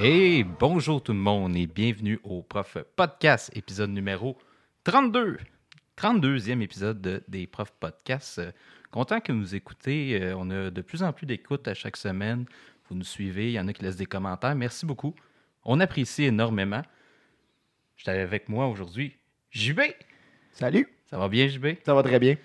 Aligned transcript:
Et 0.00 0.44
bonjour 0.44 1.02
tout 1.02 1.12
le 1.12 1.18
monde 1.18 1.56
et 1.56 1.66
bienvenue 1.66 2.20
au 2.22 2.42
Prof 2.42 2.76
Podcast, 2.96 3.50
épisode 3.54 3.90
numéro 3.90 4.38
32. 4.84 5.38
32e 5.96 6.60
épisode 6.62 7.00
de- 7.00 7.22
des 7.28 7.46
Prof 7.46 7.72
Podcasts. 7.80 8.38
Euh, 8.38 8.52
Content 8.90 9.20
que 9.20 9.32
vous 9.32 9.54
écoutez. 9.54 10.18
Euh, 10.22 10.34
On 10.36 10.48
a 10.50 10.70
de 10.70 10.80
plus 10.80 11.02
en 11.02 11.12
plus 11.12 11.26
d'écoutes 11.26 11.68
à 11.68 11.74
chaque 11.74 11.96
semaine. 11.96 12.46
Vous 12.88 12.94
nous 12.96 13.04
suivez. 13.04 13.48
Il 13.48 13.52
y 13.52 13.60
en 13.60 13.68
a 13.68 13.72
qui 13.74 13.82
laissent 13.82 13.96
des 13.96 14.06
commentaires. 14.06 14.54
Merci 14.54 14.86
beaucoup. 14.86 15.14
On 15.64 15.78
apprécie 15.80 16.24
énormément. 16.24 16.80
J'étais 17.96 18.12
avec 18.12 18.48
moi 18.48 18.66
aujourd'hui. 18.68 19.16
JB! 19.50 19.80
Salut, 20.52 20.88
Ça 21.06 21.18
va 21.18 21.28
bien, 21.28 21.48
JB? 21.48 21.66
ça 21.84 21.92
va 21.94 22.02
très 22.02 22.18
bien. 22.18 22.36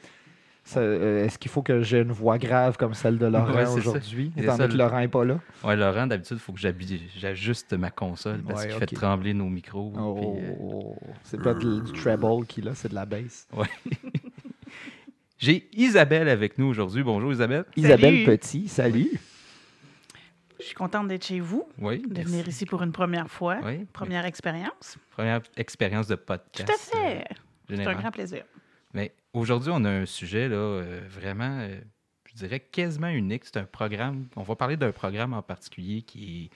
Euh, 0.78 1.26
Est-ce 1.26 1.38
qu'il 1.38 1.52
faut 1.52 1.62
que 1.62 1.82
j'ai 1.82 2.00
une 2.00 2.12
voix 2.14 2.38
grave 2.38 2.78
comme 2.78 2.94
celle 2.94 3.18
de 3.18 3.26
Laurent 3.26 3.54
Ouais, 3.54 3.68
aujourd'hui, 3.68 4.32
étant 4.38 4.58
donné 4.58 4.72
que 4.74 4.78
Laurent 4.78 5.00
n'est 5.00 5.08
pas 5.10 5.26
là? 5.26 5.40
Ouais, 5.64 5.76
Laurent, 5.76 6.08
d'habitude, 6.08 6.38
il 6.38 6.40
faut 6.40 6.54
que 6.54 6.60
j'ajuste 7.18 7.74
ma 7.74 7.92
console 7.92 8.42
parce 8.44 8.62
Ouais, 8.62 8.68
qu'il 8.68 8.76
ok. 8.78 8.80
fait 8.90 8.96
trembler 8.96 9.34
nos 9.34 9.50
micros. 9.50 9.92
Oh, 9.98 10.38
euh, 10.98 11.16
c'est 11.24 11.42
pas 11.42 11.54
du 11.54 11.82
treble 11.94 12.46
qu'il 12.48 12.68
a, 12.70 12.76
c'est 12.76 12.88
de 12.90 12.96
la 12.96 13.06
bass. 13.06 13.48
J'ai 15.38 15.68
Isabelle 15.74 16.30
avec 16.30 16.58
nous 16.58 16.68
aujourd'hui. 16.68 17.04
Bonjour 17.04 17.32
Isabelle. 17.34 17.66
Isabelle 17.76 18.24
Petit, 18.24 18.68
salut. 18.70 19.12
Je 20.60 20.66
suis 20.68 20.76
contente 20.76 21.10
d'être 21.10 21.26
chez 21.26 21.42
vous, 21.42 21.68
Oui. 21.80 22.02
de 22.02 22.08
merci. 22.14 22.24
venir 22.32 22.48
ici 22.48 22.66
pour 22.66 22.82
une 22.84 22.94
première 22.94 23.30
fois. 23.30 23.58
Oui. 23.66 23.86
Première 23.92 24.26
expérience. 24.26 24.98
Première 25.12 25.42
expérience 25.58 26.08
de 26.08 26.16
podcast. 26.16 26.66
Tout 26.66 26.74
à 26.74 26.78
fait. 27.02 27.18
euh, 27.20 27.76
C'est 27.76 27.86
un 27.86 27.96
grand 27.96 28.12
plaisir. 28.12 28.46
Mais 28.94 29.12
aujourd'hui, 29.34 29.72
on 29.74 29.84
a 29.84 29.90
un 29.90 30.06
sujet 30.06 30.48
là, 30.48 30.56
euh, 30.56 31.02
vraiment, 31.10 31.60
euh, 31.60 31.80
je 32.26 32.36
dirais 32.36 32.60
quasiment 32.60 33.10
unique. 33.10 33.46
C'est 33.46 33.58
un 33.58 33.66
programme. 33.66 34.28
On 34.36 34.44
va 34.44 34.56
parler 34.56 34.78
d'un 34.78 34.92
programme 34.92 35.34
en 35.34 35.42
particulier 35.42 36.02
qui 36.04 36.50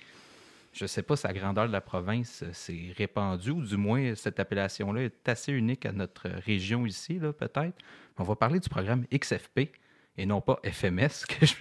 je 0.74 0.84
ne 0.84 0.88
sais 0.88 1.02
pas, 1.02 1.16
sa 1.16 1.34
grandeur 1.34 1.68
de 1.68 1.72
la 1.72 1.82
province 1.82 2.44
euh, 2.44 2.54
s'est 2.54 2.94
répandue, 2.96 3.50
ou 3.50 3.64
du 3.64 3.78
moins 3.78 4.14
cette 4.14 4.40
appellation-là 4.40 5.02
est 5.02 5.28
assez 5.28 5.52
unique 5.52 5.86
à 5.88 5.92
notre 5.92 6.30
région 6.30 6.86
ici, 6.86 7.16
peut-être. 7.16 7.74
On 8.20 8.24
va 8.24 8.36
parler 8.36 8.60
du 8.60 8.70
programme 8.70 9.06
XFP 9.12 9.72
et 10.18 10.26
non 10.26 10.42
pas 10.42 10.60
FMS, 10.64 11.26
que 11.28 11.46
je 11.46 11.54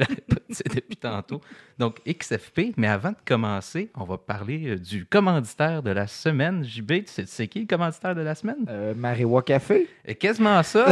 dit 0.49 0.63
depuis 0.75 0.97
tantôt. 0.97 1.41
Donc 1.79 2.01
XFP, 2.07 2.73
mais 2.77 2.89
avant 2.89 3.11
de 3.11 3.17
commencer, 3.25 3.91
on 3.95 4.05
va 4.05 4.17
parler 4.19 4.69
euh, 4.69 4.77
du 4.79 5.05
commanditaire 5.05 5.83
de 5.83 5.91
la 5.91 6.07
semaine. 6.07 6.65
JB, 6.65 6.89
tu 6.89 7.03
sais, 7.07 7.25
tu 7.25 7.31
sais 7.31 7.49
qui 7.49 7.61
le 7.61 7.67
commanditaire 7.67 8.15
de 8.15 8.23
la 8.23 8.35
semaine? 8.35 8.65
Euh, 8.69 8.95
Marewa 8.95 9.43
Café, 9.43 9.89
Et 10.05 10.15
quasiment 10.15 10.63
ça. 10.63 10.87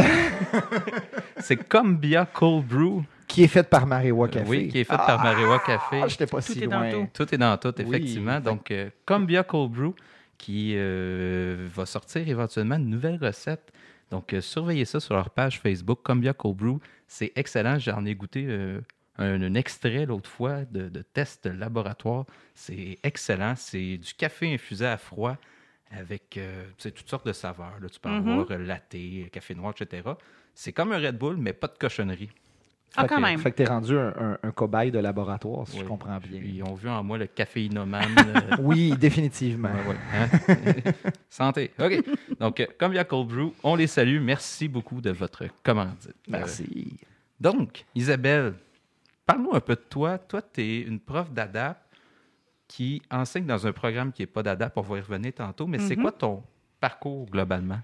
c'est 1.37 1.57
Combia 1.67 2.25
Cold 2.25 2.65
Brew. 2.67 3.03
qui 3.27 3.43
est 3.43 3.47
faite 3.47 3.69
par 3.69 3.85
Marewa 3.87 4.27
Café. 4.27 4.47
Oui, 4.47 4.67
qui 4.67 4.79
est 4.79 4.83
fait 4.83 4.95
par 4.97 5.21
Marewa 5.23 5.59
Café. 5.59 6.01
Ah, 6.03 6.07
j'étais 6.07 6.27
pas 6.27 6.41
Tout 6.41 6.53
si 6.53 6.63
est 6.63 6.67
dans 6.67 6.79
loin. 6.81 6.91
tout. 6.91 7.07
Tout 7.25 7.35
est 7.35 7.37
dans 7.37 7.57
tout, 7.57 7.73
Oui. 7.79 7.85
effectivement. 7.87 8.39
Donc, 8.39 8.71
euh, 8.71 8.89
Combia 9.05 9.43
Cold 9.43 9.71
Brew 9.71 9.93
qui 10.37 10.73
euh, 10.75 11.67
va 11.73 11.85
sortir 11.85 12.27
éventuellement 12.27 12.75
une 12.75 12.89
nouvelle 12.89 13.17
recette. 13.21 13.71
Donc, 14.11 14.33
euh, 14.33 14.41
surveillez 14.41 14.85
ça 14.85 14.99
sur 14.99 15.15
leur 15.15 15.29
page 15.31 15.59
Facebook, 15.59 15.99
Combia 16.03 16.33
Cold 16.33 16.55
Brew. 16.57 16.79
C'est 17.07 17.31
excellent. 17.35 17.77
J'en 17.79 18.05
ai 18.05 18.15
goûté 18.15 18.45
euh, 18.47 18.81
un, 19.17 19.41
un 19.41 19.53
extrait 19.53 20.05
l'autre 20.05 20.29
fois 20.29 20.65
de, 20.65 20.89
de 20.89 21.01
test 21.01 21.45
laboratoire. 21.45 22.25
C'est 22.53 22.97
excellent. 23.03 23.55
C'est 23.55 23.97
du 23.97 24.13
café 24.13 24.53
infusé 24.53 24.85
à 24.85 24.97
froid 24.97 25.37
avec 25.91 26.37
euh, 26.37 26.65
toutes 26.81 27.07
sortes 27.09 27.27
de 27.27 27.33
saveurs. 27.33 27.79
Là. 27.79 27.89
Tu 27.89 27.99
peux 27.99 28.09
Mhm. 28.09 28.17
avoir 28.17 28.51
euh, 28.51 28.57
latte, 28.57 28.95
café 29.31 29.55
noir, 29.55 29.73
etc. 29.79 30.09
C'est 30.53 30.73
comme 30.73 30.91
un 30.93 30.97
Red 30.99 31.17
Bull, 31.17 31.37
mais 31.37 31.53
pas 31.53 31.67
de 31.67 31.77
cochonnerie. 31.77 32.29
Ah, 32.97 33.01
Fait 33.03 33.07
quand 33.07 33.15
que- 33.17 33.21
même. 33.21 33.39
Fait 33.39 33.51
que 33.51 33.55
t'es 33.57 33.65
rendu 33.65 33.97
un, 33.97 34.07
un- 34.17 34.37
un 34.43 34.51
cobaye 34.51 34.91
de 34.91 34.99
laboratoire, 34.99 35.67
si 35.67 35.77
je 35.77 35.81
Oui. 35.83 35.87
comprends 35.87 36.17
bien. 36.17 36.39
Ils 36.43 36.63
ont 36.63 36.73
vu 36.75 36.87
en 36.89 37.03
moi 37.03 37.17
le 37.17 37.27
caféinomane. 37.27 38.05
euh, 38.51 38.55
Oui, 38.59 38.95
définitivement. 38.97 39.69
Ouais, 39.69 39.95
ouais, 39.95 39.97
hein? 40.13 40.91
Santé. 41.29 41.71
OK. 41.79 42.03
Donc, 42.39 42.59
euh, 42.59 42.65
comme 42.79 42.93
il 42.93 42.95
y 42.95 42.99
a 42.99 43.03
Cold 43.03 43.27
Brew, 43.27 43.53
on 43.63 43.75
les 43.75 43.87
salue. 43.87 44.21
Merci 44.21 44.67
beaucoup 44.67 45.01
de 45.01 45.11
votre 45.11 45.43
commandite. 45.63 46.07
Euh, 46.09 46.31
Merci. 46.31 46.97
donc, 47.39 47.85
Isabelle, 47.95 48.53
parle-nous 49.25 49.53
un 49.55 49.59
peu 49.59 49.75
de 49.75 49.81
toi. 49.89 50.17
Toi, 50.17 50.41
tu 50.41 50.61
es 50.61 50.81
une 50.81 50.99
prof 50.99 51.31
d'ADAP 51.31 51.77
qui 52.67 53.01
enseigne 53.11 53.45
dans 53.45 53.67
un 53.67 53.71
programme 53.73 54.11
qui 54.11 54.21
n'est 54.21 54.27
pas 54.27 54.41
d'ADAP. 54.43 54.73
On 54.77 54.81
va 54.81 54.97
y 54.97 55.01
revenir 55.01 55.33
tantôt. 55.33 55.67
Mais 55.67 55.79
c'est 55.79 55.95
Mhm. 55.95 56.01
quoi 56.01 56.11
ton 56.11 56.43
parcours 56.79 57.25
globalement? 57.29 57.79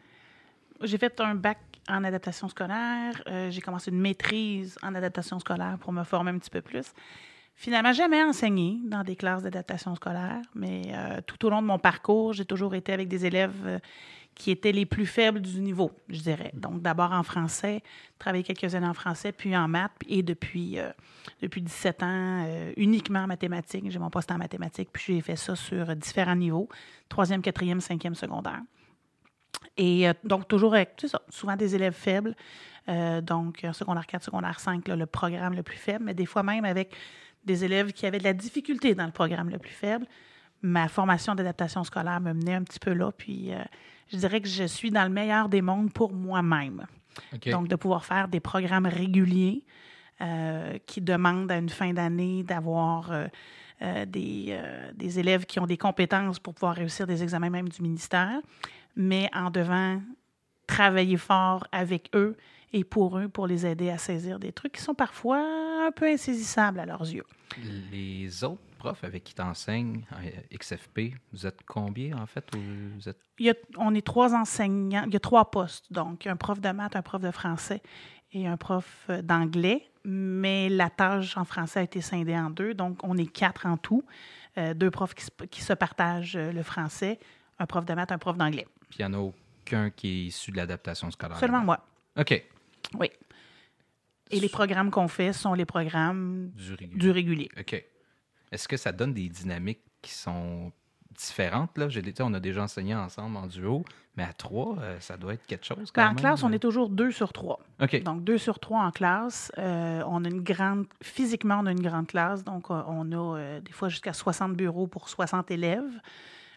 J'ai 0.84 0.98
fait 0.98 1.20
un 1.22 1.36
bac 1.36 1.60
en 1.88 2.04
adaptation 2.04 2.48
scolaire. 2.50 3.22
Euh, 3.28 3.50
j'ai 3.50 3.62
commencé 3.62 3.92
une 3.92 4.00
maîtrise 4.00 4.78
en 4.84 4.96
adaptation 4.96 5.40
scolaire 5.40 5.78
pour 5.80 5.94
me 5.94 6.04
former 6.04 6.32
un 6.32 6.40
petit 6.40 6.50
peu 6.50 6.62
plus. 6.62 6.94
Finalement, 7.62 7.94
jamais 7.94 8.24
enseigné 8.24 8.80
dans 8.86 9.04
des 9.04 9.16
classes 9.16 9.44
d'adaptation 9.44 9.94
scolaire, 9.94 10.42
mais 10.56 10.82
euh, 10.88 11.22
tout 11.28 11.46
au 11.46 11.50
long 11.52 11.62
de 11.62 11.68
mon 11.68 11.78
parcours, 11.78 12.34
j'ai 12.34 12.44
toujours 12.46 12.74
été 12.74 12.92
avec 12.92 13.08
des 13.08 13.26
élèves 13.26 13.54
euh, 13.66 13.80
qui 14.34 14.50
étaient 14.50 14.72
les 14.72 14.88
plus 14.88 15.06
faibles 15.06 15.42
du 15.42 15.62
niveau, 15.62 15.92
je 16.10 16.22
dirais. 16.22 16.52
Donc, 16.56 16.82
d'abord 16.82 17.12
en 17.12 17.22
français, 17.22 17.84
travaillé 18.18 18.44
quelques 18.44 18.74
années 18.74 18.88
en 18.88 18.96
français, 18.96 19.32
puis 19.32 19.56
en 19.56 19.68
maths, 19.68 19.92
et 20.08 20.24
depuis, 20.24 20.80
euh, 20.80 20.90
depuis 21.42 21.62
17 21.62 22.02
ans, 22.02 22.48
uniquement 22.78 23.20
en 23.20 23.28
mathématiques. 23.28 23.92
J'ai 23.92 24.00
mon 24.00 24.10
poste 24.10 24.32
en 24.32 24.40
mathématiques, 24.40 24.90
puis 24.92 25.16
j'ai 25.16 25.22
fait 25.22 25.36
ça 25.36 25.56
sur 25.56 25.96
différents 25.96 26.36
niveaux, 26.36 26.68
troisième, 27.10 27.44
quatrième, 27.44 27.80
cinquième 27.80 28.16
secondaire. 28.16 28.62
Et 29.78 30.08
euh, 30.08 30.14
donc, 30.24 30.48
toujours 30.48 30.76
avec, 30.76 30.94
c'est 31.00 31.08
ça, 31.08 31.22
souvent 31.30 31.56
des 31.56 31.76
élèves 31.76 31.94
faibles. 31.94 32.36
Euh, 32.90 33.22
donc, 33.22 33.64
euh, 33.64 33.74
secondaire 33.74 34.06
4, 34.06 34.24
secondaire 34.24 34.60
5, 34.60 34.88
là, 34.88 34.96
le 34.96 35.06
programme 35.06 35.54
le 35.54 35.64
plus 35.64 35.78
faible, 35.78 36.06
mais 36.06 36.14
des 36.14 36.26
fois 36.26 36.44
même 36.44 36.66
avec 36.66 36.94
des 37.46 37.64
élèves 37.64 37.92
qui 37.94 38.06
avaient 38.06 38.20
de 38.20 38.24
la 38.24 38.34
difficulté 38.34 38.96
dans 38.96 39.06
le 39.06 39.12
programme 39.12 39.50
le 39.50 39.58
plus 39.58 39.74
faible. 39.74 40.06
Ma 40.62 40.88
formation 40.88 41.34
d'adaptation 41.34 41.84
scolaire 41.84 42.22
me 42.22 42.34
menait 42.34 42.54
un 42.54 42.64
petit 42.64 42.80
peu 42.80 42.94
là, 42.94 43.12
puis 43.12 43.54
euh, 43.54 43.64
je 44.10 44.18
dirais 44.18 44.42
que 44.42 44.48
je 44.48 44.64
suis 44.64 44.92
dans 44.92 45.04
le 45.04 45.10
meilleur 45.10 45.50
des 45.50 45.62
mondes 45.62 45.92
pour 45.92 46.14
moi-même. 46.14 46.86
Donc, 47.48 47.68
de 47.68 47.76
pouvoir 47.76 48.06
faire 48.06 48.28
des 48.28 48.40
programmes 48.40 48.86
réguliers 48.86 49.66
qui 50.86 51.02
demandent 51.02 51.52
à 51.52 51.58
une 51.58 51.68
fin 51.68 51.94
d'année 51.94 52.44
d'avoir 52.44 53.12
euh, 53.84 54.06
des, 54.06 54.50
euh, 54.50 54.92
des 54.94 55.18
élèves 55.18 55.48
qui 55.48 55.60
ont 55.60 55.66
des 55.66 55.78
compétences 55.78 56.38
pour 56.38 56.54
pouvoir 56.54 56.76
réussir 56.76 57.08
des 57.08 57.24
examens 57.24 57.50
même 57.50 57.68
du 57.68 57.82
ministère, 57.82 58.40
mais 58.96 59.30
en 59.34 59.50
devant 59.50 60.02
travailler 60.68 61.18
fort 61.18 61.66
avec 61.72 62.10
eux 62.16 62.36
et 62.74 62.84
pour 62.84 63.18
eux, 63.18 63.28
pour 63.28 63.48
les 63.48 63.66
aider 63.66 63.90
à 63.90 63.98
saisir 63.98 64.40
des 64.40 64.52
trucs 64.54 64.74
qui 64.74 64.82
sont 64.82 64.94
parfois 64.94 65.40
un 65.88 65.92
peu 65.92 66.06
insaisissables 66.08 66.80
à 66.80 66.86
leurs 66.86 67.02
yeux. 67.02 67.26
Les 67.92 68.44
autres 68.46 68.62
profs 68.78 69.04
avec 69.04 69.24
qui 69.26 69.36
tu 69.36 69.42
enseignes 69.42 70.06
XFP, 70.58 71.14
vous 71.34 71.46
êtes 71.46 71.60
combien 71.68 72.18
en 72.18 72.26
fait? 72.26 72.46
ou 72.56 72.60
Vous 72.96 73.10
êtes... 73.10 73.18
Il 73.40 73.46
y 73.48 73.50
a- 73.50 73.56
on 73.78 73.94
est 73.94 74.06
trois 74.06 74.34
enseignants, 74.34 75.04
il 75.06 75.14
y 75.14 75.18
a 75.18 75.20
trois 75.20 75.52
postes, 75.52 75.92
donc 75.92 76.26
un 76.28 76.36
prof 76.38 76.60
de 76.62 76.70
maths, 76.70 76.96
un 76.96 77.02
prof 77.02 77.22
de 77.22 77.32
français 77.32 77.82
et 78.32 78.48
un 78.48 78.56
prof 78.58 79.06
euh, 79.10 79.22
d'anglais, 79.22 79.90
mais 80.06 80.70
la 80.70 80.90
tâche 80.90 81.36
en 81.38 81.44
français 81.44 81.82
a 81.82 81.84
été 81.84 82.00
scindée 82.02 82.36
en 82.38 82.50
deux, 82.50 82.74
donc 82.74 83.04
on 83.04 83.18
est 83.18 83.26
quatre 83.32 83.66
en 83.66 83.78
tout, 83.78 84.04
Euh, 84.58 84.74
deux 84.74 84.92
profs 84.92 85.14
qui 85.14 85.24
se, 85.24 85.32
qui 85.50 85.62
se 85.62 85.72
partagent 85.72 86.36
euh, 86.36 86.52
le 86.52 86.62
français, 86.62 87.20
un 87.58 87.66
prof 87.66 87.86
de 87.86 87.94
maths, 87.94 88.12
un 88.12 88.18
prof 88.18 88.36
d'anglais. 88.38 88.68
Puis 88.92 89.00
il 89.00 89.08
n'y 89.08 89.16
en 89.16 89.20
a 89.20 89.22
aucun 89.24 89.90
qui 89.90 90.08
est 90.10 90.24
issu 90.28 90.52
de 90.52 90.58
l'adaptation 90.58 91.10
scolaire. 91.10 91.38
Seulement 91.40 91.62
moi, 91.62 91.80
OK. 92.20 92.44
oui. 93.00 93.10
Et 94.30 94.40
les 94.40 94.50
programmes 94.50 94.92
qu'on 94.92 95.08
fait 95.10 95.34
sont 95.34 95.54
les 95.54 95.66
programmes 95.66 96.52
Du 96.56 96.74
régulier. 96.74 97.00
du 97.00 97.12
régulier. 97.12 97.50
OK. 97.60 97.84
Est-ce 98.52 98.68
que 98.68 98.78
ça 98.78 98.92
donne 98.92 99.14
des 99.14 99.28
dynamiques 99.28 99.82
qui 100.02 100.12
sont 100.12 100.72
différentes? 101.18 101.78
Là? 101.78 101.90
J'ai, 101.90 102.02
on 102.22 102.34
a 102.34 102.40
déjà 102.40 102.64
enseigné 102.64 102.96
ensemble 102.96 103.36
en 103.36 103.48
duo, 103.48 103.84
mais 104.16 104.24
à 104.24 104.32
trois, 104.32 104.78
euh, 104.80 104.98
ça 105.02 105.18
doit 105.18 105.34
être 105.34 105.46
quelque 105.46 105.66
chose 105.66 105.92
quand 105.92 106.04
en 106.04 106.08
même. 106.10 106.16
classe, 106.16 106.44
on 106.44 106.52
est 106.54 106.60
toujours 106.60 106.88
deux 106.90 107.12
sur 107.12 107.34
trois. 107.34 107.60
OK. 107.82 108.04
Donc, 108.04 108.24
deux 108.24 108.38
sur 108.38 108.60
trois 108.60 108.82
en 108.84 108.92
classe. 108.92 109.52
Euh, 109.58 110.02
on 110.08 110.24
a 110.24 110.30
une 110.30 110.44
grande, 110.44 110.86
physiquement, 111.02 111.60
on 111.62 111.66
a 111.66 111.72
une 111.72 111.82
grande 111.82 112.08
classe. 112.08 112.44
Donc, 112.46 112.72
euh, 112.72 112.82
on 112.88 113.12
a 113.12 113.38
euh, 113.38 113.60
des 113.62 113.72
fois 113.74 113.90
jusqu'à 113.90 114.14
60 114.14 114.54
bureaux 114.56 114.88
pour 114.88 115.10
60 115.10 115.52
élèves. 115.52 116.00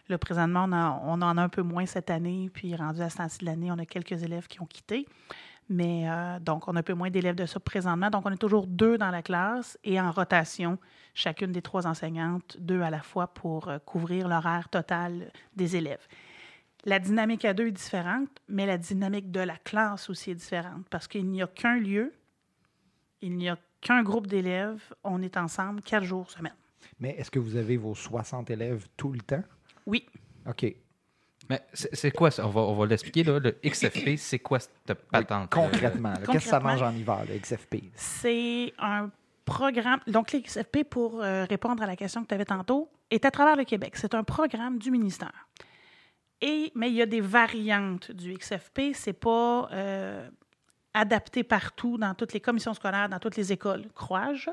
Là, 0.07 0.17
présentement, 0.17 0.65
on, 1.03 1.21
en 1.21 1.37
a 1.37 1.41
un 1.41 1.49
peu 1.49 1.63
moins 1.63 1.85
cette 1.85 2.09
année. 2.09 2.49
Puis, 2.53 2.75
rendu 2.75 3.01
à 3.01 3.09
ce 3.09 3.17
temps-ci 3.17 3.39
de 3.39 3.45
l'année, 3.45 3.71
on 3.71 3.79
a 3.79 3.85
quelques 3.85 4.23
élèves 4.23 4.47
qui 4.47 4.61
ont 4.61 4.65
quitté. 4.65 5.07
Mais 5.67 6.07
euh, 6.07 6.39
donc, 6.39 6.67
on 6.67 6.75
a 6.75 6.79
un 6.79 6.83
peu 6.83 6.93
moins 6.93 7.09
d'élèves 7.09 7.35
de 7.35 7.45
ça 7.47 7.59
présentement. 7.59 8.09
Donc, 8.11 8.23
on 8.25 8.31
est 8.31 8.37
toujours 8.37 8.67
deux 8.67 8.97
dans 8.97 9.09
la 9.09 9.23
classe 9.23 9.79
et 9.83 9.99
en 9.99 10.11
rotation, 10.11 10.77
chacune 11.15 11.51
des 11.51 11.63
trois 11.63 11.87
enseignantes, 11.87 12.57
deux 12.59 12.81
à 12.81 12.91
la 12.91 13.01
fois 13.01 13.27
pour 13.27 13.67
euh, 13.67 13.79
couvrir 13.79 14.27
l'horaire 14.27 14.69
total 14.69 15.31
des 15.55 15.75
élèves. 15.75 16.05
La 16.83 16.99
dynamique 16.99 17.45
à 17.45 17.55
deux 17.55 17.67
est 17.67 17.71
différente, 17.71 18.29
mais 18.47 18.67
la 18.67 18.77
dynamique 18.77 19.31
de 19.31 19.39
la 19.39 19.57
classe 19.57 20.07
aussi 20.07 20.31
est 20.31 20.35
différente 20.35 20.85
parce 20.91 21.07
qu'il 21.07 21.27
n'y 21.27 21.41
a 21.41 21.47
qu'un 21.47 21.79
lieu, 21.79 22.13
il 23.21 23.35
n'y 23.35 23.49
a 23.49 23.57
qu'un 23.81 24.03
groupe 24.03 24.27
d'élèves, 24.27 24.93
on 25.03 25.23
est 25.23 25.35
ensemble 25.35 25.81
quatre 25.81 26.03
jours 26.03 26.29
semaine. 26.29 26.53
Mais 26.99 27.15
est-ce 27.17 27.31
que 27.31 27.39
vous 27.39 27.55
avez 27.55 27.77
vos 27.77 27.95
60 27.95 28.51
élèves 28.51 28.85
tout 28.97 29.11
le 29.11 29.21
temps? 29.21 29.43
Oui. 29.85 30.05
OK. 30.47 30.75
Mais 31.49 31.61
c'est, 31.73 32.11
quoi 32.11 32.31
ça? 32.31 32.45
On 32.47 32.49
va, 32.49 32.61
on 32.61 32.75
va 32.75 32.85
l'expliquer. 32.87 33.23
Là, 33.23 33.39
le 33.39 33.51
XFP, 33.63 34.17
c'est 34.17 34.39
quoi 34.39 34.59
cette 34.59 34.93
patente? 35.11 35.51
Concrètement, 35.51 36.13
qu'est-ce 36.31 36.45
que 36.45 36.49
ça 36.49 36.59
mange 36.59 36.81
en 36.81 36.91
hiver, 36.91 37.23
le 37.29 37.37
XFP? 37.37 37.75
C'est 37.93 38.73
un 38.79 39.11
programme. 39.45 39.99
Donc, 40.07 40.31
l'XFP, 40.31 40.83
pour 40.89 41.21
euh, 41.21 41.45
répondre 41.45 41.83
à 41.83 41.85
la 41.85 41.95
question 41.95 42.23
que 42.23 42.27
tu 42.27 42.33
avais 42.33 42.45
tantôt, 42.45 42.89
est 43.11 43.25
à 43.25 43.31
travers 43.31 43.55
le 43.55 43.63
Québec. 43.63 43.93
C'est 43.95 44.15
un 44.15 44.23
programme 44.23 44.79
du 44.79 44.89
ministère. 44.89 45.47
Et, 46.41 46.71
mais 46.73 46.89
il 46.89 46.95
y 46.95 47.01
a 47.01 47.05
des 47.05 47.21
variantes 47.21 48.11
du 48.11 48.33
XFP. 48.33 48.93
C'est 48.93 49.13
pas 49.13 49.69
euh, 49.71 50.27
adapté 50.95 51.43
partout 51.43 51.97
dans 51.97 52.15
toutes 52.15 52.33
les 52.33 52.39
commissions 52.39 52.73
scolaires, 52.73 53.09
dans 53.09 53.19
toutes 53.19 53.37
les 53.37 53.51
écoles, 53.51 53.85
crois-je. 53.93 54.49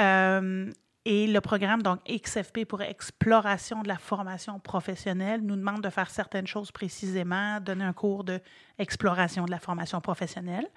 Euh, 0.00 0.70
et 1.10 1.26
le 1.26 1.40
programme, 1.40 1.82
donc 1.82 2.00
XFP 2.04 2.66
pour 2.66 2.82
exploration 2.82 3.80
de 3.80 3.88
la 3.88 3.96
formation 3.96 4.60
professionnelle, 4.60 5.40
nous 5.40 5.56
demande 5.56 5.82
de 5.82 5.88
faire 5.88 6.10
certaines 6.10 6.46
choses 6.46 6.70
précisément, 6.70 7.60
donner 7.60 7.84
un 7.84 7.94
cours 7.94 8.24
d'exploration 8.24 9.46
de 9.46 9.50
la 9.50 9.58
formation 9.58 10.02
professionnelle, 10.02 10.68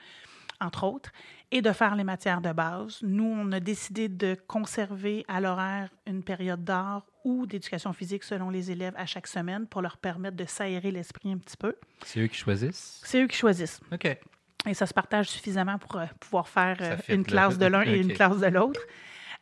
entre 0.61 0.85
autres, 0.85 1.11
et 1.51 1.61
de 1.61 1.73
faire 1.73 1.97
les 1.97 2.05
matières 2.05 2.39
de 2.39 2.53
base. 2.53 2.99
Nous, 3.01 3.25
on 3.25 3.51
a 3.51 3.59
décidé 3.59 4.07
de 4.07 4.37
conserver 4.47 5.25
à 5.27 5.41
l'horaire 5.41 5.89
une 6.07 6.23
période 6.23 6.63
d'art 6.63 7.05
ou 7.25 7.45
d'éducation 7.45 7.91
physique 7.91 8.23
selon 8.23 8.49
les 8.49 8.71
élèves 8.71 8.93
à 8.95 9.05
chaque 9.05 9.27
semaine 9.27 9.67
pour 9.67 9.81
leur 9.81 9.97
permettre 9.97 10.37
de 10.37 10.45
s'aérer 10.45 10.91
l'esprit 10.91 11.33
un 11.33 11.39
petit 11.39 11.57
peu. 11.57 11.75
C'est 12.05 12.21
eux 12.21 12.27
qui 12.27 12.37
choisissent? 12.37 13.01
C'est 13.03 13.21
eux 13.21 13.27
qui 13.27 13.35
choisissent. 13.35 13.81
OK. 13.91 14.17
Et 14.65 14.73
ça 14.75 14.85
se 14.85 14.93
partage 14.93 15.27
suffisamment 15.27 15.77
pour 15.77 15.97
euh, 15.97 16.05
pouvoir 16.21 16.47
faire 16.47 16.77
euh, 16.79 16.95
une 17.09 17.25
classe 17.25 17.57
de 17.57 17.65
l'un 17.65 17.81
et 17.81 17.97
une 17.99 18.13
classe 18.13 18.37
de 18.37 18.47
l'autre. 18.47 18.79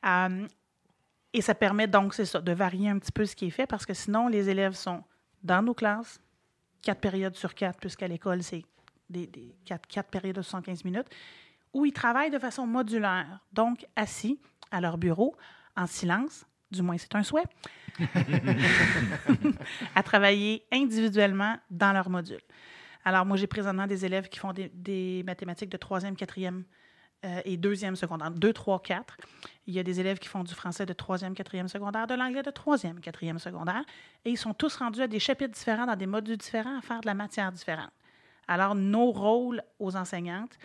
Euh, 0.03 0.47
et 1.33 1.41
ça 1.41 1.53
permet 1.55 1.87
donc, 1.87 2.13
c'est 2.13 2.25
ça, 2.25 2.41
de 2.41 2.51
varier 2.51 2.89
un 2.89 2.97
petit 2.99 3.11
peu 3.11 3.25
ce 3.25 3.35
qui 3.35 3.47
est 3.47 3.51
fait 3.51 3.67
parce 3.67 3.85
que 3.85 3.93
sinon, 3.93 4.27
les 4.27 4.49
élèves 4.49 4.73
sont 4.73 5.03
dans 5.43 5.61
nos 5.61 5.73
classes, 5.73 6.19
quatre 6.81 6.99
périodes 6.99 7.35
sur 7.35 7.53
quatre, 7.53 7.79
puisqu'à 7.79 8.07
l'école, 8.07 8.41
c'est 8.43 8.63
des, 9.09 9.27
des 9.27 9.55
quatre, 9.65 9.87
quatre 9.87 10.09
périodes 10.09 10.35
de 10.35 10.41
75 10.41 10.83
minutes, 10.85 11.07
où 11.73 11.85
ils 11.85 11.93
travaillent 11.93 12.31
de 12.31 12.39
façon 12.39 12.65
modulaire, 12.65 13.39
donc 13.53 13.85
assis 13.95 14.39
à 14.71 14.81
leur 14.81 14.97
bureau, 14.97 15.35
en 15.75 15.85
silence, 15.87 16.45
du 16.71 16.81
moins 16.81 16.97
c'est 16.97 17.13
un 17.15 17.23
souhait, 17.23 17.45
à 19.95 20.03
travailler 20.03 20.63
individuellement 20.71 21.57
dans 21.69 21.93
leur 21.93 22.09
module. 22.09 22.41
Alors, 23.05 23.25
moi, 23.25 23.37
j'ai 23.37 23.47
présentement 23.47 23.87
des 23.87 24.05
élèves 24.05 24.29
qui 24.29 24.39
font 24.39 24.51
des, 24.51 24.69
des 24.73 25.23
mathématiques 25.25 25.69
de 25.69 25.77
troisième, 25.77 26.15
quatrième 26.15 26.63
euh, 27.25 27.42
et 27.44 27.57
deuxième 27.57 27.95
secondaire, 27.95 28.31
2, 28.31 28.54
3, 28.54 28.81
4. 28.81 29.18
Il 29.68 29.74
y 29.74 29.80
a 29.80 29.83
des 29.83 30.00
élèves 30.00 30.19
qui 30.19 30.27
font 30.27 30.44
du 30.44 30.54
français 30.54 30.86
de 30.86 30.94
troisième, 30.94 31.33
quatrième 31.33 31.68
secondaire, 31.68 32.07
de 32.07 32.13
l'anglais 32.16 32.44
de 32.44 32.51
troisième, 32.51 33.00
quatrième 33.01 33.39
secondaire. 33.39 33.83
Et 34.25 34.31
ils 34.31 34.38
sont 34.38 34.54
tous 34.54 34.75
rendus 34.77 35.01
à 35.01 35.07
des 35.07 35.19
chapitres 35.19 35.54
différents, 35.54 35.86
dans 35.86 35.95
des 35.95 36.07
modules 36.07 36.38
différents, 36.38 36.77
à 36.77 36.81
faire 36.81 37.01
de 37.01 37.07
la 37.07 37.13
matière 37.13 37.51
différente. 37.51 37.92
Alors, 38.48 38.74
nos 38.74 39.12
rôles 39.12 39.62
aux 39.80 39.95
enseignantes, 39.95 40.57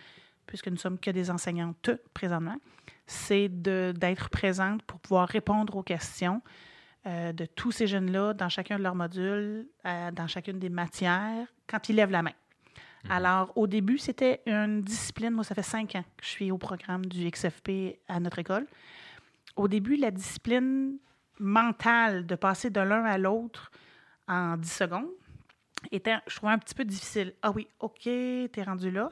puisque 0.47 0.67
nous 0.67 0.77
sommes 0.77 0.97
que 0.97 1.11
des 1.11 1.29
enseignantes 1.29 1.91
présentement, 2.13 2.57
c'est 3.05 3.49
d'être 3.49 4.29
présentes 4.29 4.81
pour 4.83 4.99
pouvoir 4.99 5.27
répondre 5.27 5.75
aux 5.75 5.83
questions 5.83 6.41
euh, 7.05 7.33
de 7.33 7.45
tous 7.45 7.71
ces 7.71 7.85
jeunes-là 7.85 8.33
dans 8.33 8.49
chacun 8.49 8.77
de 8.77 8.83
leurs 8.83 8.95
modules, 8.95 9.67
euh, 9.85 10.11
dans 10.11 10.27
chacune 10.27 10.57
des 10.57 10.69
matières, 10.69 11.45
quand 11.67 11.89
ils 11.89 11.95
lèvent 11.95 12.11
la 12.11 12.23
main. 12.23 12.31
Alors, 13.09 13.51
au 13.55 13.67
début, 13.67 13.97
c'était 13.97 14.41
une 14.45 14.81
discipline. 14.81 15.31
Moi, 15.31 15.43
ça 15.43 15.53
fait 15.53 15.63
cinq 15.63 15.95
ans 15.95 16.03
que 16.17 16.25
je 16.25 16.29
suis 16.29 16.51
au 16.51 16.57
programme 16.57 17.05
du 17.05 17.29
XFP 17.29 17.99
à 18.07 18.19
notre 18.19 18.39
école. 18.39 18.65
Au 19.55 19.67
début, 19.67 19.95
la 19.95 20.11
discipline 20.11 20.97
mentale 21.39 22.25
de 22.25 22.35
passer 22.35 22.69
de 22.69 22.79
l'un 22.79 23.03
à 23.03 23.17
l'autre 23.17 23.71
en 24.27 24.57
10 24.57 24.71
secondes 24.71 25.09
était, 25.91 26.15
je 26.27 26.35
trouvais 26.35 26.53
un 26.53 26.57
petit 26.57 26.73
peu 26.73 26.83
difficile. 26.83 27.33
Ah 27.41 27.51
oui, 27.51 27.67
OK, 27.79 28.03
t'es 28.03 28.63
rendu 28.65 28.89
là. 28.89 29.09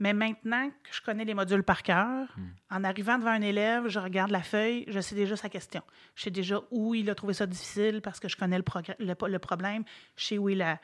Mais 0.00 0.12
maintenant 0.12 0.68
que 0.68 0.90
je 0.92 1.02
connais 1.02 1.24
les 1.24 1.34
modules 1.34 1.64
par 1.64 1.82
cœur, 1.82 2.28
en 2.70 2.84
arrivant 2.84 3.18
devant 3.18 3.30
un 3.30 3.40
élève, 3.40 3.88
je 3.88 3.98
regarde 3.98 4.30
la 4.30 4.42
feuille, 4.42 4.84
je 4.86 5.00
sais 5.00 5.16
déjà 5.16 5.34
sa 5.34 5.48
question. 5.48 5.82
Je 6.14 6.22
sais 6.24 6.30
déjà 6.30 6.60
où 6.70 6.94
il 6.94 7.10
a 7.10 7.16
trouvé 7.16 7.34
ça 7.34 7.46
difficile 7.46 8.00
parce 8.00 8.20
que 8.20 8.28
je 8.28 8.36
connais 8.36 8.58
le, 8.58 8.64
le 8.98 9.38
problème. 9.38 9.82
Je 10.16 10.24
sais 10.24 10.38
où 10.38 10.48
il 10.48 10.62
a 10.62 10.80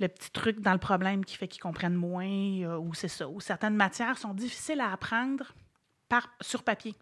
le 0.00 0.08
petit 0.08 0.30
truc 0.30 0.60
dans 0.60 0.72
le 0.72 0.78
problème 0.78 1.24
qui 1.24 1.36
fait 1.36 1.48
qu'ils 1.48 1.62
comprennent 1.62 1.94
moins, 1.94 2.26
euh, 2.26 2.78
ou 2.78 2.94
c'est 2.94 3.08
ça. 3.08 3.28
Ou 3.28 3.40
certaines 3.40 3.76
matières 3.76 4.18
sont 4.18 4.34
difficiles 4.34 4.80
à 4.80 4.92
apprendre 4.92 5.54
sur 6.40 6.62
papier. 6.62 6.94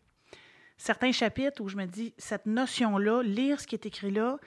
Certains 0.77 1.12
chapitres 1.12 1.62
où 1.62 1.69
je 1.69 1.77
me 1.77 1.87
dis, 1.87 2.15
cette 2.19 2.47
notion-là, 2.47 3.23
lire 3.23 3.61
ce 3.61 3.67
qui 3.67 3.75
est 3.75 3.87
écrit 3.87 4.11
là, 4.11 4.39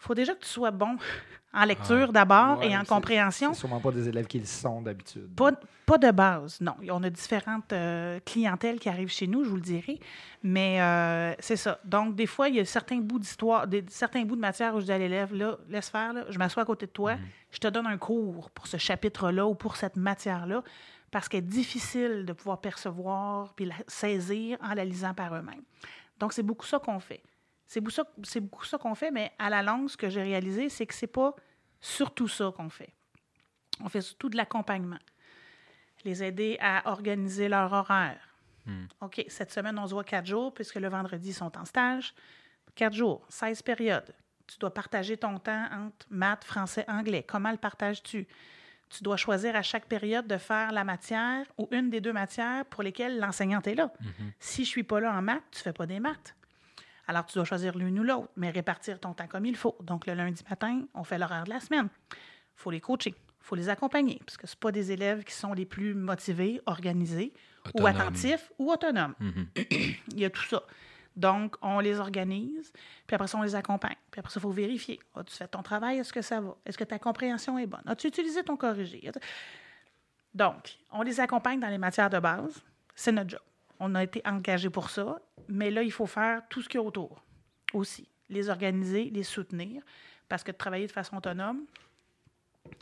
faut 0.00 0.14
déjà 0.14 0.34
que 0.34 0.40
tu 0.40 0.48
sois 0.48 0.70
bon 0.70 0.96
en 1.52 1.64
lecture 1.64 2.12
d'abord 2.12 2.58
Ouais, 2.58 2.70
et 2.70 2.76
en 2.76 2.84
compréhension. 2.84 3.52
C'est 3.52 3.60
sûrement 3.60 3.80
pas 3.80 3.90
des 3.90 4.08
élèves 4.08 4.26
qui 4.26 4.38
le 4.38 4.46
sont 4.46 4.82
d'habitude. 4.82 5.28
Pas, 5.36 5.52
pas 5.84 5.98
de 5.98 6.10
base, 6.10 6.60
non. 6.60 6.74
On 6.88 7.02
a 7.02 7.10
différentes 7.10 7.72
euh, 7.72 8.20
clientèles 8.24 8.78
qui 8.78 8.88
arrivent 8.88 9.10
chez 9.10 9.26
nous, 9.26 9.44
je 9.44 9.50
vous 9.50 9.56
le 9.56 9.62
dirai. 9.62 9.98
Mais 10.42 10.80
euh, 10.80 11.34
c'est 11.38 11.56
ça. 11.56 11.80
Donc, 11.84 12.14
des 12.14 12.26
fois, 12.26 12.48
il 12.48 12.56
y 12.56 12.60
a 12.60 12.64
certains 12.64 12.98
bouts 12.98 13.18
d'histoire, 13.18 13.66
certains 13.88 14.24
bouts 14.24 14.36
de 14.36 14.40
matière 14.40 14.74
où 14.74 14.80
je 14.80 14.86
dis 14.86 14.92
à 14.92 14.98
l'élève, 14.98 15.34
là, 15.34 15.58
laisse 15.68 15.90
faire, 15.90 16.12
là, 16.12 16.24
je 16.28 16.38
m'assois 16.38 16.62
à 16.62 16.66
côté 16.66 16.86
de 16.86 16.92
toi, 16.92 17.16
je 17.50 17.58
te 17.58 17.68
donne 17.68 17.86
un 17.86 17.98
cours 17.98 18.50
pour 18.50 18.66
ce 18.66 18.76
chapitre-là 18.76 19.46
ou 19.46 19.54
pour 19.54 19.76
cette 19.76 19.96
matière-là, 19.96 20.62
parce 21.10 21.28
qu'elle 21.28 21.38
est 21.38 21.42
difficile 21.42 22.24
de 22.24 22.32
pouvoir 22.32 22.60
percevoir 22.60 23.52
puis 23.54 23.64
la 23.64 23.74
saisir 23.88 24.56
en 24.62 24.74
la 24.74 24.84
lisant 24.84 25.12
par 25.12 25.34
eux-mêmes. 25.34 25.62
Donc, 26.20 26.32
c'est 26.32 26.44
beaucoup 26.44 26.66
ça 26.66 26.78
qu'on 26.78 27.00
fait. 27.00 27.22
C'est 27.70 27.80
beaucoup 27.80 27.92
ça, 27.92 28.02
c'est 28.24 28.40
beaucoup 28.40 28.64
ça 28.64 28.78
qu'on 28.78 28.96
fait, 28.96 29.12
mais 29.12 29.30
à 29.38 29.48
la 29.48 29.62
longue, 29.62 29.88
ce 29.88 29.96
que 29.96 30.08
j'ai 30.08 30.22
réalisé, 30.22 30.68
c'est 30.68 30.86
que 30.86 30.94
c'est 30.94 31.06
pas 31.06 31.36
surtout 31.80 32.26
ça 32.26 32.52
qu'on 32.56 32.68
fait. 32.68 32.92
On 33.80 33.88
fait 33.88 34.00
surtout 34.00 34.28
de 34.28 34.36
l'accompagnement 34.36 34.98
les 36.04 36.24
aider 36.24 36.58
à 36.60 36.90
organiser 36.90 37.48
leur 37.48 37.72
horaire. 37.72 38.18
OK, 39.00 39.24
cette 39.28 39.52
semaine, 39.52 39.78
on 39.78 39.86
se 39.86 39.94
voit 39.94 40.02
quatre 40.02 40.26
jours, 40.26 40.52
puisque 40.52 40.74
le 40.74 40.88
vendredi, 40.88 41.28
ils 41.28 41.34
sont 41.34 41.56
en 41.56 41.64
stage. 41.64 42.12
Quatre 42.74 42.94
jours, 42.94 43.24
16 43.28 43.62
périodes. 43.62 44.16
Tu 44.48 44.58
dois 44.58 44.74
partager 44.74 45.16
ton 45.16 45.38
temps 45.38 45.66
entre 45.72 46.06
maths, 46.10 46.42
français, 46.42 46.84
anglais. 46.88 47.24
Comment 47.26 47.52
le 47.52 47.56
partages-tu? 47.56 48.26
Tu 48.88 49.02
dois 49.04 49.16
choisir 49.16 49.54
à 49.54 49.62
chaque 49.62 49.86
période 49.86 50.26
de 50.26 50.38
faire 50.38 50.72
la 50.72 50.82
matière 50.82 51.46
ou 51.56 51.68
une 51.70 51.88
des 51.88 52.00
deux 52.00 52.12
matières 52.12 52.64
pour 52.64 52.82
lesquelles 52.82 53.20
l'enseignante 53.20 53.68
est 53.68 53.76
là. 53.76 53.92
Si 54.40 54.64
je 54.64 54.70
suis 54.70 54.82
pas 54.82 54.98
là 54.98 55.12
en 55.12 55.22
maths, 55.22 55.44
tu 55.52 55.60
fais 55.60 55.72
pas 55.72 55.86
des 55.86 56.00
maths. 56.00 56.34
Alors, 57.10 57.26
tu 57.26 57.34
dois 57.34 57.44
choisir 57.44 57.76
l'une 57.76 57.98
ou 57.98 58.04
l'autre, 58.04 58.28
mais 58.36 58.50
répartir 58.50 59.00
ton 59.00 59.14
temps 59.14 59.26
comme 59.26 59.44
il 59.44 59.56
faut. 59.56 59.76
Donc, 59.80 60.06
le 60.06 60.14
lundi 60.14 60.44
matin, 60.48 60.82
on 60.94 61.02
fait 61.02 61.18
l'horaire 61.18 61.42
de 61.42 61.50
la 61.50 61.58
semaine. 61.58 61.88
Il 62.12 62.16
faut 62.54 62.70
les 62.70 62.80
coacher, 62.80 63.16
il 63.16 63.44
faut 63.44 63.56
les 63.56 63.68
accompagner, 63.68 64.22
parce 64.24 64.36
que 64.36 64.46
ce 64.46 64.54
pas 64.54 64.70
des 64.70 64.92
élèves 64.92 65.24
qui 65.24 65.34
sont 65.34 65.52
les 65.52 65.66
plus 65.66 65.92
motivés, 65.92 66.60
organisés, 66.66 67.32
ou 67.74 67.84
attentifs, 67.84 68.52
ou 68.60 68.70
autonomes. 68.70 69.16
Mhm. 69.18 69.46
Il 70.12 70.20
y 70.20 70.24
a 70.24 70.30
tout 70.30 70.44
ça. 70.44 70.62
Donc, 71.16 71.56
on 71.62 71.80
les 71.80 71.98
organise, 71.98 72.72
puis 73.08 73.16
après 73.16 73.26
ça, 73.26 73.38
on 73.38 73.42
les 73.42 73.56
accompagne. 73.56 73.96
Puis 74.12 74.20
après 74.20 74.32
ça, 74.32 74.38
il 74.38 74.42
faut 74.42 74.52
vérifier. 74.52 75.00
As-tu 75.16 75.34
fait 75.34 75.48
ton 75.48 75.64
travail? 75.64 75.98
Est-ce 75.98 76.12
que 76.12 76.22
ça 76.22 76.40
va? 76.40 76.56
Est-ce 76.64 76.78
que 76.78 76.84
ta 76.84 77.00
compréhension 77.00 77.58
est 77.58 77.66
bonne? 77.66 77.82
As-tu 77.86 78.06
utilisé 78.06 78.44
ton 78.44 78.56
corrigé? 78.56 79.10
Donc, 80.32 80.78
on 80.92 81.02
les 81.02 81.18
accompagne 81.18 81.58
dans 81.58 81.68
les 81.68 81.78
matières 81.78 82.08
de 82.08 82.20
base. 82.20 82.62
C'est 82.94 83.10
notre 83.10 83.30
job. 83.30 83.40
On 83.80 83.94
a 83.94 84.02
été 84.04 84.22
engagé 84.24 84.70
pour 84.70 84.90
ça, 84.90 85.20
mais 85.48 85.70
là, 85.70 85.82
il 85.82 85.90
faut 85.90 86.06
faire 86.06 86.42
tout 86.48 86.62
ce 86.62 86.68
qu'il 86.68 86.78
y 86.78 86.82
a 86.82 86.86
autour 86.86 87.24
aussi. 87.72 88.08
Les 88.28 88.48
organiser, 88.48 89.10
les 89.12 89.22
soutenir, 89.22 89.82
parce 90.28 90.44
que 90.44 90.52
de 90.52 90.56
travailler 90.56 90.86
de 90.86 90.92
façon 90.92 91.16
autonome, 91.16 91.64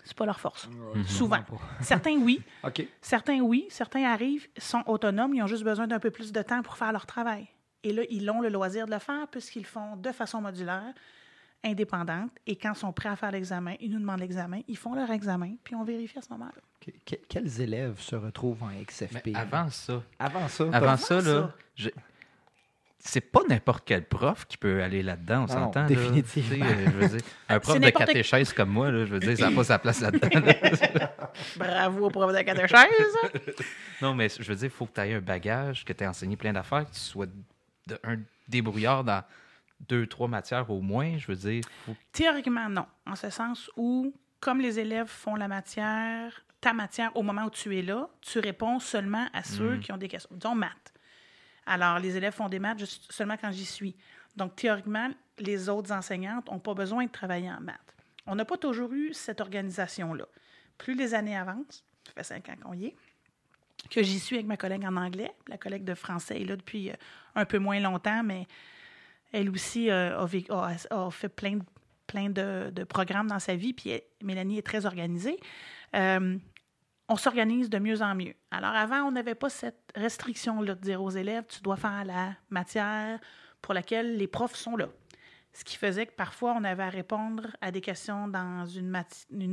c'est 0.05 0.17
pas 0.17 0.26
leur 0.26 0.40
force. 0.40 0.69
Souvent. 1.07 1.43
Certains, 1.81 2.17
oui. 2.19 2.43
Certains, 3.00 3.40
oui. 3.40 3.67
Certains 3.71 4.05
arrivent, 4.05 4.49
sont 4.59 4.83
autonomes, 4.87 5.35
ils 5.35 5.43
ont 5.43 5.47
juste 5.47 5.64
besoin 5.64 5.87
d'un 5.87 6.00
peu 6.00 6.11
plus 6.11 6.33
de 6.33 6.43
temps 6.43 6.62
pour 6.62 6.76
faire 6.76 6.93
leur 6.93 7.07
travail. 7.07 7.47
Et 7.85 7.93
là, 7.93 8.02
ils 8.11 8.28
ont 8.31 8.40
le 8.40 8.49
loisir 8.49 8.87
de 8.87 8.93
le 8.93 8.99
faire 8.99 9.28
puisqu'ils 9.28 9.62
le 9.62 9.69
font 9.69 9.97
de 9.97 10.11
façon 10.11 10.40
modulaire, 10.40 10.93
indépendante. 11.65 12.31
Et 12.47 12.57
quand 12.57 12.73
ils 12.75 12.79
sont 12.79 12.93
prêts 12.93 13.09
à 13.09 13.17
faire 13.17 13.33
l'examen, 13.33 13.75
ils 13.81 13.91
nous 13.91 13.99
demandent 13.99 14.21
l'examen, 14.21 14.61
ils 14.69 14.77
font 14.77 14.95
leur 14.95 15.11
examen, 15.11 15.55
puis 15.65 15.75
on 15.75 15.85
vérifie 15.85 16.19
à 16.19 16.23
ce 16.23 16.29
moment-là. 16.31 16.53
Que- 16.81 16.91
que- 17.17 17.21
quels 17.29 17.61
élèves 17.61 17.99
se 18.00 18.17
retrouvent 18.17 18.62
en 18.62 18.69
Mais 18.69 18.85
XFP? 18.85 19.33
avant 19.35 19.69
ça, 19.69 20.03
Avant 20.19 20.49
ça, 20.49 20.65
avant 20.73 20.97
ça, 20.97 21.21
ça? 21.21 21.29
là, 21.33 21.53
je- 21.75 21.88
c'est 23.00 23.21
pas 23.21 23.41
n'importe 23.49 23.85
quel 23.87 24.05
prof 24.07 24.45
qui 24.47 24.57
peut 24.57 24.83
aller 24.83 25.03
là-dedans, 25.03 25.38
on 25.38 25.41
Non, 25.43 25.47
s'entend. 25.49 25.81
là. 25.83 25.87
définitivement. 25.87 26.65
Tu 26.67 26.73
sais, 26.73 26.79
euh, 26.79 26.85
je 26.87 26.91
veux 26.91 27.09
dire, 27.09 27.21
un 27.49 27.61
prof 27.61 27.75
C'est 27.75 27.81
de 27.81 27.85
n'importe- 27.87 28.07
catéchèse 28.07 28.53
comme 28.53 28.71
moi, 28.71 28.91
là, 28.91 29.05
je 29.05 29.12
veux 29.15 29.21
dire, 29.21 29.37
ça 29.37 29.50
n'a 29.50 29.57
pas 29.57 29.65
sa 29.65 29.79
place 29.79 30.00
là-dedans. 30.00 30.29
là. 30.41 31.15
Bravo 31.57 32.07
au 32.07 32.11
prof 32.11 32.33
de 32.35 32.43
catéchèse! 32.43 33.17
non, 34.03 34.15
mais 34.15 34.29
je 34.29 34.43
veux 34.43 34.55
dire, 34.55 34.65
il 34.67 34.71
faut 34.71 34.87
que 34.87 34.95
tu 34.95 35.00
aies 35.00 35.15
un 35.15 35.21
bagage, 35.21 35.85
que 35.85 35.93
tu 35.93 36.05
aies 36.05 36.07
enseigné 36.07 36.37
plein 36.37 36.53
d'affaires, 36.53 36.85
que 36.87 36.95
tu 36.95 37.00
sois 37.00 37.27
de- 37.27 37.99
un 38.05 38.17
débrouillard 38.49 39.05
dans 39.05 39.23
deux, 39.80 40.06
trois 40.06 40.28
matières 40.28 40.70
au 40.70 40.80
moins. 40.80 41.18
Je 41.18 41.26
veux 41.26 41.37
dire, 41.37 41.64
faut... 41.87 41.94
Théoriquement, 42.12 42.68
non. 42.68 42.87
En 43.06 43.16
ce 43.16 43.30
sens 43.30 43.70
où, 43.76 44.12
comme 44.40 44.61
les 44.61 44.78
élèves 44.78 45.08
font 45.08 45.35
la 45.35 45.49
matière, 45.49 46.44
ta 46.61 46.73
matière 46.73 47.16
au 47.16 47.23
moment 47.23 47.44
où 47.44 47.50
tu 47.50 47.76
es 47.78 47.82
là, 47.82 48.08
tu 48.20 48.38
réponds 48.38 48.80
seulement 48.80 49.28
à 49.32 49.42
ceux 49.42 49.78
qui 49.78 49.92
ont 49.92 49.97
des 49.97 50.08
questions. 50.08 50.30
Disons 50.32 50.54
maths. 50.54 50.92
Alors, 51.66 51.99
les 51.99 52.16
élèves 52.16 52.32
font 52.32 52.49
des 52.49 52.58
maths 52.58 52.78
juste 52.78 53.12
seulement 53.12 53.37
quand 53.37 53.52
j'y 53.52 53.66
suis. 53.66 53.94
Donc, 54.37 54.56
théoriquement, 54.56 55.11
les 55.38 55.68
autres 55.68 55.92
enseignantes 55.92 56.50
n'ont 56.50 56.58
pas 56.58 56.75
besoin 56.75 57.04
de 57.04 57.11
travailler 57.11 57.50
en 57.50 57.61
maths. 57.61 57.94
On 58.26 58.35
n'a 58.35 58.44
pas 58.44 58.56
toujours 58.56 58.92
eu 58.92 59.12
cette 59.14 59.40
organisation-là. 59.40 60.26
Plus 60.76 60.94
les 60.94 61.14
années 61.14 61.37
avancent, 61.37 61.85
ça 62.06 62.12
fait 62.14 62.23
cinq 62.23 62.49
ans 62.49 62.56
qu'on 62.62 62.75
y 62.75 62.87
est, 62.87 62.97
que 63.90 64.02
j'y 64.02 64.18
suis 64.18 64.37
avec 64.37 64.47
ma 64.47 64.56
collègue 64.56 64.85
en 64.85 64.97
anglais. 64.97 65.32
La 65.49 65.58
collègue 65.58 65.85
de 65.85 65.94
français 65.94 66.40
est 66.40 66.44
là 66.44 66.56
depuis 66.56 66.90
euh, 66.90 66.94
un 67.35 67.44
peu 67.44 67.58
moins 67.58 67.80
longtemps, 67.80 68.23
mais 68.23 68.47
Elle 69.32 69.50
aussi 69.50 69.90
euh, 69.90 70.18
a, 70.18 70.25
vécu- 70.26 70.50
a- 70.52 70.75
a 70.90 71.11
fait 71.11 71.28
plein, 71.28 71.56
de- 71.56 71.64
plein 72.06 72.30
de, 72.30 72.70
de 72.70 72.85
programmes 72.85 73.26
dans 73.28 73.38
sa 73.38 73.54
vie, 73.56 73.73
puis 73.73 73.90
elle- 73.90 74.02
Mélanie 74.23 74.58
est 74.58 74.62
très 74.66 74.87
organisée. 74.87 75.38
Euh, 75.94 76.37
on 77.08 77.16
s'organise 77.16 77.70
de 77.70 77.78
mieux 77.78 78.02
en 78.02 78.14
mieux. 78.14 78.35
Alors 78.50 78.75
avant, 78.75 79.02
on 79.04 79.12
n'avait 79.12 79.35
pas 79.35 79.49
cette 79.49 79.92
restriction-là 79.94 80.75
de 80.75 80.80
dire 80.80 81.02
aux 81.02 81.11
élèves, 81.11 81.44
tu 81.49 81.61
dois 81.62 81.76
faire 81.76 82.04
la 82.04 82.35
matière 82.50 83.18
pour 83.62 83.73
laquelle 83.75 84.16
les 84.16 84.26
profs 84.28 84.56
sont 84.56 84.76
là. 84.76 84.88
Ce 85.54 85.64
qui 85.64 85.76
faisait 85.76 86.06
que 86.06 86.12
parfois, 86.12 86.54
on 86.56 86.64
avait 86.64 86.82
à 86.82 86.90
répondre 86.90 87.49
à 87.62 87.70
des 87.70 87.80
questions 87.80 88.28
dans 88.28 88.66
une, 88.66 88.94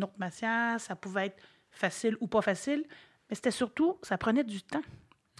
autre 0.03 0.13
matière. 0.17 0.79
Ça 0.79 0.96
pouvait 0.96 1.27
être 1.27 1.41
facile 1.72 2.17
ou 2.20 2.27
pas 2.27 2.41
facile, 2.41 2.84
mais 3.29 3.36
c'était 3.36 3.51
surtout, 3.51 3.98
ça 4.03 4.17
prenait 4.17 4.44
du 4.44 4.62
temps. 4.62 4.84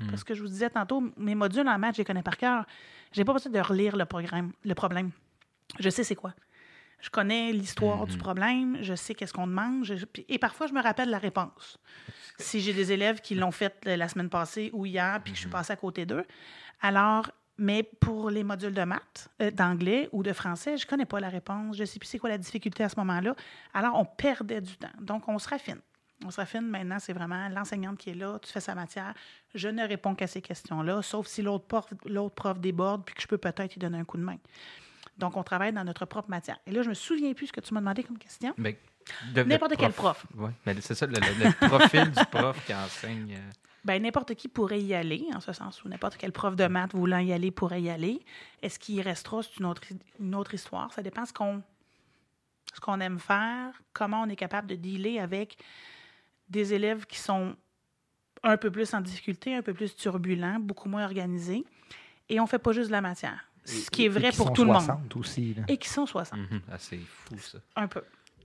Parce 0.10 0.24
que 0.24 0.34
je 0.34 0.42
vous 0.42 0.48
disais 0.48 0.70
tantôt, 0.70 1.04
mes 1.18 1.36
modules 1.36 1.68
en 1.68 1.78
maths, 1.78 1.96
je 1.96 2.02
les 2.02 2.06
connais 2.06 2.24
par 2.24 2.38
cœur. 2.38 2.66
J'ai 3.12 3.24
pas 3.26 3.34
besoin 3.34 3.52
de 3.52 3.60
relire 3.60 3.96
le 3.96 4.06
programme, 4.06 4.52
le 4.64 4.76
problème. 4.76 5.12
Je 5.80 5.90
sais 5.90 6.04
c'est 6.04 6.16
quoi. 6.16 6.34
Je 7.02 7.10
connais 7.10 7.52
l'histoire 7.52 8.06
du 8.08 8.18
problème, 8.18 8.78
je 8.82 8.96
sais 8.96 9.14
qu'est-ce 9.14 9.34
qu'on 9.34 9.48
demande, 9.48 9.84
je- 9.84 10.06
et 10.30 10.40
parfois 10.40 10.66
je 10.68 10.74
me 10.74 10.82
rappelle 10.82 11.10
la 11.10 11.18
réponse. 11.20 11.78
Si 12.40 12.62
j'ai 12.62 12.74
des 12.74 12.92
élèves 12.92 13.20
qui 13.22 13.36
l'ont 13.36 13.52
fait 13.52 13.76
euh, 13.88 13.96
la 13.98 14.08
semaine 14.08 14.30
passée 14.30 14.70
ou 14.74 14.86
hier, 14.86 15.20
puis 15.24 15.32
que 15.34 15.38
je 15.38 15.42
suis 15.42 15.50
passée 15.50 15.74
à 15.74 15.76
côté 15.76 16.06
d'eux. 16.06 16.26
Alors, 16.82 17.30
mais 17.58 17.84
pour 17.84 18.30
les 18.30 18.44
modules 18.44 18.74
de 18.74 18.84
maths, 18.84 19.30
euh, 19.42 19.52
d'anglais 19.52 20.10
ou 20.14 20.24
de 20.24 20.34
français, 20.34 20.78
je 20.78 20.86
connais 20.88 21.06
pas 21.06 21.20
la 21.20 21.30
réponse, 21.30 21.78
je 21.78 21.86
sais 21.86 22.00
plus 22.00 22.08
c'est 22.08 22.18
quoi 22.20 22.30
la 22.30 22.38
difficulté 22.38 22.84
à 22.84 22.90
ce 22.90 22.96
moment-là. 23.00 23.36
Alors, 23.74 23.96
on 24.00 24.06
perdait 24.06 24.62
du 24.62 24.76
temps. 24.78 24.90
Donc, 25.00 25.28
on 25.28 25.38
se 25.38 25.48
raffine. 25.48 25.80
On 26.26 26.32
se 26.32 26.38
raffine 26.42 26.62
maintenant, 26.68 26.98
c'est 27.00 27.14
vraiment 27.14 27.48
l'enseignante 27.50 27.98
qui 27.98 28.10
est 28.10 28.16
là, 28.16 28.40
tu 28.42 28.52
fais 28.52 28.60
sa 28.60 28.74
matière. 28.76 29.14
Je 29.54 29.68
ne 29.70 29.88
réponds 29.88 30.16
qu'à 30.16 30.28
ces 30.28 30.42
questions-là, 30.42 31.02
sauf 31.02 31.28
si 31.28 31.42
l'autre 31.42 31.66
prof, 31.66 31.86
l'autre 32.06 32.36
prof 32.36 32.60
déborde, 32.60 33.04
puis 33.06 33.14
que 33.16 33.22
je 33.22 33.28
peux 33.28 33.38
peut-être 33.38 33.74
lui 33.74 33.80
donner 33.80 34.00
un 34.00 34.04
coup 34.06 34.18
de 34.18 34.24
main. 34.24 34.38
Donc, 35.18 35.38
on 35.38 35.44
travaille 35.44 35.72
dans 35.72 35.84
notre 35.84 36.06
propre 36.06 36.30
matière. 36.30 36.58
Et 36.66 36.72
là, 36.72 36.82
je 36.82 36.90
me 36.90 36.94
souviens 36.94 37.34
plus 37.34 37.48
ce 37.48 37.54
que 37.54 37.62
tu 37.62 37.74
m'as 37.74 37.80
demandé 37.80 38.04
comme 38.04 38.18
question. 38.18 38.54
Ben, 38.58 38.76
de- 39.34 39.44
N'importe 39.44 39.76
quel 39.78 39.92
prof. 39.94 40.26
Oui, 40.36 40.50
mais 40.66 40.76
c'est 40.82 40.96
ça, 40.96 41.06
le, 41.06 41.14
le- 41.14 41.46
le 41.46 41.68
profil 41.70 42.12
du 42.12 42.26
prof 42.32 42.66
qui 42.66 42.74
enseigne. 42.74 43.36
euh, 43.38 43.52
Ben, 43.86 44.02
n'importe 44.02 44.34
qui 44.34 44.48
pourrait 44.48 44.82
y 44.82 44.94
aller, 44.96 45.26
en 45.36 45.40
ce 45.40 45.54
sens 45.54 45.84
où 45.84 45.88
n'importe 45.90 46.18
quel 46.18 46.32
prof 46.32 46.56
de 46.56 46.66
maths 46.68 46.94
voulant 46.94 47.20
y 47.20 47.32
aller 47.32 47.52
pourrait 47.52 47.84
y 47.84 47.90
aller. 47.92 48.20
Est-ce 48.64 48.78
qu'il 48.80 48.96
y 48.96 49.02
restera? 49.02 49.42
C'est 49.44 49.58
une 49.60 49.66
autre, 49.68 49.84
une 50.20 50.34
autre 50.36 50.54
histoire. 50.56 50.92
Ça 50.92 51.02
dépend 51.04 51.26
ce 51.26 51.32
qu'on 51.34 51.62
ce 52.74 52.82
qu'on 52.82 53.00
aime 53.00 53.20
faire, 53.20 53.72
comment 53.94 54.24
on 54.24 54.28
est 54.30 54.36
capable 54.36 54.68
de 54.68 54.76
dealer 54.76 55.20
avec 55.20 55.58
des 56.50 56.74
élèves 56.74 57.06
qui 57.06 57.18
sont 57.20 57.56
un 58.44 58.58
peu 58.58 58.70
plus 58.72 58.94
en 58.94 59.02
difficulté, 59.02 59.56
un 59.56 59.62
peu 59.62 59.74
plus 59.74 59.96
turbulents, 59.96 60.60
beaucoup 60.60 60.88
moins 60.90 61.04
organisés. 61.06 61.64
Et 62.30 62.40
on 62.40 62.44
ne 62.44 62.48
fait 62.50 62.60
pas 62.60 62.72
juste 62.72 62.88
de 62.88 62.92
la 62.94 63.02
matière. 63.02 63.46
Ce 63.66 63.90
qui 63.90 64.04
est 64.04 64.06
Et- 64.06 64.06
et 64.06 64.10
vrai 64.10 64.30
qui 64.32 64.38
pour 64.38 64.48
sont 64.48 64.54
tout 64.54 64.64
le 64.66 64.72
monde. 64.74 64.82
60 64.84 65.16
aussi. 65.16 65.54
là. 65.56 65.64
Et 65.68 65.78
qui 65.78 65.90
sont 65.90 66.06
60. 66.06 66.40
mhm, 66.40 66.62
ah, 66.72 66.76
c'est 66.78 66.98
fou, 67.00 67.38
ça. 67.40 67.58
Un 67.76 67.88
peu. 67.88 68.04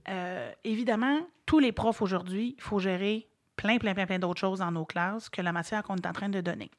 Euh, 0.09 0.51
évidemment, 0.63 1.19
tous 1.45 1.59
les 1.59 1.71
profs 1.71 2.01
aujourd'hui, 2.01 2.55
il 2.57 2.61
faut 2.63 2.79
gérer 2.79 3.27
plein, 3.55 3.77
plein, 3.77 3.93
plein, 3.93 4.07
plein 4.07 4.17
d'autres 4.17 4.39
choses 4.39 4.59
dans 4.59 4.71
nos 4.71 4.85
classes 4.85 5.29
que 5.29 5.41
la 5.43 5.51
matière 5.51 5.83
qu'on 5.83 5.95
est 5.97 6.07
en 6.07 6.13
train 6.13 6.29
de 6.29 6.41
donner. 6.41 6.71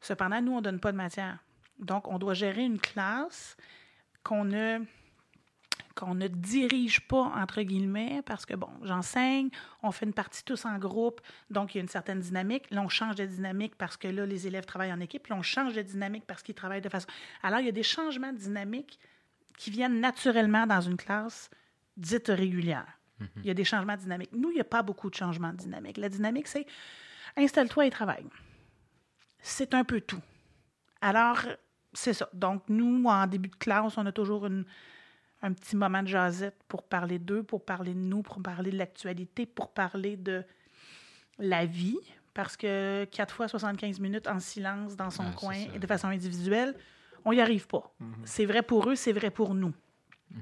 Cependant, 0.00 0.40
nous, 0.40 0.52
on 0.52 0.56
ne 0.56 0.62
donne 0.62 0.80
pas 0.80 0.92
de 0.92 0.96
matière. 0.96 1.38
Donc, 1.78 2.08
on 2.08 2.18
doit 2.18 2.32
gérer 2.34 2.64
une 2.64 2.78
classe 2.80 3.56
qu'on 4.24 4.44
ne, 4.44 4.78
qu'on 6.00 6.14
ne 6.14 6.26
dirige 6.28 7.06
pas, 7.06 7.32
entre 7.36 7.62
guillemets, 7.62 8.22
parce 8.26 8.46
que, 8.46 8.54
bon, 8.54 8.70
j'enseigne, 8.82 9.50
on 9.82 9.92
fait 9.92 10.06
une 10.06 10.12
partie 10.14 10.42
tous 10.42 10.64
en 10.64 10.78
groupe, 10.78 11.20
donc 11.50 11.74
il 11.74 11.78
y 11.78 11.80
a 11.80 11.82
une 11.82 11.88
certaine 11.88 12.20
dynamique. 12.20 12.70
Là, 12.70 12.82
on 12.82 12.88
change 12.88 13.14
de 13.16 13.26
dynamique 13.26 13.76
parce 13.76 13.96
que 13.96 14.08
là, 14.08 14.26
les 14.26 14.46
élèves 14.46 14.64
travaillent 14.64 14.92
en 14.92 15.00
équipe. 15.00 15.26
Là, 15.28 15.36
on 15.36 15.42
change 15.42 15.74
de 15.74 15.82
dynamique 15.82 16.24
parce 16.26 16.42
qu'ils 16.42 16.54
travaillent 16.54 16.80
de 16.80 16.88
façon... 16.88 17.06
Alors, 17.42 17.60
il 17.60 17.66
y 17.66 17.68
a 17.68 17.72
des 17.72 17.82
changements 17.82 18.32
de 18.32 18.38
dynamique 18.38 18.98
qui 19.56 19.70
viennent 19.70 20.00
naturellement 20.00 20.66
dans 20.66 20.80
une 20.80 20.96
classe 20.96 21.50
dite 21.96 22.28
régulière. 22.28 22.86
Il 23.36 23.44
y 23.44 23.50
a 23.50 23.54
des 23.54 23.64
changements 23.64 23.96
dynamiques. 23.96 24.32
Nous, 24.32 24.50
il 24.50 24.54
n'y 24.54 24.60
a 24.60 24.64
pas 24.64 24.82
beaucoup 24.82 25.10
de 25.10 25.14
changements 25.14 25.52
dynamiques. 25.52 25.98
La 25.98 26.08
dynamique, 26.08 26.48
c'est 26.48 26.66
installe-toi 27.36 27.84
et 27.84 27.90
travaille. 27.90 28.26
C'est 29.40 29.74
un 29.74 29.84
peu 29.84 30.00
tout. 30.00 30.22
Alors, 31.02 31.42
c'est 31.92 32.14
ça. 32.14 32.30
Donc, 32.32 32.62
nous, 32.68 33.04
en 33.04 33.26
début 33.26 33.50
de 33.50 33.56
classe, 33.56 33.98
on 33.98 34.06
a 34.06 34.12
toujours 34.12 34.46
une- 34.46 34.64
un 35.42 35.52
petit 35.52 35.76
moment 35.76 36.02
de 36.02 36.08
jasette 36.08 36.58
pour 36.68 36.82
parler 36.82 37.18
d'eux, 37.18 37.42
pour 37.42 37.64
parler 37.64 37.94
de 37.94 37.98
nous, 37.98 38.22
pour 38.22 38.42
parler 38.42 38.70
de 38.70 38.76
l'actualité, 38.76 39.46
pour 39.46 39.72
parler 39.72 40.16
de 40.16 40.44
la 41.38 41.66
vie. 41.66 41.98
Parce 42.34 42.56
que 42.56 43.04
4 43.06 43.34
fois 43.34 43.48
75 43.48 43.98
minutes 44.00 44.28
en 44.28 44.38
silence 44.38 44.96
dans 44.96 45.10
son 45.10 45.24
Ah, 45.26 45.34
coin 45.34 45.54
et 45.74 45.78
de 45.78 45.86
façon 45.86 46.08
individuelle, 46.08 46.76
on 47.24 47.32
n'y 47.32 47.40
arrive 47.40 47.66
pas. 47.66 47.92
C'est 48.24 48.46
vrai 48.46 48.62
pour 48.62 48.88
eux, 48.88 48.94
c'est 48.94 49.12
vrai 49.12 49.30
pour 49.30 49.54
nous. 49.54 49.74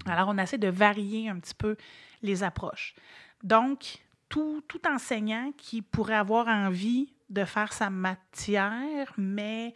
Alors, 0.07 0.29
on 0.29 0.37
essaie 0.37 0.59
de 0.59 0.69
varier 0.69 1.29
un 1.31 1.39
petit 1.39 1.55
peu 1.55 1.77
les 2.23 2.43
approches. 2.43 2.95
Donc, 3.43 4.05
tout, 4.29 4.63
tout 4.69 4.87
enseignant 4.87 5.53
qui 5.57 5.81
pourrait 5.81 6.15
avoir 6.15 6.47
envie 6.49 7.15
de 7.31 7.45
faire 7.45 7.73
sa 7.73 7.89
matière, 7.89 9.13
mais 9.17 9.75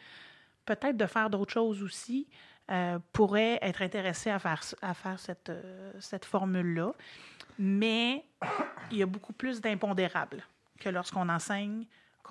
peut-être 0.67 0.97
de 0.97 1.07
faire 1.07 1.31
d'autres 1.31 1.53
choses 1.53 1.83
aussi, 1.83 2.29
euh, 2.73 2.99
pourrait 3.13 3.59
être 3.61 3.83
intéressé 3.83 4.31
à 4.31 4.39
faire, 4.39 4.63
à 4.81 4.95
faire 4.95 5.19
cette, 5.19 5.51
euh, 5.51 5.93
cette 6.01 6.25
formule-là. 6.25 6.93
Mais 7.59 8.25
il 8.91 8.97
y 8.97 9.03
a 9.03 9.07
beaucoup 9.07 9.35
plus 9.35 9.61
d'impondérables 9.61 10.43
que 10.81 10.89
lorsqu'on 10.89 11.29
enseigne, 11.29 11.85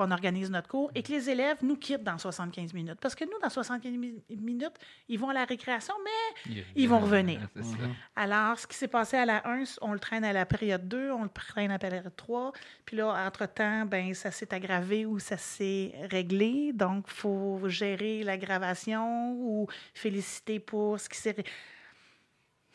qu'on 0.06 0.12
organise 0.12 0.50
notre 0.50 0.68
cours 0.68 0.90
et 0.96 1.04
que 1.04 1.12
les 1.12 1.30
élèves 1.30 1.58
nous 1.62 1.76
quittent 1.78 2.04
dans 2.04 2.18
75 2.18 2.74
minutes. 2.74 3.00
Parce 3.00 3.14
que 3.16 3.24
nous, 3.26 3.40
dans 3.42 3.50
75 3.50 3.92
mi- 3.98 4.24
minutes, 4.30 4.74
ils 5.08 5.20
vont 5.20 5.30
à 5.30 5.34
la 5.34 5.46
récréation, 5.46 5.94
mais 6.04 6.64
Ils 6.76 6.90
vont 6.90 7.00
revenir. 7.00 7.40
Ça. 7.62 7.78
alors, 8.16 8.58
ce 8.58 8.66
qui 8.68 8.76
s'est 8.76 8.88
passé 8.88 9.18
à 9.18 9.26
la 9.26 9.48
1, 9.48 9.64
on 9.82 9.94
le 9.94 10.00
traîne 10.00 10.24
à 10.24 10.34
la 10.34 10.46
période 10.46 10.88
2, 10.88 11.12
on 11.12 11.24
le 11.24 11.30
traîne 11.30 11.70
à 11.72 11.76
la 11.76 11.80
période 11.80 12.12
3. 12.16 12.52
Puis 12.86 12.98
là, 12.98 13.26
entre-temps, 13.28 13.86
ben, 13.86 14.14
ça 14.14 14.32
s'est 14.32 14.54
aggravé 14.54 15.06
ou 15.06 15.20
ça 15.20 15.38
s'est 15.38 15.94
réglé. 16.10 16.72
Donc, 16.74 17.06
il 17.08 17.14
faut 17.14 17.62
gérer 17.70 18.24
l'aggravation 18.24 19.34
ou 19.34 19.68
féliciter 19.94 20.60
pour 20.60 21.00
ce 21.00 21.08
qui 21.10 21.18
s'est... 21.18 21.32
ré- 21.32 21.46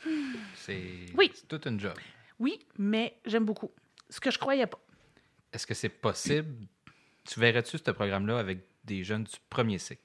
C'est 0.54 1.06
Oui. 1.16 1.30
c'est 1.34 1.48
toute 1.48 1.66
une 1.66 1.80
job. 1.80 1.94
Oui, 2.38 2.58
mais 2.78 3.16
j'aime 3.24 3.44
beaucoup. 3.44 3.70
Ce 4.10 4.20
que 4.20 4.30
je 4.30 4.38
croyais 4.38 4.66
pas. 4.66 4.78
Est-ce 5.52 5.66
que 5.66 5.74
c'est 5.74 5.88
possible? 5.88 6.66
Tu 7.26 7.40
verrais-tu 7.40 7.78
ce 7.78 7.90
programme-là 7.90 8.38
avec 8.38 8.60
des 8.84 9.02
jeunes 9.04 9.24
du 9.24 9.34
premier 9.50 9.78
cycle? 9.78 10.02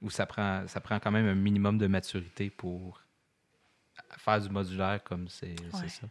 Ou 0.00 0.10
ça 0.10 0.26
prend, 0.26 0.66
ça 0.68 0.80
prend 0.80 1.00
quand 1.00 1.10
même 1.10 1.26
un 1.26 1.34
minimum 1.34 1.76
de 1.78 1.86
maturité 1.88 2.50
pour 2.50 3.02
faire 4.18 4.40
du 4.40 4.48
modulaire 4.48 5.02
comme 5.02 5.28
c'est 5.28 5.56
Ouais. 5.74 5.88
ça? 5.88 6.06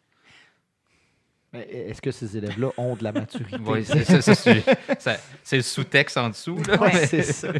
Mais 1.53 1.61
Est-ce 1.69 2.01
que 2.01 2.11
ces 2.11 2.35
élèves-là 2.35 2.71
ont 2.77 2.95
de 2.97 3.03
la 3.05 3.13
maturité? 3.13 3.57
Oui, 3.65 3.85
c'est 3.85 5.55
le 5.57 5.61
sous-texte 5.61 6.17
en 6.17 6.29
dessous. 6.29 6.57
Là, 6.67 6.77
Ouais, 6.81 6.93
mais- 6.93 7.05
c'est 7.07 7.23
ça. 7.23 7.53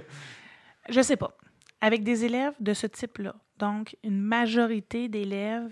Je 0.89 1.01
sais 1.01 1.15
pas. 1.15 1.35
Avec 1.79 2.03
des 2.03 2.25
élèves 2.25 2.53
de 2.59 2.73
ce 2.73 2.87
type-là, 2.87 3.35
donc 3.57 3.95
une 4.03 4.19
majorité 4.19 5.07
d'élèves 5.07 5.71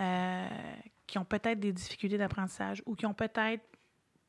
euh, 0.00 0.48
qui 1.06 1.18
ont 1.18 1.24
peut-être 1.24 1.60
des 1.60 1.72
difficultés 1.72 2.16
d'apprentissage 2.16 2.82
ou 2.86 2.94
qui 2.94 3.04
ont 3.04 3.12
peut-être, 3.14 3.62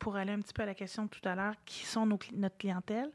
pour 0.04 0.16
aller 0.16 0.32
un 0.32 0.40
petit 0.40 0.52
peu 0.52 0.62
à 0.62 0.66
la 0.66 0.74
question 0.74 1.04
de 1.04 1.08
tout 1.08 1.26
à 1.26 1.34
l'heure, 1.34 1.54
qui 1.64 1.86
sont 1.86 2.04
nos 2.04 2.18
notre 2.34 2.58
clientèle, 2.58 3.10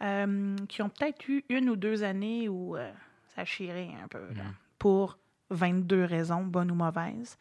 euh, 0.00 0.54
qui 0.68 0.80
ont 0.80 0.88
peut-être 0.88 1.28
eu 1.28 1.44
une 1.48 1.68
ou 1.68 1.74
deux 1.74 2.04
années 2.04 2.48
où 2.48 2.76
euh, 2.76 2.88
ça 3.34 3.40
a 3.42 3.44
chiré 3.44 3.90
un 4.00 4.06
peu, 4.06 4.20
là, 4.34 4.44
Mhm. 4.44 4.54
pour 4.78 5.18
22 5.50 6.04
raisons, 6.04 6.44
bonnes 6.44 6.70
ou 6.70 6.76
mauvaises, 6.76 7.36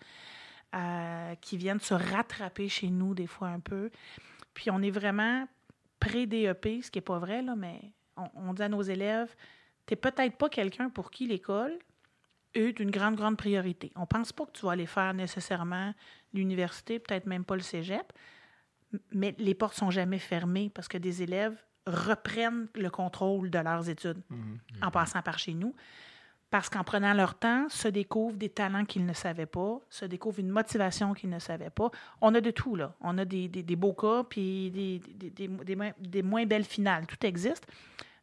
euh, 0.75 1.35
qui 1.39 1.55
viennent 1.57 1.79
se 1.79 1.93
rattraper 1.93 2.67
chez 2.67 2.89
nous 2.89 3.13
des 3.13 3.27
fois 3.27 3.49
un 3.49 3.59
peu. 3.59 3.91
Puis 4.55 4.71
on 4.71 4.81
est 4.81 4.89
vraiment 4.89 5.47
pré-DEP, 5.99 6.81
ce 6.81 6.89
qui 6.89 6.97
n'est 6.97 7.03
pas 7.03 7.19
vrai, 7.19 7.43
là, 7.43 7.55
mais 7.55 7.79
on, 8.17 8.27
on 8.35 8.53
dit 8.53 8.63
à 8.63 8.69
nos 8.69 8.81
élèves, 8.81 9.35
tu 9.85 9.93
n'es 9.93 9.97
peut-être 9.97 10.35
pas 10.35 10.49
quelqu'un 10.49 10.89
pour 10.89 11.11
qui 11.11 11.27
l'école 11.27 11.77
est 12.55 12.79
une 12.79 12.89
grande, 12.89 13.15
grande 13.15 13.37
priorité. 13.37 13.91
On 13.95 14.01
ne 14.01 14.05
pense 14.07 14.33
pas 14.33 14.47
que 14.47 14.51
tu 14.53 14.65
vas 14.65 14.71
aller 14.71 14.87
faire 14.87 15.13
nécessairement 15.13 15.93
l'université, 16.33 16.97
peut-être 16.97 17.27
même 17.27 17.45
pas 17.45 17.55
le 17.55 17.61
cégep, 17.61 18.11
mais 19.11 19.35
les 19.37 19.53
portes 19.53 19.75
sont 19.75 19.91
jamais 19.91 20.19
fermées 20.19 20.71
parce 20.73 20.87
que 20.87 20.97
des 20.97 21.21
élèves 21.23 21.55
reprennent 21.85 22.67
le 22.75 22.89
contrôle 22.89 23.49
de 23.49 23.59
leurs 23.59 23.89
études 23.89 24.21
en 24.81 24.91
passant 24.91 25.21
par 25.21 25.39
chez 25.39 25.53
nous. 25.53 25.75
Parce 26.51 26.67
qu'en 26.67 26.83
prenant 26.83 27.13
leur 27.13 27.35
temps, 27.35 27.69
se 27.69 27.87
découvrent 27.87 28.35
des 28.35 28.49
talents 28.49 28.83
qu'ils 28.83 29.05
ne 29.05 29.13
savaient 29.13 29.45
pas, 29.45 29.79
se 29.89 30.05
découvrent 30.05 30.39
une 30.39 30.49
motivation 30.49 31.13
qu'ils 31.13 31.29
ne 31.29 31.37
savaient 31.37 31.69
pas. 31.69 31.91
On 32.21 32.33
a 32.33 32.41
de 32.41 32.49
tout, 32.49 32.75
là. 32.75 32.95
On 33.01 33.19
a 33.19 33.25
des, 33.25 33.47
des- 33.47 33.61
des 33.61 33.75
beaux 33.75 33.93
cas, 33.93 34.23
puis 34.23 34.71
des, 34.71 34.99
des- 35.13 35.29
des- 35.29 35.47
des 35.47 35.75
moins- 35.75 35.91
des 35.99 36.23
moins 36.23 36.45
belles 36.47 36.63
finales. 36.63 37.05
Tout 37.05 37.23
existe. 37.23 37.67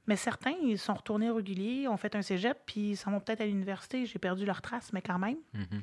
Mais 0.09 0.17
certains, 0.17 0.55
ils 0.63 0.77
sont 0.79 0.95
retournés 0.95 1.31
réguliers, 1.31 1.87
ont 1.87 1.97
fait 1.97 2.17
un 2.17 2.23
cégep, 2.23 2.59
puis 2.67 2.91
ils 2.91 2.97
s'en 2.97 3.13
vont 3.13 3.21
peut-être 3.21 3.43
à 3.43 3.47
l'université. 3.47 4.07
J'ai 4.07 4.19
perdu 4.19 4.45
leur 4.45 4.61
trace, 4.61 4.93
mais 4.93 5.03
quand 5.03 5.21
même. 5.21 5.37
Mhm. 5.55 5.83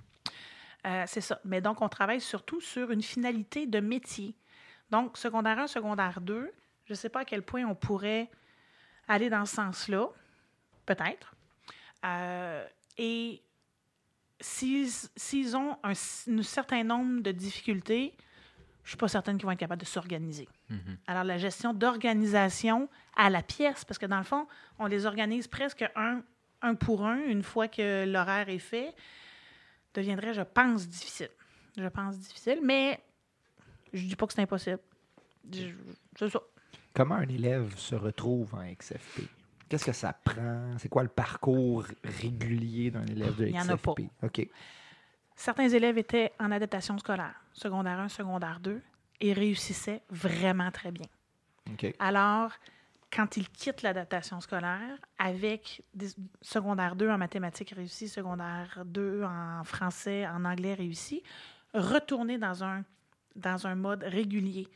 Euh, 0.85 1.03
c'est 1.07 1.21
ça. 1.21 1.39
Mais 1.45 1.61
donc, 1.61 1.81
on 1.81 1.87
travaille 1.87 2.19
surtout 2.19 2.59
sur 2.59 2.91
une 2.91 3.01
finalité 3.01 3.67
de 3.67 3.79
métier. 3.79 4.35
Donc, 4.93 5.17
secondaire 5.17 5.57
1, 5.57 5.65
secondaire 5.65 6.21
2, 6.21 6.53
je 6.85 6.93
ne 6.93 6.95
sais 6.95 7.09
pas 7.09 7.21
à 7.21 7.25
quel 7.25 7.41
point 7.41 7.65
on 7.65 7.73
pourrait 7.73 8.29
aller 9.07 9.27
dans 9.27 9.43
ce 9.43 9.55
sens-là, 9.55 10.07
peut-être. 10.85 11.33
Euh, 12.05 12.63
et 12.99 13.41
s'ils 14.39 14.91
s'ils 15.15 15.57
ont 15.57 15.79
un, 15.81 15.95
certain 15.95 16.83
nombre 16.83 17.23
de 17.23 17.31
difficultés, 17.31 18.15
je 18.83 18.89
suis 18.89 18.97
pas 18.97 19.07
certaine 19.07 19.37
qu'ils 19.37 19.47
vont 19.47 19.53
être 19.53 19.57
capables 19.57 19.81
de 19.81 19.87
s'organiser. 19.87 20.47
Mhm. 20.69 20.99
Alors, 21.07 21.23
la 21.23 21.39
gestion 21.39 21.73
d'organisation 21.73 22.87
à 23.15 23.31
la 23.31 23.41
pièce, 23.41 23.85
parce 23.85 23.97
que 23.97 24.05
dans 24.05 24.19
le 24.19 24.23
fond, 24.23 24.45
on 24.77 24.85
les 24.85 25.07
organise 25.07 25.47
presque 25.47 25.83
un, 25.95 26.21
un 26.61 26.75
pour 26.75 27.03
un 27.03 27.17
une 27.17 27.41
fois 27.41 27.67
que 27.67 28.05
l'horaire 28.05 28.47
est 28.47 28.59
fait, 28.59 28.93
deviendrait, 29.95 30.35
je 30.35 30.43
pense, 30.43 30.87
difficile. 30.87 31.31
Je 31.77 31.87
pense 31.87 32.19
difficile, 32.19 32.59
mais 32.61 33.01
je 33.93 34.05
dis 34.05 34.15
pas 34.15 34.27
que 34.27 34.33
c'est 34.33 34.41
impossible. 34.41 34.79
C'est 36.17 36.29
ça. 36.29 36.39
Comment 36.93 37.15
un 37.15 37.27
élève 37.27 37.75
se 37.77 37.95
retrouve 37.95 38.53
en 38.55 38.63
XFP? 38.63 39.23
Qu'est-ce 39.67 39.85
que 39.85 39.91
ça 39.91 40.13
prend? 40.13 40.77
C'est 40.77 40.89
quoi 40.89 41.03
le 41.03 41.09
parcours 41.09 41.85
régulier 42.03 42.91
d'un 42.91 43.05
élève 43.05 43.35
de 43.35 43.47
Il 43.47 43.55
y 43.55 43.59
en 43.59 43.63
XFP? 43.63 43.71
a 43.71 43.77
pas. 43.77 43.93
OK. 44.27 44.47
Certains 45.35 45.69
élèves 45.69 45.97
étaient 45.97 46.31
en 46.39 46.51
adaptation 46.51 46.97
scolaire, 46.99 47.33
secondaire 47.53 47.99
1, 47.99 48.09
secondaire 48.09 48.59
2, 48.59 48.81
et 49.21 49.33
réussissaient 49.33 50.03
vraiment 50.09 50.69
très 50.71 50.91
bien. 50.91 51.07
Alors, 51.97 52.51
quand 53.11 53.37
ils 53.37 53.49
quittent 53.49 53.81
l'adaptation 53.81 54.39
scolaire, 54.41 54.97
avec 55.17 55.81
des 55.93 56.09
secondaire 56.41 56.95
2 56.95 57.09
en 57.09 57.17
mathématiques 57.17 57.71
réussi, 57.71 58.07
secondaire 58.09 58.83
2 58.85 59.23
en 59.23 59.63
français, 59.63 60.27
en 60.27 60.45
anglais 60.45 60.75
réussi, 60.75 61.23
retourner 61.73 62.37
dans 62.37 62.63
un, 62.63 62.83
dans 63.35 63.67
un 63.67 63.75
mode 63.75 64.03
régulier, 64.03 64.67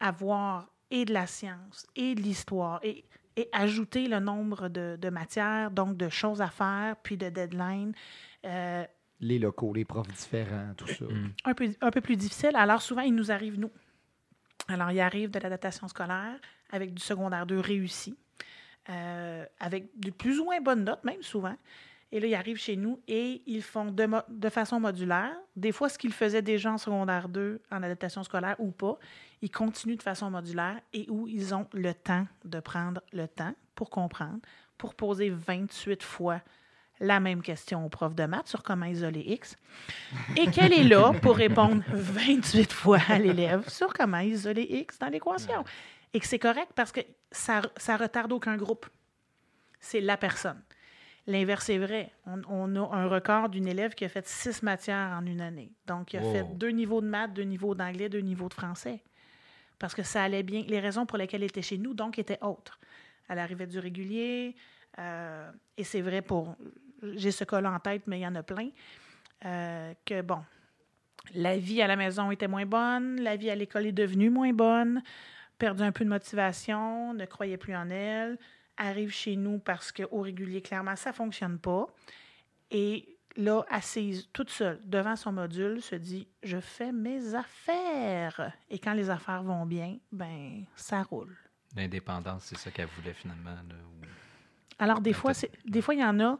avoir 0.00 0.68
et 0.90 1.04
de 1.04 1.12
la 1.12 1.26
science 1.26 1.86
et 1.94 2.14
de 2.14 2.20
l'histoire 2.20 2.80
et, 2.82 3.04
et 3.36 3.48
ajouter 3.52 4.08
le 4.08 4.18
nombre 4.18 4.68
de, 4.68 4.96
de 5.00 5.08
matières, 5.10 5.70
donc 5.70 5.96
de 5.96 6.08
choses 6.08 6.40
à 6.42 6.48
faire, 6.48 6.96
puis 7.02 7.16
de 7.16 7.28
deadlines. 7.28 7.92
euh, 8.44 8.84
Les 9.20 9.38
locaux, 9.38 9.72
les 9.72 9.84
profs 9.84 10.08
différents, 10.08 10.74
tout 10.76 10.86
ça. 10.88 11.04
Mhm. 11.04 11.32
un 11.44 11.54
peu, 11.54 11.68
un 11.80 11.90
peu 11.90 12.00
plus 12.00 12.16
difficile. 12.16 12.52
Alors, 12.54 12.82
souvent, 12.82 13.02
il 13.02 13.14
nous 13.14 13.30
arrive, 13.30 13.58
nous. 13.58 13.70
Alors, 14.68 14.90
il 14.90 15.00
arrive 15.00 15.30
de 15.30 15.38
l'adaptation 15.38 15.86
scolaire 15.88 16.38
avec 16.70 16.94
du 16.94 17.02
secondaire 17.02 17.46
2 17.46 17.58
réussi, 17.60 18.16
euh, 18.88 19.44
avec 19.58 19.90
de 19.98 20.10
plus 20.10 20.38
ou 20.40 20.44
moins 20.44 20.60
bonnes 20.60 20.84
notes, 20.84 21.04
même 21.04 21.22
souvent. 21.22 21.56
Et 22.12 22.18
là, 22.18 22.26
ils 22.26 22.34
arrivent 22.34 22.58
chez 22.58 22.76
nous 22.76 23.00
et 23.06 23.42
ils 23.46 23.62
font 23.62 23.86
de, 23.86 24.48
façon 24.48 24.80
modulaire. 24.80 25.32
Des 25.54 25.70
fois, 25.70 25.88
ce 25.88 25.96
qu'ils 25.96 26.12
faisaient 26.12 26.42
déjà 26.42 26.72
en 26.72 26.78
secondaire 26.78 27.28
2, 27.28 27.62
en 27.70 27.82
adaptation 27.82 28.22
scolaire 28.24 28.56
ou 28.58 28.72
pas, 28.72 28.98
ils 29.42 29.50
continuent 29.50 29.96
de 29.96 30.02
façon 30.02 30.30
modulaire 30.30 30.80
et 30.92 31.06
où 31.08 31.28
ils 31.28 31.54
ont 31.54 31.68
le 31.72 31.94
temps 31.94 32.26
de 32.44 32.58
prendre 32.58 33.00
le 33.12 33.28
temps 33.28 33.54
pour 33.76 33.90
comprendre, 33.90 34.40
pour 34.76 34.94
poser 34.94 35.30
28 35.30 36.02
fois 36.02 36.40
la 36.98 37.20
même 37.20 37.42
question 37.42 37.86
au 37.86 37.88
prof 37.88 38.14
de 38.14 38.24
maths 38.24 38.48
sur 38.48 38.62
comment 38.62 38.84
isoler 38.84 39.24
X 39.26 39.56
et 40.36 40.50
qu'elle 40.50 40.74
est 40.74 40.84
là 40.84 41.12
pour 41.22 41.36
répondre 41.36 41.82
28 41.88 42.72
fois 42.72 42.98
à 43.08 43.18
l'élève 43.18 43.66
sur 43.70 43.94
comment 43.94 44.18
isoler 44.18 44.66
X 44.68 44.98
dans 44.98 45.08
l'équation. 45.08 45.64
Et 46.12 46.20
que 46.20 46.26
c'est 46.26 46.38
correct 46.38 46.72
parce 46.74 46.92
que 46.92 47.00
ça 47.30 47.62
ça 47.76 47.96
retarde 47.96 48.32
aucun 48.32 48.56
groupe. 48.56 48.86
C'est 49.78 50.00
la 50.00 50.18
personne. 50.18 50.60
L'inverse 51.26 51.68
est 51.68 51.78
vrai. 51.78 52.12
On, 52.26 52.40
on 52.48 52.76
a 52.76 52.96
un 52.96 53.06
record 53.08 53.48
d'une 53.48 53.68
élève 53.68 53.94
qui 53.94 54.04
a 54.04 54.08
fait 54.08 54.26
six 54.26 54.62
matières 54.62 55.16
en 55.20 55.24
une 55.26 55.40
année. 55.40 55.70
Donc, 55.86 56.12
il 56.12 56.16
a 56.18 56.20
Wow. 56.20 56.32
fait 56.32 56.44
deux 56.58 56.70
niveaux 56.70 57.00
de 57.00 57.06
maths, 57.06 57.32
deux 57.32 57.42
niveaux 57.44 57.74
d'anglais, 57.74 58.08
deux 58.08 58.20
niveaux 58.20 58.48
de 58.48 58.54
français. 58.54 59.02
Parce 59.78 59.94
que 59.94 60.02
ça 60.02 60.24
allait 60.24 60.42
bien. 60.42 60.62
Les 60.66 60.80
raisons 60.80 61.06
pour 61.06 61.18
lesquelles 61.18 61.42
elle 61.42 61.48
était 61.50 61.62
chez 61.62 61.78
nous, 61.78 61.94
donc, 61.94 62.18
étaient 62.18 62.38
autres. 62.42 62.78
Elle 63.28 63.38
arrivait 63.38 63.66
du 63.66 63.78
régulier. 63.78 64.56
euh, 64.98 65.50
et 65.76 65.84
c'est 65.84 66.00
vrai 66.00 66.20
pour. 66.22 66.56
J'ai 67.14 67.30
ce 67.30 67.44
cas-là 67.44 67.70
en 67.72 67.78
tête, 67.78 68.02
mais 68.06 68.18
il 68.18 68.22
y 68.22 68.26
en 68.26 68.34
a 68.34 68.42
plein. 68.42 68.68
euh, 69.46 69.94
que, 70.04 70.20
bon, 70.22 70.40
la 71.34 71.56
vie 71.56 71.80
à 71.80 71.86
la 71.86 71.96
maison 71.96 72.30
était 72.30 72.48
moins 72.48 72.66
bonne, 72.66 73.20
la 73.22 73.36
vie 73.36 73.50
à 73.50 73.54
l'école 73.54 73.86
est 73.86 73.92
devenue 73.92 74.30
moins 74.30 74.52
bonne, 74.52 75.02
perdu 75.58 75.82
un 75.82 75.92
peu 75.92 76.04
de 76.04 76.10
motivation, 76.10 77.14
ne 77.14 77.24
croyait 77.24 77.56
plus 77.56 77.74
en 77.76 77.88
elle, 77.88 78.36
arrive 78.88 79.10
chez 79.10 79.36
nous 79.36 79.58
parce 79.58 79.92
qu'au 79.92 80.20
régulier, 80.22 80.62
clairement, 80.62 80.96
ça 80.96 81.10
ne 81.10 81.14
fonctionne 81.14 81.58
pas. 81.58 81.86
Et 82.70 83.16
là, 83.36 83.62
assise 83.68 84.28
toute 84.32 84.50
seule 84.50 84.80
devant 84.84 85.16
son 85.16 85.32
module, 85.32 85.80
se 85.82 85.94
dit 85.96 86.26
Je 86.42 86.58
fais 86.60 86.92
mes 86.92 87.34
affaires. 87.34 88.52
Et 88.70 88.78
quand 88.78 88.92
les 88.94 89.10
affaires 89.10 89.42
vont 89.42 89.66
bien, 89.66 89.98
ben 90.12 90.64
ça 90.74 91.02
roule. 91.02 91.36
L'indépendance, 91.76 92.44
c'est 92.44 92.58
ça 92.58 92.70
qu'elle 92.70 92.88
voulait 92.88 93.14
finalement. 93.14 93.50
là, 93.54 93.74
ou- 93.84 94.04
Alors, 94.78 95.00
des 95.00 95.12
fois, 95.12 95.32
des 95.66 95.82
fois, 95.82 95.94
il 95.94 96.00
y 96.00 96.04
en 96.04 96.18
a 96.20 96.38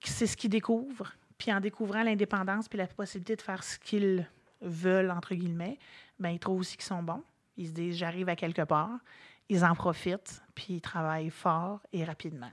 qui 0.00 0.10
c'est 0.10 0.26
ce 0.26 0.36
qu'ils 0.36 0.50
découvrent. 0.50 1.12
Puis 1.38 1.52
en 1.52 1.60
découvrant 1.60 2.02
l'indépendance 2.02 2.68
puis 2.68 2.76
la 2.78 2.86
possibilité 2.86 3.36
de 3.36 3.42
faire 3.42 3.62
ce 3.64 3.78
qu'ils 3.78 4.26
veulent, 4.60 5.10
entre 5.10 5.34
guillemets, 5.34 5.78
ben, 6.18 6.30
ils 6.30 6.38
trouvent 6.38 6.60
aussi 6.60 6.76
qu'ils 6.76 6.84
sont 6.84 7.02
bons. 7.02 7.22
Ils 7.56 7.68
se 7.68 7.72
disent, 7.72 7.96
j'arrive 7.96 8.28
à 8.28 8.36
quelque 8.36 8.62
part. 8.62 8.98
Ils 9.50 9.64
en 9.64 9.74
profitent, 9.74 10.42
puis 10.54 10.74
ils 10.74 10.80
travaillent 10.80 11.28
fort 11.28 11.80
et 11.92 12.04
rapidement. 12.04 12.50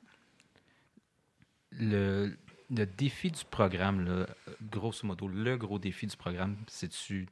Le, 1.72 2.36
le 2.70 2.86
défi 2.86 3.32
du 3.32 3.46
programme, 3.46 4.04
là, 4.04 4.26
grosso 4.62 5.06
modo, 5.08 5.28
le 5.28 5.56
gros 5.58 5.80
défi 5.80 6.08
du 6.08 6.18
programme, 6.18 6.58
c'est-tu 6.68 7.28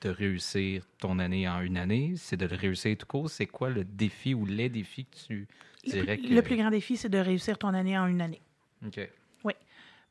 de 0.00 0.10
réussir 0.10 0.84
ton 0.98 1.18
année 1.20 1.48
en 1.48 1.60
une 1.60 1.78
année? 1.78 2.14
C'est 2.16 2.36
de 2.36 2.46
le 2.46 2.56
réussir 2.56 2.96
tout 2.98 3.06
court? 3.06 3.30
C'est 3.30 3.46
quoi 3.46 3.70
le 3.70 3.84
défi 3.84 4.34
ou 4.34 4.44
les 4.44 4.68
défis 4.68 5.06
que 5.06 5.16
tu 5.16 5.48
dirais 5.86 6.16
plus- 6.16 6.28
que... 6.28 6.34
le 6.34 6.42
plus 6.42 6.56
grand 6.56 6.70
défi, 6.70 6.96
c'est 6.96 7.08
de 7.08 7.18
réussir 7.18 7.56
ton 7.56 7.68
année 7.68 7.96
en 7.96 8.06
une 8.06 8.20
année. 8.20 8.42
OK. 8.84 9.08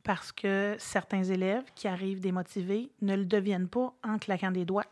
Parce 0.04 0.32
que 0.32 0.76
certains 0.80 1.24
élèves 1.24 1.66
qui 1.76 1.88
arrivent 1.88 2.22
démotivés 2.22 2.90
ne 3.04 3.16
le 3.16 3.24
deviennent 3.24 3.68
pas 3.68 3.94
en 4.04 4.18
claquant 4.18 4.50
des 4.50 4.66
doigts. 4.66 4.88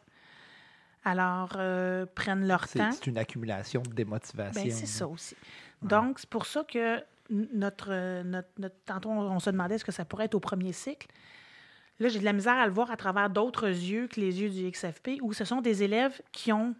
Alors, 1.04 1.54
euh, 1.56 2.06
prennent 2.14 2.46
leur 2.48 2.68
temps. 2.68 2.92
c'est 2.92 3.08
une 3.08 3.18
accumulation 3.18 3.82
de 3.82 3.94
démotivation. 3.94 4.62
Ben, 4.64 4.72
c'est 4.72 4.86
ça 4.86 5.08
aussi. 5.08 5.36
Donc, 5.82 6.20
c'est 6.20 6.30
pour 6.30 6.46
ça 6.46 6.64
que 6.64 7.02
notre, 7.30 7.88
euh, 7.92 8.24
notre, 8.24 8.50
notre- 8.58 8.76
Tantôt, 8.86 9.10
on, 9.10 9.22
on 9.32 9.40
se 9.40 9.50
demandait 9.50 9.76
est-ce 9.76 9.86
que 9.86 9.92
ça 9.92 10.04
pourrait 10.06 10.26
être 10.26 10.36
au 10.36 10.40
premier 10.40 10.74
cycle. 10.74 11.08
Là, 12.00 12.08
j'ai 12.10 12.20
de 12.20 12.26
la 12.26 12.34
misère 12.34 12.56
à 12.58 12.66
le 12.66 12.74
voir 12.74 12.92
à 12.92 12.98
travers 12.98 13.30
d'autres 13.30 13.68
yeux 13.68 14.08
que 14.08 14.20
les 14.20 14.42
yeux 14.42 14.50
du 14.50 14.70
XFP, 14.72 15.20
où 15.22 15.34
ce 15.34 15.46
sont 15.46 15.62
des 15.62 15.84
élèves 15.84 16.22
qui 16.32 16.52
ont 16.52 16.76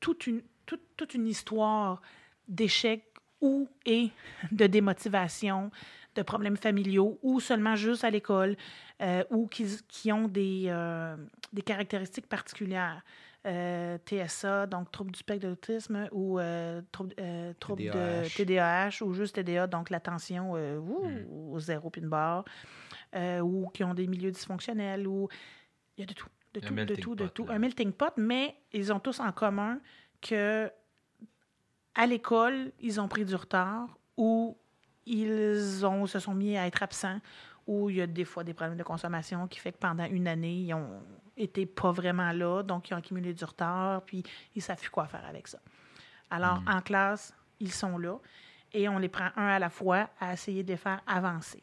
toute 0.00 0.26
une, 0.26 0.42
toute, 0.66 0.82
toute 0.96 1.14
une 1.14 1.26
histoire 1.26 2.02
d'échecs 2.48 3.04
ou 3.40 3.68
et 3.86 4.10
de 4.52 4.66
démotivation, 4.68 5.70
de 6.14 6.22
problèmes 6.22 6.56
familiaux, 6.56 7.18
ou 7.22 7.40
seulement 7.40 7.76
juste 7.76 8.04
à 8.04 8.10
l'école, 8.10 8.56
euh, 9.00 9.24
ou 9.30 9.46
qui, 9.46 9.66
qui 9.88 10.12
ont 10.12 10.28
des, 10.28 10.64
euh, 10.68 11.16
des 11.52 11.62
caractéristiques 11.62 12.28
particulières. 12.28 13.02
Euh, 13.44 13.98
TSA, 14.06 14.68
donc 14.68 14.92
trouble 14.92 15.10
du 15.10 15.18
spectre 15.18 15.42
de 15.42 15.48
l'autisme, 15.48 16.08
ou 16.12 16.38
trouble, 16.92 17.14
trouble 17.58 17.82
de 17.82 18.36
TDAH, 18.36 19.02
ou 19.02 19.12
juste 19.14 19.34
TDA, 19.34 19.66
donc 19.66 19.90
l'attention 19.90 20.52
ouh, 20.52 21.52
au 21.52 21.58
zéro 21.58 21.90
puis 21.90 22.02
une 22.02 22.08
barre, 22.08 22.44
ou 23.42 23.68
qui 23.74 23.82
ont 23.82 23.94
des 23.94 24.06
milieux 24.06 24.30
dysfonctionnels, 24.30 25.08
ou 25.08 25.28
il 25.96 26.02
y 26.02 26.04
a 26.04 26.06
de 26.06 26.12
tout, 26.12 26.28
de 26.54 26.60
tout, 26.60 26.74
de 26.74 26.94
tout, 26.94 27.14
de 27.16 27.26
tout. 27.26 27.44
là. 27.46 27.54
Un 27.54 27.58
melting 27.58 27.90
pot, 27.90 28.12
mais 28.16 28.54
ils 28.72 28.92
ont 28.92 29.00
tous 29.00 29.18
en 29.18 29.32
commun 29.32 29.80
que 30.20 30.70
à 31.94 32.06
l'école, 32.06 32.72
ils 32.80 33.00
ont 33.00 33.08
pris 33.08 33.24
du 33.24 33.34
retard 33.34 33.98
ou 34.16 34.56
ils 35.06 35.84
ont, 35.84 36.06
se 36.06 36.18
sont 36.18 36.34
mis 36.34 36.56
à 36.56 36.66
être 36.66 36.82
absents 36.82 37.18
ou 37.66 37.90
il 37.90 37.96
y 37.96 38.02
a 38.02 38.06
des 38.06 38.24
fois 38.24 38.42
des 38.44 38.54
problèmes 38.54 38.76
de 38.78 38.82
consommation 38.82 39.46
qui 39.46 39.58
fait 39.60 39.72
que 39.72 39.78
pendant 39.78 40.04
une 40.04 40.26
année, 40.26 40.62
ils 40.62 40.74
ont 40.74 41.00
été 41.36 41.64
pas 41.66 41.92
vraiment 41.92 42.32
là, 42.32 42.62
donc 42.62 42.90
ils 42.90 42.94
ont 42.94 42.98
accumulé 42.98 43.32
du 43.32 43.44
retard, 43.44 44.02
puis 44.02 44.22
ils 44.54 44.58
ne 44.58 44.62
savent 44.62 44.78
plus 44.80 44.90
quoi 44.90 45.06
faire 45.06 45.24
avec 45.28 45.48
ça. 45.48 45.58
Alors, 46.30 46.60
Mm. 46.62 46.68
en 46.68 46.80
classe, 46.80 47.34
ils 47.60 47.72
sont 47.72 47.98
là 47.98 48.16
et 48.72 48.88
on 48.88 48.98
les 48.98 49.08
prend 49.08 49.28
un 49.36 49.46
à 49.46 49.58
la 49.58 49.70
fois 49.70 50.08
à 50.20 50.32
essayer 50.32 50.62
de 50.62 50.68
les 50.68 50.76
faire 50.76 51.00
avancer. 51.06 51.62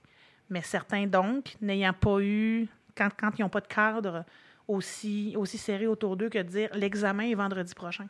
Mais 0.50 0.62
certains, 0.62 1.06
donc, 1.06 1.56
n'ayant 1.62 1.94
pas 1.94 2.20
eu, 2.22 2.68
quand, 2.96 3.10
quand 3.18 3.38
ils 3.38 3.42
n'ont 3.42 3.50
pas 3.50 3.62
de 3.62 3.68
cadre 3.68 4.26
aussi, 4.68 5.36
aussi 5.38 5.58
serré 5.58 5.88
autour 5.88 6.16
d'eux 6.16 6.30
que 6.30 6.38
de 6.38 6.44
dire 6.44 6.70
l'examen 6.74 7.24
est 7.24 7.36
vendredi 7.36 7.74
prochain. 7.74 8.08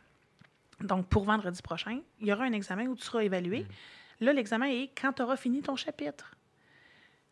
Donc, 0.80 1.06
pour 1.08 1.24
vendredi 1.24 1.60
prochain, 1.60 2.00
il 2.20 2.28
y 2.28 2.32
aura 2.32 2.44
un 2.44 2.52
examen 2.52 2.86
où 2.86 2.94
tu 2.94 3.02
seras 3.02 3.20
évalué. 3.20 3.66
Là, 4.20 4.32
l'examen 4.32 4.66
est 4.66 4.90
quand 5.00 5.12
tu 5.14 5.22
auras 5.22 5.36
fini 5.36 5.62
ton 5.62 5.76
chapitre. 5.76 6.34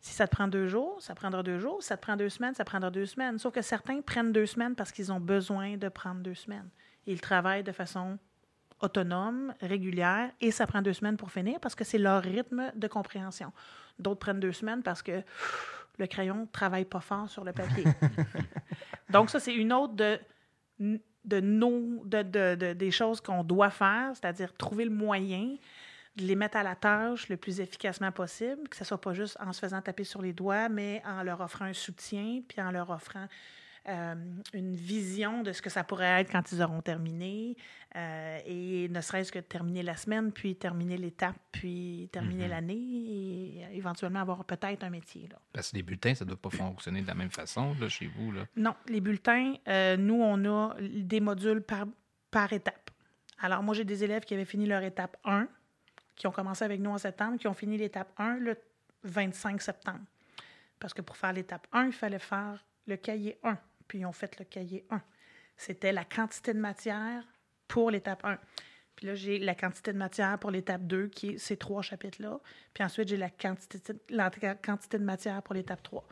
Si 0.01 0.13
ça 0.13 0.27
te 0.27 0.35
prend 0.35 0.47
deux 0.47 0.67
jours, 0.67 1.01
ça 1.01 1.13
prendra 1.13 1.43
deux 1.43 1.59
jours. 1.59 1.81
Si 1.81 1.87
ça 1.89 1.97
te 1.97 2.01
prend 2.01 2.15
deux 2.15 2.29
semaines, 2.29 2.53
ça 2.55 2.63
prendra 2.63 2.89
deux 2.89 3.05
semaines. 3.05 3.37
Sauf 3.37 3.53
que 3.53 3.61
certains 3.61 4.01
prennent 4.01 4.31
deux 4.31 4.45
semaines 4.45 4.75
parce 4.75 4.91
qu'ils 4.91 5.11
ont 5.11 5.19
besoin 5.19 5.75
de 5.77 5.89
prendre 5.89 6.21
deux 6.21 6.35
semaines. 6.35 6.69
Ils 7.05 7.19
travaillent 7.19 7.63
de 7.63 7.71
façon 7.73 8.17
autonome, 8.81 9.53
régulière, 9.61 10.31
et 10.39 10.51
ça 10.51 10.65
prend 10.65 10.81
deux 10.81 10.93
semaines 10.93 11.17
pour 11.17 11.31
finir 11.31 11.59
parce 11.59 11.75
que 11.75 11.83
c'est 11.83 11.97
leur 11.97 12.23
rythme 12.23 12.71
de 12.75 12.87
compréhension. 12.87 13.51
D'autres 13.99 14.19
prennent 14.19 14.39
deux 14.39 14.53
semaines 14.53 14.83
parce 14.83 15.01
que 15.03 15.19
pff, 15.19 15.87
le 15.97 16.07
crayon 16.07 16.41
ne 16.41 16.45
travaille 16.45 16.85
pas 16.85 17.01
fort 17.01 17.29
sur 17.29 17.43
le 17.43 17.51
papier. 17.51 17.83
Donc, 19.09 19.29
ça, 19.29 19.39
c'est 19.41 19.53
une 19.53 19.73
autre 19.73 19.93
de, 19.95 20.17
de 20.79 21.39
nos, 21.41 22.05
de, 22.05 22.21
de- 22.21 22.55
de- 22.55 22.73
des 22.73 22.91
choses 22.91 23.19
qu'on 23.19 23.43
doit 23.43 23.69
faire, 23.69 24.11
c'est-à-dire 24.13 24.53
trouver 24.55 24.85
le 24.85 24.91
moyen 24.91 25.55
de 26.15 26.23
les 26.23 26.35
mettre 26.35 26.57
à 26.57 26.63
la 26.63 26.75
tâche 26.75 27.29
le 27.29 27.37
plus 27.37 27.59
efficacement 27.61 28.11
possible, 28.11 28.67
que 28.69 28.75
ce 28.75 28.83
soit 28.83 28.99
pas 28.99 29.13
juste 29.13 29.37
en 29.39 29.53
se 29.53 29.59
faisant 29.59 29.81
taper 29.81 30.03
sur 30.03 30.21
les 30.21 30.33
doigts, 30.33 30.69
mais 30.69 31.01
en 31.05 31.23
leur 31.23 31.39
offrant 31.41 31.65
un 31.65 31.73
soutien, 31.73 32.41
puis 32.47 32.61
en 32.61 32.71
leur 32.71 32.89
offrant 32.89 33.27
euh, 33.87 34.13
une 34.53 34.75
vision 34.75 35.41
de 35.41 35.51
ce 35.53 35.61
que 35.61 35.69
ça 35.69 35.83
pourrait 35.85 36.21
être 36.21 36.31
quand 36.31 36.51
ils 36.51 36.61
auront 36.61 36.81
terminé, 36.81 37.55
euh, 37.95 38.39
et 38.45 38.87
ne 38.89 39.01
serait-ce 39.01 39.31
que 39.31 39.39
terminer 39.39 39.81
la 39.83 39.95
semaine, 39.95 40.31
puis 40.33 40.55
terminer 40.55 40.97
l'étape, 40.97 41.37
puis 41.51 42.09
terminer 42.11 42.43
Mhm. 42.43 42.49
l'année, 42.49 42.75
et 42.75 43.65
éventuellement 43.77 44.19
avoir 44.19 44.43
peut-être 44.43 44.83
un 44.83 44.89
métier. 44.89 45.27
Là. 45.31 45.39
Parce 45.53 45.71
que 45.71 45.77
les 45.77 45.83
bulletins, 45.83 46.13
ça 46.13 46.25
ne 46.25 46.29
doit 46.29 46.41
pas 46.41 46.49
fonctionner 46.49 47.01
de 47.01 47.07
la 47.07 47.15
même 47.15 47.31
façon 47.31 47.73
là, 47.79 47.87
chez 47.87 48.07
vous. 48.07 48.31
Là. 48.33 48.45
Non, 48.57 48.75
les 48.89 48.99
bulletins, 48.99 49.53
euh, 49.67 49.95
nous, 49.95 50.21
on 50.21 50.43
a 50.45 50.75
des 50.81 51.21
modules 51.21 51.61
par, 51.61 51.85
par 52.29 52.51
étape. 52.51 52.91
Alors, 53.39 53.63
moi, 53.63 53.73
j'ai 53.73 53.85
des 53.85 54.03
élèves 54.03 54.23
qui 54.25 54.33
avaient 54.33 54.45
fini 54.45 54.65
leur 54.67 54.83
étape 54.83 55.15
1, 55.23 55.47
qui 56.19 56.27
ont 56.27 56.31
commencé 56.31 56.63
avec 56.63 56.79
nous 56.81 56.91
en 56.91 56.97
septembre, 56.99 57.39
qui 57.39 57.47
ont 57.47 57.53
fini 57.53 57.77
l'étape 57.77 58.11
1 58.17 58.37
le 58.37 58.57
25 59.03 59.61
septembre. 59.61 60.05
Parce 60.77 60.93
que 60.93 61.01
pour 61.01 61.17
faire 61.17 61.33
l'étape 61.33 61.65
1, 61.71 61.87
il 61.87 61.93
fallait 61.93 62.19
faire 62.19 62.63
le 62.85 62.97
cahier 62.97 63.39
1. 63.43 63.57
Puis 63.87 63.99
ils 63.99 64.05
ont 64.05 64.11
fait 64.11 64.37
le 64.37 64.45
cahier 64.45 64.85
1. 64.91 65.01
C'était 65.55 65.93
la 65.93 66.03
quantité 66.03 66.53
de 66.53 66.59
matière 66.59 67.23
pour 67.67 67.89
l'étape 67.89 68.23
1. 68.25 68.37
Puis 68.95 69.07
là, 69.07 69.15
j'ai 69.15 69.39
la 69.39 69.55
quantité 69.55 69.93
de 69.93 69.97
matière 69.97 70.37
pour 70.37 70.51
l'étape 70.51 70.81
2, 70.81 71.07
qui 71.07 71.29
est 71.29 71.37
ces 71.37 71.55
trois 71.55 71.81
chapitres-là. 71.81 72.41
Puis 72.73 72.83
ensuite, 72.83 73.07
j'ai 73.07 73.17
la 73.17 73.29
quantité, 73.29 73.93
la 74.09 74.29
quantité 74.29 74.99
de 74.99 75.05
matière 75.05 75.41
pour 75.41 75.55
l'étape 75.55 75.81
3. 75.83 76.05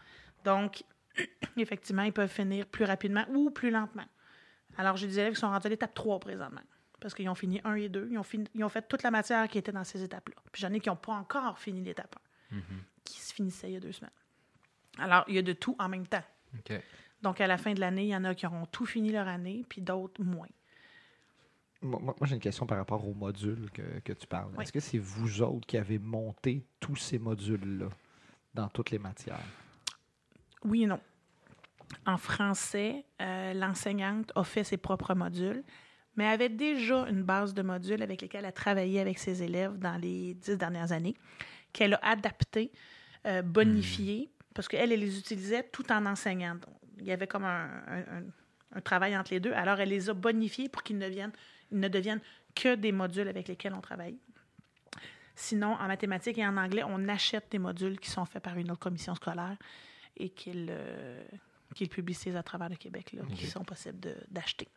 Donc, 0.45 0.83
effectivement, 1.57 2.03
ils 2.03 2.13
peuvent 2.13 2.31
finir 2.31 2.65
plus 2.65 2.85
rapidement 2.85 3.25
ou 3.33 3.49
plus 3.49 3.71
lentement. 3.71 4.05
Alors, 4.77 4.95
j'ai 4.95 5.07
des 5.07 5.19
élèves 5.19 5.33
qui 5.33 5.41
sont 5.41 5.49
rendus 5.49 5.67
à 5.67 5.69
l'étape 5.69 5.93
3 5.93 6.19
présentement. 6.19 6.61
Parce 6.99 7.13
qu'ils 7.13 7.29
ont 7.29 7.35
fini 7.35 7.61
1 7.63 7.75
et 7.75 7.89
2. 7.89 8.07
Ils 8.11 8.17
ont, 8.17 8.23
fini- 8.23 8.49
ils 8.55 8.63
ont 8.63 8.69
fait 8.69 8.87
toute 8.87 9.03
la 9.03 9.11
matière 9.11 9.47
qui 9.47 9.57
était 9.59 9.71
dans 9.71 9.83
ces 9.83 10.01
étapes-là. 10.03 10.35
Puis 10.51 10.61
j'en 10.61 10.73
ai 10.73 10.79
qui 10.79 10.89
n'ont 10.89 10.95
pas 10.95 11.13
encore 11.13 11.59
fini 11.59 11.81
l'étape 11.81 12.15
1, 12.51 12.57
qui 13.03 13.19
se 13.19 13.33
finissait 13.33 13.69
il 13.69 13.73
y 13.73 13.77
a 13.77 13.79
deux 13.79 13.91
semaines. 13.91 14.09
Alors, 14.97 15.23
il 15.27 15.35
y 15.35 15.37
a 15.37 15.43
de 15.43 15.53
tout 15.53 15.75
en 15.79 15.89
même 15.89 16.07
temps. 16.07 16.23
OK. 16.57 16.73
Donc, 17.21 17.39
à 17.41 17.47
la 17.47 17.57
fin 17.57 17.73
de 17.73 17.79
l'année, 17.79 18.03
il 18.05 18.09
y 18.09 18.15
en 18.15 18.23
a 18.23 18.33
qui 18.33 18.45
auront 18.47 18.65
tout 18.65 18.85
fini 18.85 19.11
leur 19.11 19.27
année, 19.27 19.63
puis 19.69 19.81
d'autres 19.81 20.23
moins. 20.23 20.47
Moi, 21.83 21.99
moi, 22.01 22.15
j'ai 22.23 22.33
une 22.33 22.41
question 22.41 22.65
par 22.65 22.77
rapport 22.79 23.07
aux 23.07 23.13
modules 23.13 23.69
que, 23.71 23.99
que 23.99 24.13
tu 24.13 24.25
parles. 24.25 24.51
Oui. 24.57 24.63
Est-ce 24.63 24.71
que 24.73 24.79
c'est 24.79 24.97
vous 24.97 25.41
autres 25.43 25.67
qui 25.67 25.77
avez 25.77 25.99
monté 25.99 26.65
tous 26.79 26.95
ces 26.95 27.19
modules-là 27.19 27.89
dans 28.55 28.67
toutes 28.69 28.89
les 28.89 28.97
matières? 28.99 29.39
Oui 30.63 30.83
et 30.83 30.87
non. 30.87 30.99
En 32.07 32.17
français, 32.17 33.05
euh, 33.21 33.53
l'enseignante 33.53 34.31
a 34.35 34.43
fait 34.43 34.63
ses 34.63 34.77
propres 34.77 35.13
modules, 35.13 35.63
mais 36.17 36.25
avait 36.27 36.49
déjà 36.49 37.07
une 37.07 37.23
base 37.23 37.53
de 37.53 37.61
modules 37.61 38.01
avec 38.03 38.21
lesquels 38.21 38.39
elle 38.41 38.45
a 38.49 38.51
travaillé 38.51 38.99
avec 38.99 39.17
ses 39.19 39.41
élèves 39.43 39.77
dans 39.77 39.95
les 39.97 40.33
dix 40.33 40.57
dernières 40.57 40.91
années, 40.91 41.15
qu'elle 41.71 41.93
a 41.93 41.99
adapté, 42.05 42.71
euh, 43.25 43.41
bonifié, 43.41 44.29
parce 44.53 44.67
qu'elle, 44.67 44.91
elle 44.91 44.99
les 44.99 45.17
utilisait 45.19 45.63
tout 45.63 45.89
en 45.91 46.05
enseignant. 46.05 46.55
Donc, 46.55 46.75
il 46.99 47.05
y 47.05 47.11
avait 47.11 47.27
comme 47.27 47.45
un, 47.45 47.69
un- 47.87 48.17
un- 48.17 48.23
un 48.73 48.81
travail 48.81 49.15
entre 49.15 49.31
les 49.33 49.39
deux. 49.39 49.53
Alors, 49.53 49.79
elle 49.79 49.89
les 49.89 50.09
a 50.09 50.13
bonifiés 50.13 50.67
pour 50.67 50.83
qu'ils 50.83 50.97
ne, 50.97 51.07
viennent- 51.07 51.31
ils 51.71 51.79
ne 51.79 51.87
deviennent 51.87 52.21
que 52.55 52.75
des 52.75 52.91
modules 52.91 53.27
avec 53.27 53.47
lesquels 53.47 53.73
on 53.73 53.81
travaille. 53.81 54.17
Sinon, 55.35 55.73
en 55.73 55.87
mathématiques 55.87 56.39
et 56.39 56.45
en 56.47 56.57
anglais, 56.57 56.81
on 56.85 57.07
achète 57.07 57.45
des 57.51 57.59
modules 57.59 57.99
qui 57.99 58.09
sont 58.09 58.25
faits 58.25 58.41
par 58.41 58.57
une 58.57 58.71
autre 58.71 58.79
commission 58.79 59.13
scolaire 59.13 59.55
et 60.17 60.29
qu'ils 60.29 60.67
euh, 60.71 61.23
publicisent 61.91 62.35
à 62.35 62.41
travers 62.41 62.69
le 62.69 62.75
Québec, 62.75 63.13
là, 63.13 63.21
qui 63.35 63.45
sont 63.45 63.63
possibles 63.63 63.99
d'acheter. 64.31 64.67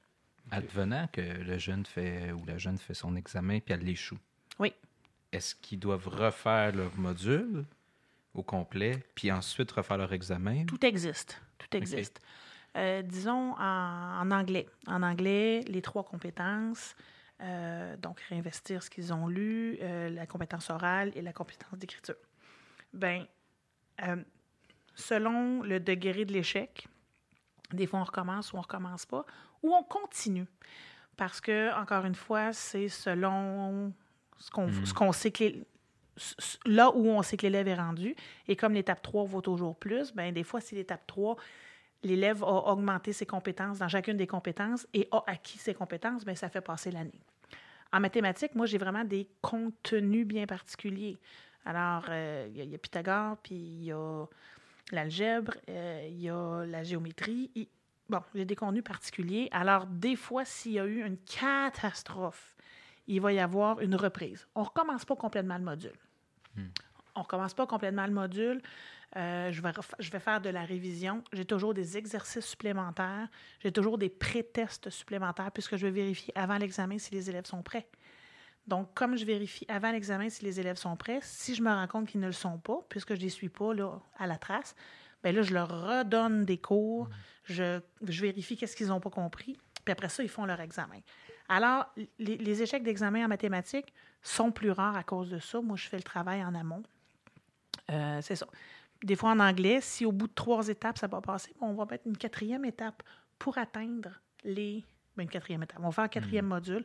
Advenant 0.50 1.07
que 1.12 1.20
le 1.20 1.59
jeune 1.59 1.87
fait 1.87 2.33
ou 2.33 2.44
la 2.44 2.59
jeune 2.59 2.79
fait 2.79 2.94
son 2.94 3.16
examen 3.16 3.61
puis 3.61 3.74
elle 3.74 3.85
l'échoue. 3.85 4.18
Oui. 4.59 4.74
Est-ce 5.33 5.55
qu'ils 5.55 5.79
doivent 5.79 6.09
refaire 6.09 6.74
leur 6.74 6.96
module 6.96 7.64
au 8.35 8.42
complet 8.42 9.05
puis 9.14 9.31
ensuite 9.31 9.70
refaire 9.72 9.98
leur 9.98 10.12
examen? 10.12 10.64
Tout 10.66 10.85
existe. 10.85 11.40
Tout 11.59 11.76
existe. 11.76 12.20
Euh, 12.76 13.03
disons 13.03 13.55
en, 13.59 14.20
en 14.20 14.31
anglais. 14.31 14.66
En 14.87 15.03
anglais, 15.03 15.61
les 15.66 15.83
trois 15.83 16.05
compétences, 16.05 16.94
euh, 17.42 17.96
donc 17.96 18.20
réinvestir 18.29 18.83
ce 18.83 18.90
qu'ils 18.90 19.12
ont 19.12 19.26
lu, 19.26 19.79
euh, 19.81 20.11
la 20.11 20.26
compétence 20.26 20.68
orale 20.70 21.11
et 21.14 21.22
la 21.22 21.33
compétence 21.33 21.79
d'écriture. 21.79 22.16
Ben, 22.92 23.26
euh, 24.03 24.16
selon 24.94 25.62
le 25.62 25.81
degré 25.81 26.24
de 26.24 26.33
l'échec, 26.33 26.87
des 27.72 27.87
fois 27.87 28.00
on 28.00 28.05
recommence 28.05 28.53
ou 28.53 28.57
on 28.57 28.61
recommence 28.61 29.07
pas, 29.07 29.24
ou 29.62 29.74
on 29.74 29.82
continue. 29.82 30.46
Parce 31.16 31.40
que, 31.40 31.72
encore 31.80 32.04
une 32.06 32.14
fois, 32.14 32.52
c'est 32.52 32.88
selon 32.88 33.92
ce 34.38 34.50
qu'on 34.50 34.68
ce 34.86 34.94
qu'on 34.94 35.12
sait 35.12 35.30
que 35.30 35.44
les- 35.44 35.64
là 36.66 36.90
où 36.94 37.08
on 37.08 37.22
sait 37.22 37.36
que 37.36 37.42
l'élève 37.46 37.68
est 37.68 37.74
rendu. 37.74 38.14
Et 38.48 38.56
comme 38.56 38.72
l'étape 38.74 39.02
3 39.02 39.24
vaut 39.24 39.40
toujours 39.42 39.76
plus, 39.76 40.12
ben 40.14 40.32
des 40.32 40.44
fois, 40.44 40.60
si 40.60 40.74
l'étape 40.74 41.06
3, 41.06 41.36
l'élève 42.02 42.42
a 42.42 42.72
augmenté 42.72 43.12
ses 43.12 43.26
compétences 43.26 43.78
dans 43.78 43.88
chacune 43.88 44.16
des 44.16 44.26
compétences 44.26 44.86
et 44.94 45.08
a 45.12 45.22
acquis 45.26 45.58
ses 45.58 45.74
compétences, 45.74 46.24
ben 46.24 46.34
ça 46.34 46.48
fait 46.48 46.60
passer 46.62 46.90
l'année. 46.90 47.20
En 47.92 48.00
mathématiques, 48.00 48.54
moi, 48.54 48.66
j'ai 48.66 48.78
vraiment 48.78 49.04
des 49.04 49.28
contenus 49.42 50.26
bien 50.26 50.46
particuliers. 50.46 51.18
Alors, 51.66 52.04
euh, 52.08 52.46
il 52.50 52.56
y 52.56 52.60
a- 52.60 52.64
il 52.64 52.70
y, 52.70 52.74
a 52.74 52.78
Pythagore, 52.78 53.36
puis 53.38 53.54
il 53.56 53.84
y 53.84 53.92
a 53.92 54.24
l'algèbre, 54.92 55.52
euh, 55.68 56.06
il 56.08 56.20
y 56.20 56.30
a 56.30 56.64
la 56.66 56.82
géométrie. 56.82 57.50
Il- 58.10 58.16
Bon, 58.18 58.22
j'ai 58.34 58.44
des 58.44 58.56
contenus 58.56 58.84
particuliers. 58.84 59.48
Alors, 59.52 59.86
des 59.86 60.16
fois, 60.16 60.44
s'il 60.44 60.72
y 60.72 60.78
a 60.80 60.84
eu 60.86 61.04
une 61.04 61.16
catastrophe, 61.18 62.56
il 63.06 63.20
va 63.20 63.32
y 63.32 63.38
avoir 63.38 63.80
une 63.80 63.94
reprise. 63.94 64.46
On 64.54 64.60
ne 64.60 64.66
recommence 64.66 65.04
pas 65.04 65.16
complètement 65.16 65.56
le 65.58 65.64
module. 65.64 65.98
On 67.14 67.20
ne 67.20 67.22
recommence 67.24 67.54
pas 67.54 67.66
complètement 67.66 68.06
le 68.06 68.12
module. 68.12 68.60
Euh, 69.16 69.50
je, 69.50 69.60
vais 69.60 69.72
je 69.98 70.10
vais 70.10 70.20
faire 70.20 70.40
de 70.40 70.48
la 70.50 70.64
révision. 70.64 71.24
J'ai 71.32 71.44
toujours 71.44 71.74
des 71.74 71.96
exercices 71.96 72.46
supplémentaires. 72.46 73.28
J'ai 73.60 73.72
toujours 73.72 73.98
des 73.98 74.08
pré-tests 74.08 74.90
supplémentaires 74.90 75.50
puisque 75.50 75.76
je 75.76 75.86
vais 75.86 75.90
vérifier 75.92 76.32
avant 76.36 76.58
l'examen 76.58 76.98
si 76.98 77.12
les 77.12 77.28
élèves 77.28 77.46
sont 77.46 77.62
prêts. 77.62 77.88
Donc, 78.68 78.94
comme 78.94 79.16
je 79.16 79.24
vérifie 79.24 79.66
avant 79.68 79.90
l'examen 79.90 80.28
si 80.30 80.44
les 80.44 80.60
élèves 80.60 80.76
sont 80.76 80.96
prêts, 80.96 81.18
si 81.22 81.56
je 81.56 81.62
me 81.62 81.70
rends 81.70 81.88
compte 81.88 82.06
qu'ils 82.08 82.20
ne 82.20 82.26
le 82.26 82.32
sont 82.32 82.58
pas, 82.58 82.78
puisque 82.88 83.14
je 83.14 83.18
ne 83.18 83.22
les 83.24 83.28
suis 83.30 83.48
pas 83.48 83.74
là, 83.74 83.98
à 84.16 84.28
la 84.28 84.36
trace, 84.36 84.76
bien 85.22 85.33
là, 85.33 85.42
je 85.42 85.54
leur 85.54 85.68
redonne 85.68 86.44
des 86.44 86.59
cours, 86.59 87.09
je, 87.44 87.80
je 88.06 88.22
vérifie 88.22 88.56
qu'est-ce 88.56 88.76
qu'ils 88.76 88.88
n'ont 88.88 89.00
pas 89.00 89.11
compris, 89.11 89.59
puis 89.85 89.92
après 89.92 90.09
ça, 90.09 90.22
ils 90.22 90.28
font 90.28 90.44
leur 90.44 90.61
examen. 90.61 91.00
Alors, 91.48 91.87
les, 92.18 92.37
les 92.37 92.62
échecs 92.62 92.83
d'examen 92.83 93.24
en 93.24 93.28
mathématiques 93.28 93.92
sont 94.22 94.52
plus 94.52 94.70
rares 94.70 94.96
à 94.96 95.02
cause 95.02 95.30
de 95.30 95.38
ça. 95.38 95.61
Moi, 95.61 95.76
je 95.76 95.88
fais 95.88 95.96
le 95.96 96.02
travail 96.04 96.44
en 96.44 96.54
amont. 96.54 96.83
Euh, 97.90 98.20
c'est 98.22 98.37
ça. 98.37 98.46
Des 99.02 99.16
fois, 99.16 99.30
en 99.30 99.40
anglais, 99.40 99.80
si 99.80 100.04
au 100.04 100.12
bout 100.12 100.28
de 100.28 100.35
trois 100.35 100.68
étapes, 100.68 100.98
ça 100.98 101.09
va 101.09 101.20
passer, 101.20 101.52
on 101.61 101.72
va 101.72 101.87
mettre 101.87 102.06
une 102.06 102.16
quatrième 102.16 102.64
étape 102.64 103.02
pour 103.38 103.59
atteindre 103.59 104.20
les... 104.44 104.85
ben, 105.16 105.24
une 105.24 105.30
quatrième 105.30 105.62
étape. 105.62 105.78
On 105.80 105.88
va 105.88 105.92
faire 105.92 106.04
un 106.04 106.09
quatrième 106.09 106.46
module 106.46 106.85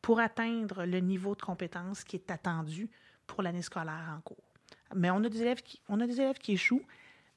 pour 0.00 0.20
atteindre 0.20 0.84
le 0.84 1.00
niveau 1.00 1.34
de 1.34 1.40
compétence 1.40 2.04
qui 2.04 2.16
est 2.16 2.30
attendu 2.30 2.90
pour 3.26 3.42
l'année 3.42 3.62
scolaire 3.62 4.14
en 4.16 4.20
cours. 4.20 4.44
Mais 4.94 5.10
on 5.10 5.24
a 5.24 5.28
des 5.28 5.40
élèves 5.40 5.62
qui, 5.62 5.80
on 5.88 5.98
a 6.00 6.06
des 6.06 6.20
élèves 6.20 6.38
qui 6.38 6.52
échouent, 6.52 6.86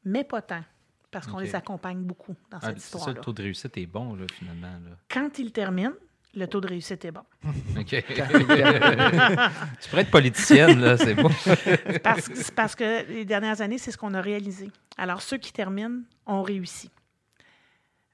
mais 0.03 0.23
pas 0.23 0.41
tant, 0.41 0.63
parce 1.11 1.27
qu'on 1.27 1.39
les 1.39 1.55
accompagne 1.55 2.03
beaucoup 2.03 2.35
dans 2.51 2.57
Ah, 2.61 2.67
cette 2.67 2.79
c'est 2.79 2.89
ça, 2.91 2.97
histoire-là. 2.97 3.13
le 3.15 3.21
taux 3.21 3.33
de 3.33 3.43
réussite 3.43 3.77
est 3.77 3.85
bon, 3.85 4.15
là, 4.15 4.25
finalement. 4.33 4.67
Là. 4.71 4.95
Quand 5.09 5.37
ils 5.39 5.51
terminent, 5.51 5.93
le 6.35 6.45
taux 6.47 6.61
de 6.61 6.67
réussite 6.67 7.03
est 7.05 7.11
bon. 7.11 7.23
OK. 7.77 7.85
tu 9.81 9.89
pourrais 9.89 10.01
être 10.01 10.11
politicienne, 10.11 10.79
là, 10.79 10.97
c'est 10.97 11.15
bon. 11.15 11.29
Parce, 12.03 12.51
parce 12.51 12.75
que 12.75 13.05
les 13.07 13.25
dernières 13.25 13.61
années, 13.61 13.77
c'est 13.77 13.91
ce 13.91 13.97
qu'on 13.97 14.13
a 14.13 14.21
réalisé. 14.21 14.69
Alors, 14.97 15.21
ceux 15.21 15.37
qui 15.37 15.51
terminent 15.51 16.01
ont 16.25 16.43
réussi. 16.43 16.91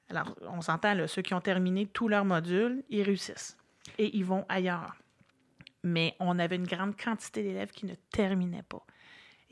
Alors, 0.09 0.35
on 0.41 0.61
s'entend, 0.61 0.93
là, 0.93 1.07
ceux 1.07 1.21
qui 1.21 1.33
ont 1.33 1.41
terminé 1.41 1.87
tous 1.87 2.07
leurs 2.07 2.25
modules, 2.25 2.83
ils 2.89 3.01
réussissent. 3.03 3.57
Et 3.97 4.15
ils 4.15 4.25
vont 4.25 4.45
ailleurs. 4.47 4.95
Mais 5.83 6.15
on 6.19 6.39
avait 6.39 6.55
une 6.55 6.67
grande 6.67 6.95
quantité 6.95 7.43
d'élèves 7.43 7.71
qui 7.71 7.85
ne 7.85 7.95
terminaient 8.11 8.63
pas. 8.63 8.85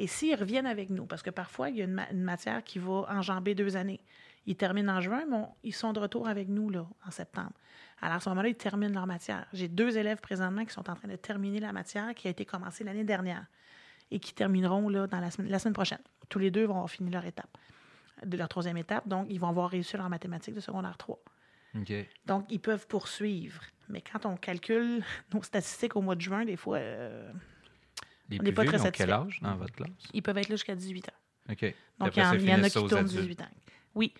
Et 0.02 0.08
s'ils 0.08 0.36
reviennent 0.36 0.66
avec 0.66 0.90
nous, 0.90 1.06
parce 1.06 1.22
que 1.22 1.30
parfois, 1.30 1.70
il 1.70 1.78
y 1.78 1.82
a 1.82 1.86
une, 1.86 1.94
ma- 1.94 2.10
une 2.12 2.24
matière 2.24 2.64
qui 2.64 2.80
va 2.80 3.06
enjamber 3.10 3.54
deux 3.56 3.76
années. 3.78 4.00
Ils 4.48 4.56
terminent 4.56 4.96
en 4.96 5.00
juin, 5.02 5.24
mais 5.30 5.36
on- 5.38 5.50
ils 5.64 5.74
sont 5.76 5.94
de 5.94 6.00
retour 6.00 6.28
avec 6.28 6.48
nous 6.50 6.70
là, 6.70 6.88
en 7.08 7.12
septembre. 7.12 7.52
Alors, 8.02 8.16
à 8.18 8.20
ce 8.20 8.30
moment-là, 8.30 8.50
ils 8.50 8.56
terminent 8.56 8.94
leur 8.94 9.06
matière. 9.06 9.46
J'ai 9.54 9.68
deux 9.68 9.98
élèves 9.98 10.20
présentement 10.20 10.66
qui 10.66 10.74
sont 10.74 10.90
en 10.90 10.96
train 10.96 11.08
de 11.08 11.16
terminer 11.16 11.60
la 11.60 11.72
matière 11.72 12.16
qui 12.16 12.28
a 12.28 12.32
été 12.32 12.46
commencée 12.46 12.84
l'année 12.84 13.04
dernière 13.04 13.46
et 14.10 14.20
qui 14.20 14.34
termineront 14.34 14.90
là, 14.90 15.06
dans 15.06 15.20
la, 15.20 15.30
semaine, 15.30 15.52
la 15.52 15.60
semaine 15.60 15.76
prochaine. 15.76 16.02
Tous 16.30 16.40
les 16.40 16.50
deux 16.50 16.66
vont 16.66 16.74
avoir 16.76 16.90
fini 16.90 17.12
leur 17.12 17.26
étape, 17.26 17.56
de 18.26 18.36
leur 18.38 18.50
troisième 18.50 18.78
étape. 18.78 19.08
Donc, 19.08 19.28
ils 19.30 19.40
vont 19.40 19.50
avoir 19.50 19.70
réussi 19.70 19.98
leur 19.98 20.10
mathématiques 20.10 20.56
de 20.56 20.60
secondaire 20.62 20.98
3. 20.98 21.20
OK. 21.80 21.94
Donc, 22.26 22.46
ils 22.50 22.60
peuvent 22.60 22.88
poursuivre. 22.88 23.62
Mais 23.88 24.02
quand 24.02 24.26
on 24.26 24.36
calcule 24.36 25.04
nos 25.34 25.44
statistiques 25.44 25.96
au 25.96 26.02
mois 26.02 26.16
de 26.16 26.22
juin, 26.22 26.44
des 26.44 26.58
fois, 26.58 26.78
euh, 26.78 27.32
Les 28.32 28.38
On 28.38 28.40
plus 28.40 28.46
n'est 28.50 28.54
pas 28.54 28.62
vieux, 28.64 28.72
très 28.72 28.80
ils 28.80 28.88
ont 28.88 28.92
quel 28.92 29.12
âge 29.12 29.40
dans 29.42 29.56
votre 29.56 29.74
classe? 29.74 29.90
ils 30.14 30.24
peuvent 30.24 30.38
être 30.38 30.50
là 30.50 30.56
jusqu'à 30.56 30.76
18 30.76 31.10
ans. 31.10 31.12
OK. 31.52 31.76
Donc, 32.00 32.16
il 32.16 32.20
y, 32.20 32.26
en, 32.26 32.34
y 32.34 32.52
a 32.52 32.70
qui 32.70 32.74
tournent 32.74 32.94
adultes. 32.94 33.12
18 33.22 33.42
ans. 33.42 33.50
Oui, 33.94 34.14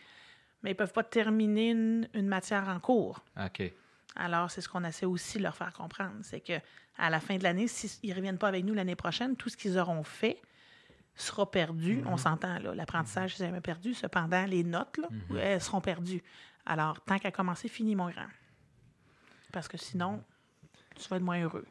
mais 0.62 0.72
ils 0.72 0.74
ne 0.74 0.78
peuvent 0.78 0.94
pas 0.94 1.04
terminer 1.04 1.70
une, 1.72 2.08
une 2.14 2.28
matière 2.28 2.68
en 2.68 2.80
cours. 2.80 3.24
OK. 3.44 3.72
Alors, 4.16 4.52
c'est 4.52 4.62
ce 4.62 4.68
qu'on 4.70 4.84
essaie 4.84 5.06
aussi 5.06 5.38
de 5.38 5.44
leur 5.44 5.56
faire 5.56 5.72
comprendre. 5.74 6.18
C'est 6.22 6.42
que 6.42 6.60
à 6.98 7.10
la 7.10 7.20
fin 7.20 7.38
de 7.38 7.44
l'année, 7.44 7.68
s'ils 7.68 8.10
ne 8.10 8.16
reviennent 8.16 8.38
pas 8.38 8.50
avec 8.50 8.66
nous 8.66 8.74
l'année 8.74 8.96
prochaine, 8.96 9.36
tout 9.36 9.50
ce 9.50 9.56
qu'ils 9.58 9.78
auront 9.80 10.04
fait 10.04 10.42
sera 11.16 11.50
perdu. 11.50 12.04
On 12.06 12.18
s'entend, 12.18 12.60
là. 12.60 12.76
L'apprentissage, 12.76 13.36
c'est 13.36 13.46
jamais 13.46 13.62
perdu. 13.62 13.94
Cependant, 13.94 14.46
les 14.46 14.64
notes, 14.64 14.98
là, 14.98 15.08
elles 15.40 15.62
seront 15.62 15.82
perdues. 15.82 16.22
Alors, 16.66 17.00
tant 17.02 17.18
qu'à 17.18 17.32
commencer, 17.32 17.70
fini, 17.70 17.96
mon 17.96 18.10
grand. 18.10 18.28
Parce 19.52 19.68
que 19.68 19.78
sinon, 19.78 20.24
tu 20.96 21.08
vas 21.10 21.18
être 21.18 21.24
moins 21.24 21.42
heureux. 21.42 21.66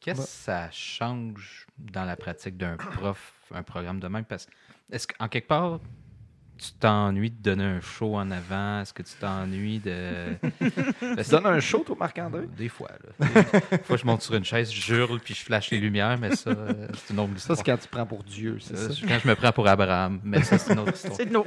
Qu'est-ce 0.00 0.20
que 0.22 0.26
ça 0.28 0.70
change 0.70 1.66
dans 1.78 2.04
la 2.04 2.16
pratique 2.16 2.56
d'un 2.56 2.76
prof, 2.76 3.32
un 3.54 3.62
programme 3.62 4.00
de 4.00 4.08
même? 4.08 4.24
Parce 4.24 4.46
est-ce 4.92 5.06
qu'en 5.06 5.28
quelque 5.28 5.48
part, 5.48 5.80
tu 6.56 6.72
t'ennuies 6.74 7.30
de 7.30 7.42
donner 7.42 7.64
un 7.64 7.80
show 7.80 8.14
en 8.16 8.30
avant? 8.30 8.80
Est-ce 8.82 8.92
que 8.94 9.02
tu 9.02 9.14
t'ennuies 9.14 9.80
de. 9.80 10.36
Tu 11.24 11.30
donnes 11.30 11.46
un 11.46 11.58
show, 11.60 11.80
toi, 11.84 11.96
Marc-André? 11.98 12.46
Des 12.56 12.68
fois, 12.68 12.90
là. 13.18 13.26
Des 13.72 13.78
fois, 13.78 13.96
je 13.96 14.04
monte 14.06 14.22
sur 14.22 14.34
une 14.34 14.44
chaise, 14.44 14.72
je 14.72 14.94
hurle, 14.94 15.18
puis 15.20 15.34
je 15.34 15.42
flash 15.42 15.70
les 15.70 15.80
lumières, 15.80 16.16
mais 16.18 16.36
ça, 16.36 16.50
euh, 16.50 16.86
c'est 16.94 17.12
une 17.12 17.18
autre 17.20 17.30
Ça, 17.32 17.36
histoire. 17.38 17.58
c'est 17.58 17.64
quand 17.64 17.76
tu 17.78 17.88
prends 17.88 18.06
pour 18.06 18.22
Dieu, 18.22 18.58
c'est 18.60 18.74
Euh, 18.76 18.90
ça? 18.90 19.06
Quand 19.08 19.18
je 19.18 19.28
me 19.28 19.34
prends 19.34 19.52
pour 19.52 19.66
Abraham, 19.66 20.20
mais 20.22 20.42
ça, 20.44 20.58
c'est 20.58 20.72
une 20.74 20.78
autre 20.80 20.94
histoire. 20.94 21.14
C'est 21.16 21.26
de 21.26 21.32
nous. 21.32 21.44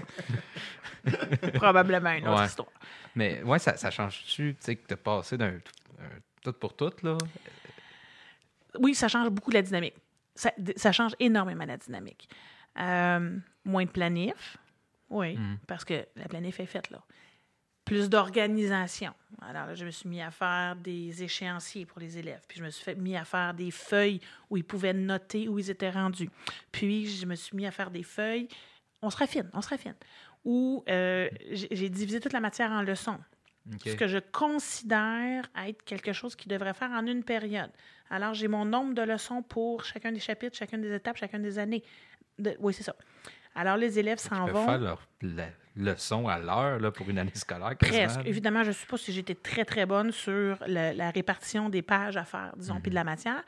Probablement 1.54 2.12
une 2.12 2.28
autre 2.28 2.40
Ouais. 2.42 2.46
histoire. 2.48 2.68
Mais 3.16 3.42
ouais, 3.44 3.60
ça, 3.60 3.78
ça 3.78 3.90
change-tu, 3.92 4.56
tu 4.56 4.58
sais, 4.60 4.76
que 4.76 4.88
de 4.90 4.96
passer 4.96 5.38
d'un 5.38 5.54
un 6.00 6.20
tout 6.44 6.54
pour 6.54 6.76
tout, 6.76 6.92
là? 7.04 7.18
Oui, 8.80 8.96
ça 8.96 9.08
change 9.08 9.30
beaucoup 9.30 9.52
la 9.52 9.62
dynamique. 9.62 9.96
Ça, 10.36 10.52
ça 10.76 10.92
change 10.92 11.14
énormément 11.20 11.66
la 11.66 11.78
dynamique. 11.78 12.30
Euh, 12.80 13.38
moins 13.66 13.86
de 13.86 13.90
planif. 13.90 14.58
Oui, 15.10 15.36
Mm. 15.38 15.58
parce 15.68 15.86
que 15.86 16.06
la 16.16 16.28
planif 16.28 16.60
est 16.60 16.66
faite, 16.66 16.90
là. 16.92 17.02
Plus 17.86 18.10
d'organisation. 18.10 19.14
Alors, 19.42 19.68
là, 19.68 19.74
je 19.76 19.86
me 19.86 19.92
suis 19.92 20.10
mis 20.10 20.22
à 20.22 20.30
faire 20.30 20.76
des 20.76 21.24
échéanciers 21.24 21.86
pour 21.86 22.00
les 22.02 22.18
élèves. 22.18 22.42
Puis, 22.48 22.60
je 22.60 22.64
me 22.66 22.70
suis 22.70 22.84
fait, 22.84 22.96
mis 22.96 23.16
à 23.16 23.24
faire 23.24 23.54
des 23.54 23.72
feuilles 23.72 24.20
où 24.50 24.58
ils 24.58 24.64
pouvaient 24.66 24.94
noter 24.94 25.48
où 25.48 25.58
ils 25.58 25.70
étaient 25.70 25.90
rendus. 25.90 26.30
Puis, 26.72 27.08
je 27.08 27.26
me 27.26 27.36
suis 27.36 27.56
mis 27.56 27.66
à 27.66 27.72
faire 27.72 27.90
des 27.90 28.04
feuilles. 28.04 28.50
On 29.02 29.10
se 29.10 29.16
raffine, 29.18 29.50
on 29.54 29.62
se 29.62 29.70
raffine. 29.70 29.96
Où 30.44 30.84
euh, 30.90 31.30
j'ai 31.52 31.68
j'ai 31.72 31.90
divisé 31.90 32.20
toute 32.20 32.34
la 32.34 32.40
matière 32.42 32.72
en 32.72 32.82
leçons 32.82 33.20
Ce 33.86 33.96
que 33.96 34.08
je 34.08 34.18
considère 34.20 35.46
être 35.66 35.84
quelque 35.84 36.14
chose 36.14 36.36
qui 36.36 36.48
devrait 36.48 36.74
faire 36.74 36.92
en 36.92 37.06
une 37.06 37.24
période. 37.24 37.70
Alors, 38.10 38.34
j'ai 38.34 38.48
mon 38.48 38.64
nombre 38.66 38.94
de 38.94 39.02
leçons 39.02 39.42
pour 39.44 39.84
chacun 39.84 40.12
des 40.12 40.20
chapitres, 40.20 40.56
chacune 40.58 40.82
des 40.82 40.94
étapes, 40.94 41.18
chacune 41.18 41.42
des 41.42 41.60
années. 41.60 41.84
De- 42.40 42.56
oui, 42.60 42.74
c'est 42.74 42.84
ça. 42.84 42.96
Alors, 43.56 43.76
les 43.78 44.00
élèves 44.00 44.20
Ils 44.24 44.30
s'en 44.30 44.46
peuvent 44.46 44.54
vont. 44.56 44.66
faire 44.66 44.80
leur 44.80 45.02
leçon 45.76 46.28
à 46.28 46.40
l'heure 46.40 46.94
pour 46.94 47.10
une 47.10 47.20
année 47.20 47.32
scolaire. 47.36 47.78
quasiment, 47.78 48.06
Presque. 48.06 48.26
Évidemment, 48.26 48.64
je 48.64 48.70
ne 48.70 48.74
sais 48.74 48.86
pas 48.86 48.98
si 48.98 49.12
j'étais 49.12 49.36
très, 49.36 49.66
très 49.66 49.86
bonne 49.86 50.12
sur 50.12 50.58
le- 50.68 50.94
la 50.96 51.12
répartition 51.12 51.70
des 51.70 51.82
pages 51.82 52.18
à 52.18 52.24
faire, 52.24 52.54
disons, 52.56 52.76
Mhm. 52.76 52.82
puis 52.82 52.90
de 52.92 52.96
la 52.96 53.04
matière. 53.04 53.44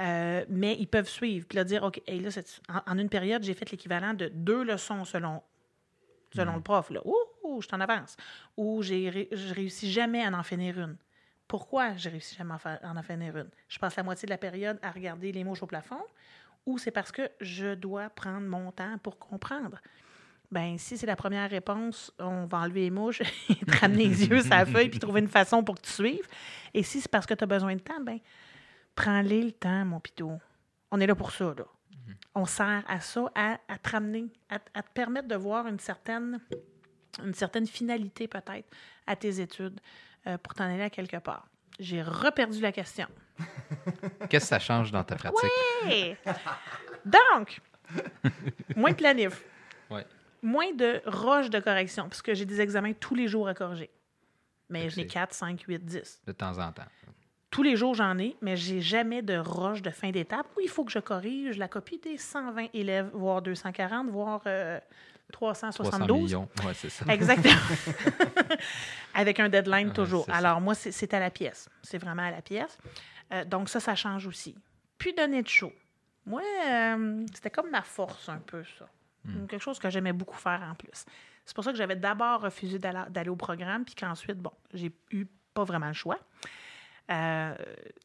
Euh, 0.00 0.44
mais 0.48 0.74
ils 0.78 0.86
peuvent 0.88 1.08
suivre. 1.08 1.46
Puis 1.46 1.56
là, 1.56 1.64
dire, 1.64 1.82
OK, 1.84 2.00
hey, 2.06 2.18
là, 2.20 2.30
en 2.86 2.98
une 2.98 3.10
période, 3.10 3.42
j'ai 3.42 3.54
fait 3.54 3.70
l'équivalent 3.70 4.14
de 4.14 4.28
deux 4.34 4.64
leçons 4.64 5.04
selon, 5.04 5.42
selon 6.34 6.52
Mhm. 6.52 6.56
le 6.58 6.62
prof. 6.62 6.90
Là. 6.90 7.00
Ouh, 7.04 7.14
ouh, 7.42 7.60
je 7.62 7.68
t'en 7.68 7.80
avance? 7.80 8.16
Ou 8.56 8.82
j'ai 8.82 9.28
je 9.32 9.54
réussis 9.54 9.90
jamais 9.90 10.24
à 10.24 10.30
en 10.30 10.42
finir 10.42 10.78
une? 10.80 10.96
Pourquoi 11.48 11.96
je 11.96 12.08
réussis 12.08 12.34
jamais 12.36 12.52
à 12.52 12.54
en 12.54 12.58
faire- 12.58 12.78
à 12.82 12.90
en 12.92 13.02
finir 13.02 13.36
une? 13.36 13.50
Je 13.68 13.78
passe 13.78 13.96
la 13.96 14.02
moitié 14.02 14.26
de 14.26 14.30
la 14.30 14.38
période 14.38 14.78
à 14.82 14.90
regarder 14.90 15.32
les 15.32 15.44
mouches 15.44 15.62
au 15.62 15.66
plafond 15.66 16.02
ou 16.64 16.78
c'est 16.78 16.90
parce 16.92 17.12
que 17.12 17.28
je 17.40 17.74
dois 17.74 18.08
prendre 18.10 18.46
mon 18.46 18.70
temps 18.72 18.96
pour 19.02 19.18
comprendre? 19.18 19.78
Ben, 20.50 20.76
si 20.78 20.98
c'est 20.98 21.06
la 21.06 21.16
première 21.16 21.48
réponse, 21.48 22.12
on 22.18 22.44
va 22.44 22.58
enlever 22.58 22.82
les 22.82 22.90
mouches 22.90 23.20
et 23.48 23.54
te 23.56 23.78
ramener 23.78 24.06
les 24.06 24.26
yeux 24.26 24.40
sur 24.42 24.50
la 24.50 24.66
feuille 24.66 24.88
puis 24.90 24.98
trouver 24.98 25.20
une 25.20 25.28
façon 25.28 25.64
pour 25.64 25.76
que 25.76 25.80
tu 25.82 25.90
suives. 25.90 26.28
Et 26.74 26.82
si 26.82 27.00
c'est 27.00 27.08
parce 27.10 27.24
que 27.26 27.32
tu 27.34 27.42
as 27.42 27.46
besoin 27.46 27.74
de 27.74 27.80
temps, 27.80 28.00
ben, 28.00 28.18
prends-les 28.94 29.42
le 29.42 29.52
temps, 29.52 29.84
mon 29.84 29.98
pitou. 30.00 30.38
On 30.90 31.00
est 31.00 31.06
là 31.06 31.14
pour 31.14 31.32
ça, 31.32 31.54
là. 31.56 31.64
On 32.34 32.44
sert 32.46 32.82
à 32.88 33.00
ça, 33.00 33.30
à, 33.34 33.58
à 33.68 33.78
te 33.78 33.90
ramener, 33.90 34.26
à, 34.50 34.56
à 34.74 34.82
te 34.82 34.90
permettre 34.92 35.28
de 35.28 35.36
voir 35.36 35.66
une 35.66 35.78
certaine, 35.78 36.38
une 37.24 37.34
certaine 37.34 37.66
finalité, 37.66 38.28
peut-être, 38.28 38.68
à 39.06 39.16
tes 39.16 39.40
études 39.40 39.80
euh, 40.26 40.38
pour 40.38 40.54
t'en 40.54 40.64
aller 40.64 40.82
à 40.82 40.90
quelque 40.90 41.16
part. 41.18 41.46
J'ai 41.80 42.02
reperdu 42.02 42.60
la 42.60 42.72
question. 42.72 43.06
Qu'est-ce 44.28 44.44
que 44.44 44.48
ça 44.48 44.58
change 44.58 44.92
dans 44.92 45.02
ta 45.04 45.16
pratique? 45.16 45.50
Hey! 45.84 46.16
Donc, 47.04 47.60
moins 48.76 48.90
de 48.90 48.96
planif. 48.96 49.42
Ouais. 49.90 50.06
Moins 50.42 50.72
de 50.72 51.00
roches 51.06 51.50
de 51.50 51.60
correction, 51.60 52.08
parce 52.08 52.22
que 52.22 52.34
j'ai 52.34 52.44
des 52.44 52.60
examens 52.60 52.92
tous 52.92 53.14
les 53.14 53.28
jours 53.28 53.48
à 53.48 53.54
corriger. 53.54 53.90
Mais 54.68 54.82
Fait 54.84 54.90
je 54.90 54.94
que 54.96 55.00
n'ai 55.02 55.06
c'est- 55.08 55.12
4, 55.14 55.34
5, 55.34 55.60
8, 55.66 55.84
10. 55.84 56.22
De 56.26 56.32
temps 56.32 56.58
en 56.58 56.72
temps. 56.72 56.82
Tous 57.50 57.62
les 57.62 57.76
jours, 57.76 57.94
j'en 57.94 58.16
ai, 58.18 58.34
mais 58.40 58.56
j'ai 58.56 58.80
jamais 58.80 59.20
de 59.20 59.36
roche 59.36 59.82
de 59.82 59.90
fin 59.90 60.10
d'étape 60.10 60.46
où 60.56 60.60
il 60.60 60.68
faut 60.70 60.84
que 60.84 60.92
je 60.92 60.98
corrige 61.00 61.58
la 61.58 61.68
copie 61.68 61.98
des 61.98 62.16
120 62.16 62.68
élèves, 62.72 63.10
voire 63.12 63.42
240, 63.42 64.08
voire 64.08 64.40
euh, 64.46 64.80
300 65.32 65.70
372. 65.70 66.22
millions. 66.22 66.48
Ouais, 66.64 66.74
c'est 66.74 66.90
ça. 66.90 67.04
Exactement. 67.08 67.54
Avec 69.14 69.40
un 69.40 69.48
deadline 69.48 69.88
Ouais, 69.88 69.94
toujours. 69.94 70.26
ça. 70.26 70.34
Alors, 70.34 70.60
moi, 70.60 70.74
c'est 70.74 71.14
à 71.14 71.20
la 71.20 71.30
pièce. 71.30 71.68
C'est 71.82 71.98
vraiment 71.98 72.22
à 72.22 72.30
la 72.30 72.42
pièce. 72.42 72.78
Euh, 73.32 73.44
donc, 73.44 73.68
ça, 73.68 73.80
ça 73.80 73.94
change 73.94 74.26
aussi. 74.26 74.54
Puis, 74.98 75.14
donner 75.14 75.42
de 75.42 75.48
chaud. 75.48 75.72
Moi, 76.26 76.42
euh, 76.68 77.24
c'était 77.34 77.50
comme 77.50 77.70
ma 77.70 77.82
force 77.82 78.28
un 78.28 78.38
peu, 78.38 78.62
ça. 78.78 78.86
Hmm. 79.24 79.46
Quelque 79.46 79.62
chose 79.62 79.78
que 79.78 79.90
j'aimais 79.90 80.12
beaucoup 80.12 80.36
faire 80.36 80.62
en 80.70 80.74
plus. 80.74 81.04
C'est 81.44 81.54
pour 81.54 81.64
ça 81.64 81.72
que 81.72 81.78
j'avais 81.78 81.96
d'abord 81.96 82.40
refusé 82.40 82.78
d'aller 82.78 83.02
d'aller 83.10 83.28
au 83.28 83.36
programme, 83.36 83.84
puis 83.84 83.94
qu'ensuite, 83.94 84.38
bon, 84.38 84.52
j'ai 84.72 84.92
eu 85.10 85.26
pas 85.54 85.64
vraiment 85.64 85.88
le 85.88 85.92
choix. 85.92 86.18
Euh, 87.10 87.54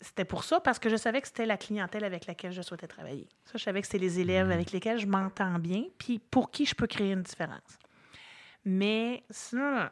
c'était 0.02 0.26
pour 0.26 0.44
ça, 0.44 0.60
parce 0.60 0.80
que 0.80 0.90
je 0.90 0.96
savais 0.96 1.22
que 1.22 1.28
c'était 1.28 1.46
la 1.46 1.58
clientèle 1.58 2.04
avec 2.04 2.26
laquelle 2.26 2.52
je 2.52 2.62
souhaitais 2.62 2.88
travailler. 2.88 3.28
Ça, 3.46 3.54
je 3.56 3.64
savais 3.64 3.82
que 3.82 3.88
c'était 3.88 4.00
les 4.00 4.20
élèves 4.20 4.48
Mhm. 4.48 4.52
avec 4.54 4.72
lesquels 4.72 4.98
je 5.00 5.06
m'entends 5.08 5.60
bien, 5.60 5.84
puis 5.98 6.20
pour 6.20 6.52
qui 6.52 6.66
je 6.66 6.76
peux 6.76 6.88
créer 6.88 7.12
une 7.14 7.22
différence. 7.24 7.78
Mais 8.66 9.24
sinon, 9.30 9.88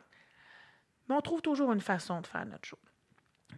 mais 1.07 1.15
on 1.15 1.21
trouve 1.21 1.41
toujours 1.41 1.71
une 1.71 1.81
façon 1.81 2.19
de 2.21 2.27
faire 2.27 2.45
notre 2.45 2.67
show. 2.67 2.79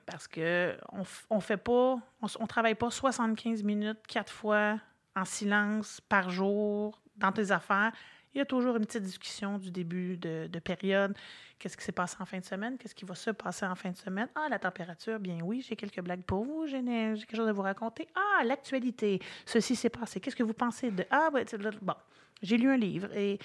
Parce 0.05 0.27
que 0.27 0.77
on, 0.91 1.03
on 1.29 1.39
fait 1.39 1.57
pas, 1.57 1.97
on, 2.21 2.27
on 2.39 2.45
travaille 2.47 2.75
pas 2.75 2.91
75 2.91 3.63
minutes 3.63 4.05
quatre 4.07 4.31
fois 4.31 4.79
en 5.15 5.25
silence 5.25 6.01
par 6.01 6.29
jour 6.29 7.01
dans 7.15 7.31
tes 7.31 7.49
affaires. 7.51 7.91
Il 8.37 8.41
y 8.41 8.43
a 8.43 8.45
toujours 8.45 8.75
une 8.75 8.85
petite 8.85 9.01
discussion 9.01 9.57
du 9.57 9.71
début 9.71 10.15
de, 10.15 10.45
de 10.45 10.59
période. 10.59 11.17
Qu'est-ce 11.57 11.75
qui 11.75 11.83
s'est 11.83 11.91
passé 11.91 12.17
en 12.19 12.25
fin 12.25 12.37
de 12.37 12.45
semaine? 12.45 12.77
Qu'est-ce 12.77 12.93
qui 12.93 13.03
va 13.03 13.15
se 13.15 13.31
passer 13.31 13.65
en 13.65 13.73
fin 13.73 13.89
de 13.89 13.97
semaine? 13.97 14.27
Ah, 14.35 14.45
la 14.47 14.59
température, 14.59 15.19
bien 15.19 15.39
oui, 15.41 15.65
j'ai 15.67 15.75
quelques 15.75 16.01
blagues 16.01 16.21
pour 16.21 16.43
vous. 16.43 16.67
J'ai 16.67 16.83
quelque 16.83 17.35
chose 17.35 17.47
à 17.47 17.51
vous 17.51 17.63
raconter. 17.63 18.07
Ah, 18.13 18.43
l'actualité. 18.43 19.19
Ceci 19.43 19.75
s'est 19.75 19.89
passé. 19.89 20.19
Qu'est-ce 20.19 20.35
que 20.35 20.43
vous 20.43 20.53
pensez 20.53 20.91
de... 20.91 21.03
Ah, 21.09 21.31
ouais, 21.33 21.45
bon, 21.81 21.95
j'ai 22.43 22.57
lu 22.57 22.69
un 22.69 22.77
livre 22.77 23.11
et 23.15 23.39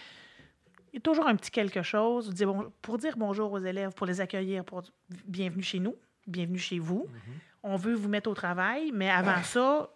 il 0.92 0.96
y 0.96 0.98
a 0.98 1.00
toujours 1.00 1.26
un 1.26 1.36
petit 1.36 1.50
quelque 1.50 1.80
chose 1.80 2.30
pour 2.82 2.98
dire 2.98 3.16
bonjour 3.16 3.50
aux 3.50 3.60
élèves, 3.60 3.94
pour 3.94 4.06
les 4.06 4.20
accueillir, 4.20 4.62
pour 4.62 4.82
bienvenue 5.26 5.62
chez 5.62 5.78
nous, 5.78 5.96
bienvenue 6.26 6.58
chez 6.58 6.78
vous. 6.78 7.06
On 7.62 7.76
veut 7.76 7.94
vous 7.94 8.10
mettre 8.10 8.28
au 8.28 8.34
travail, 8.34 8.90
mais 8.92 9.08
avant 9.08 9.42
ça, 9.42 9.88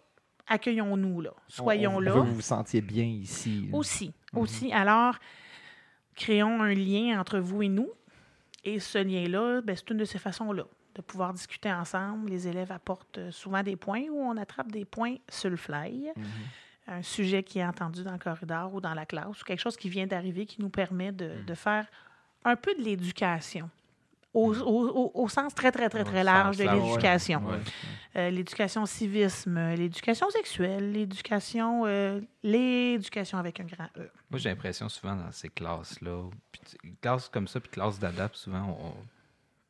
accueillons-nous 0.47 1.21
là, 1.21 1.31
soyons 1.47 1.97
on, 1.97 1.99
là. 1.99 2.11
veut 2.13 2.21
que 2.21 2.25
vous 2.27 2.35
vous 2.35 2.41
sentiez 2.41 2.81
bien 2.81 3.05
ici. 3.05 3.67
là. 3.71 3.77
Aussi, 3.77 4.13
aussi. 4.33 4.71
Alors, 4.73 5.15
créons 6.15 6.61
un 6.61 6.73
lien 6.73 7.19
entre 7.19 7.39
vous 7.39 7.61
et 7.63 7.69
nous. 7.69 7.89
Et 8.63 8.79
ce 8.79 8.97
lien-là, 8.97 9.61
ben, 9.61 9.75
c'est 9.75 9.89
une 9.91 9.97
de 9.97 10.05
ces 10.05 10.19
façons-là, 10.19 10.63
de 10.95 11.01
pouvoir 11.01 11.31
discuter 11.33 11.71
ensemble. 11.71 12.29
Les 12.29 12.47
élèves 12.47 12.71
apportent 12.71 13.17
euh, 13.17 13.31
souvent 13.31 13.63
des 13.63 13.75
points 13.75 14.03
où 14.11 14.19
on 14.19 14.35
attrape 14.35 14.71
des 14.71 14.83
points 14.83 15.15
sur 15.29 15.49
le 15.49 15.55
fly. 15.57 16.11
Mhm. 16.15 16.23
Un 16.89 17.01
sujet 17.01 17.43
qui 17.43 17.59
est 17.59 17.65
entendu 17.65 18.03
dans 18.03 18.13
le 18.13 18.17
corridor 18.17 18.73
ou 18.73 18.79
dans 18.81 18.93
la 18.93 19.05
classe, 19.05 19.41
ou 19.41 19.45
quelque 19.45 19.59
chose 19.59 19.75
qui 19.77 19.89
vient 19.89 20.07
d'arriver 20.07 20.45
qui 20.45 20.61
nous 20.61 20.69
permet 20.69 21.11
de, 21.11 21.27
Mm. 21.41 21.45
de 21.45 21.53
faire 21.53 21.85
un 22.45 22.55
peu 22.55 22.73
de 22.75 22.81
l'éducation. 22.81 23.69
Au, 24.37 24.53
au- 24.53 24.89
au- 24.89 25.11
au 25.23 25.27
sens 25.29 25.55
très, 25.55 25.71
très, 25.71 25.89
très, 25.89 26.03
très 26.03 26.23
large 26.23 26.57
de 26.57 26.63
l'éducation. 26.63 27.41
Ouais. 27.45 27.57
Euh, 28.15 28.29
l'éducation 28.29 28.85
civisme, 28.85 29.59
l'éducation 29.75 30.29
sexuelle, 30.29 30.91
l'éducation, 30.91 31.83
euh, 31.87 32.19
l'éducation 32.43 33.37
avec 33.39 33.59
un 33.59 33.63
grand 33.65 33.85
E. 33.97 34.09
Moi, 34.29 34.39
j'ai 34.39 34.49
l'impression 34.49 34.89
souvent 34.89 35.15
dans 35.15 35.31
ces 35.31 35.49
classes-là, 35.49 36.23
classes 37.01 37.29
comme 37.29 37.47
ça, 37.47 37.59
puis 37.59 37.69
classes 37.69 37.99
d'adap, 37.99 38.35
souvent, 38.35 38.77
on, 38.79 38.93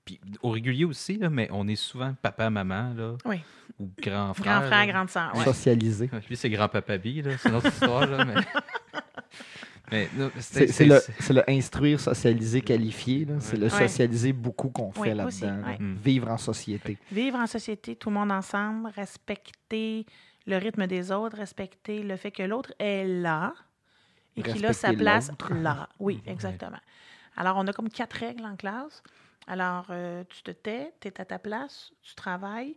puis 0.05 0.19
au 0.41 0.49
régulier 0.51 0.85
aussi, 0.85 1.17
là, 1.17 1.29
mais 1.29 1.49
on 1.51 1.67
est 1.67 1.75
souvent 1.75 2.13
papa, 2.21 2.49
maman, 2.49 2.93
là, 2.95 3.15
Oui. 3.25 3.41
ou 3.79 3.89
grand 4.01 4.33
frère. 4.33 4.59
Grand 4.59 4.67
frère, 4.67 4.85
là. 4.85 4.93
grande 4.93 5.09
sœur. 5.09 5.31
ouais. 5.35 5.43
Socialisé. 5.43 6.09
Lui, 6.29 6.35
c'est 6.37 6.49
grand-papa 6.49 6.97
B, 6.97 7.05
là, 7.23 7.37
c'est 7.37 7.49
une 7.49 7.55
autre 7.55 7.67
histoire, 7.67 8.05
là, 8.07 8.23
mais... 8.25 8.35
C'est 10.39 10.85
le, 10.85 10.99
le 11.29 11.49
instruire, 11.49 11.99
socialiser, 11.99 12.61
qualifier. 12.61 13.27
C'est 13.39 13.57
le 13.57 13.63
Ouais. 13.67 13.69
socialiser 13.69 14.33
beaucoup 14.33 14.69
qu'on 14.69 14.91
fait 14.91 15.13
là-dedans. 15.13 15.57
là. 15.61 15.67
ouais. 15.67 15.77
Mm. 15.79 15.95
Vivre 16.03 16.27
en 16.29 16.37
société. 16.37 16.97
Vivre 17.11 17.37
en 17.37 17.47
société, 17.47 17.95
tout 17.95 18.09
le 18.09 18.15
monde 18.15 18.31
ensemble, 18.31 18.89
respecter 18.95 20.05
le 20.45 20.57
rythme 20.57 20.87
des 20.87 21.11
autres, 21.11 21.37
respecter 21.37 22.03
le 22.03 22.15
fait 22.17 22.31
que 22.31 22.43
l'autre 22.43 22.73
est 22.79 23.05
là 23.05 23.53
et 24.35 24.43
qu'il 24.43 24.65
a 24.65 24.73
sa 24.73 24.93
place 24.93 25.31
là. 25.49 25.89
Oui, 25.99 26.21
exactement. 26.27 26.79
Alors, 27.35 27.57
on 27.57 27.67
a 27.67 27.73
comme 27.73 27.89
quatre 27.89 28.13
règles 28.17 28.45
en 28.45 28.55
classe. 28.55 29.03
Alors, 29.47 29.87
euh, 29.91 30.23
tu 30.29 30.41
te 30.43 30.51
tais, 30.51 30.93
tu 30.99 31.07
es 31.07 31.21
à 31.21 31.25
ta 31.25 31.39
place, 31.39 31.91
tu 32.01 32.15
travailles, 32.15 32.75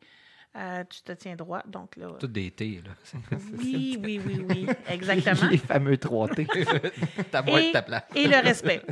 euh, 0.56 0.84
tu 0.84 1.02
te 1.02 1.12
tiens 1.12 1.36
droit. 1.36 1.62
Donc 1.66 1.96
là. 1.96 2.08
Tout 2.18 2.26
des 2.26 2.50
T, 2.50 2.82
là. 2.84 2.90
Oui, 3.58 3.98
oui, 4.02 4.20
oui, 4.24 4.44
oui, 4.48 4.66
exactement. 4.88 5.48
Les 5.50 5.58
fameux 5.58 5.94
3T. 5.96 7.24
Ta 7.30 7.42
voix 7.42 7.60
Et- 7.60 7.68
de 7.68 7.72
ta 7.72 7.82
place. 7.82 8.04
Et 8.14 8.26
le 8.26 8.36
respect. 8.38 8.82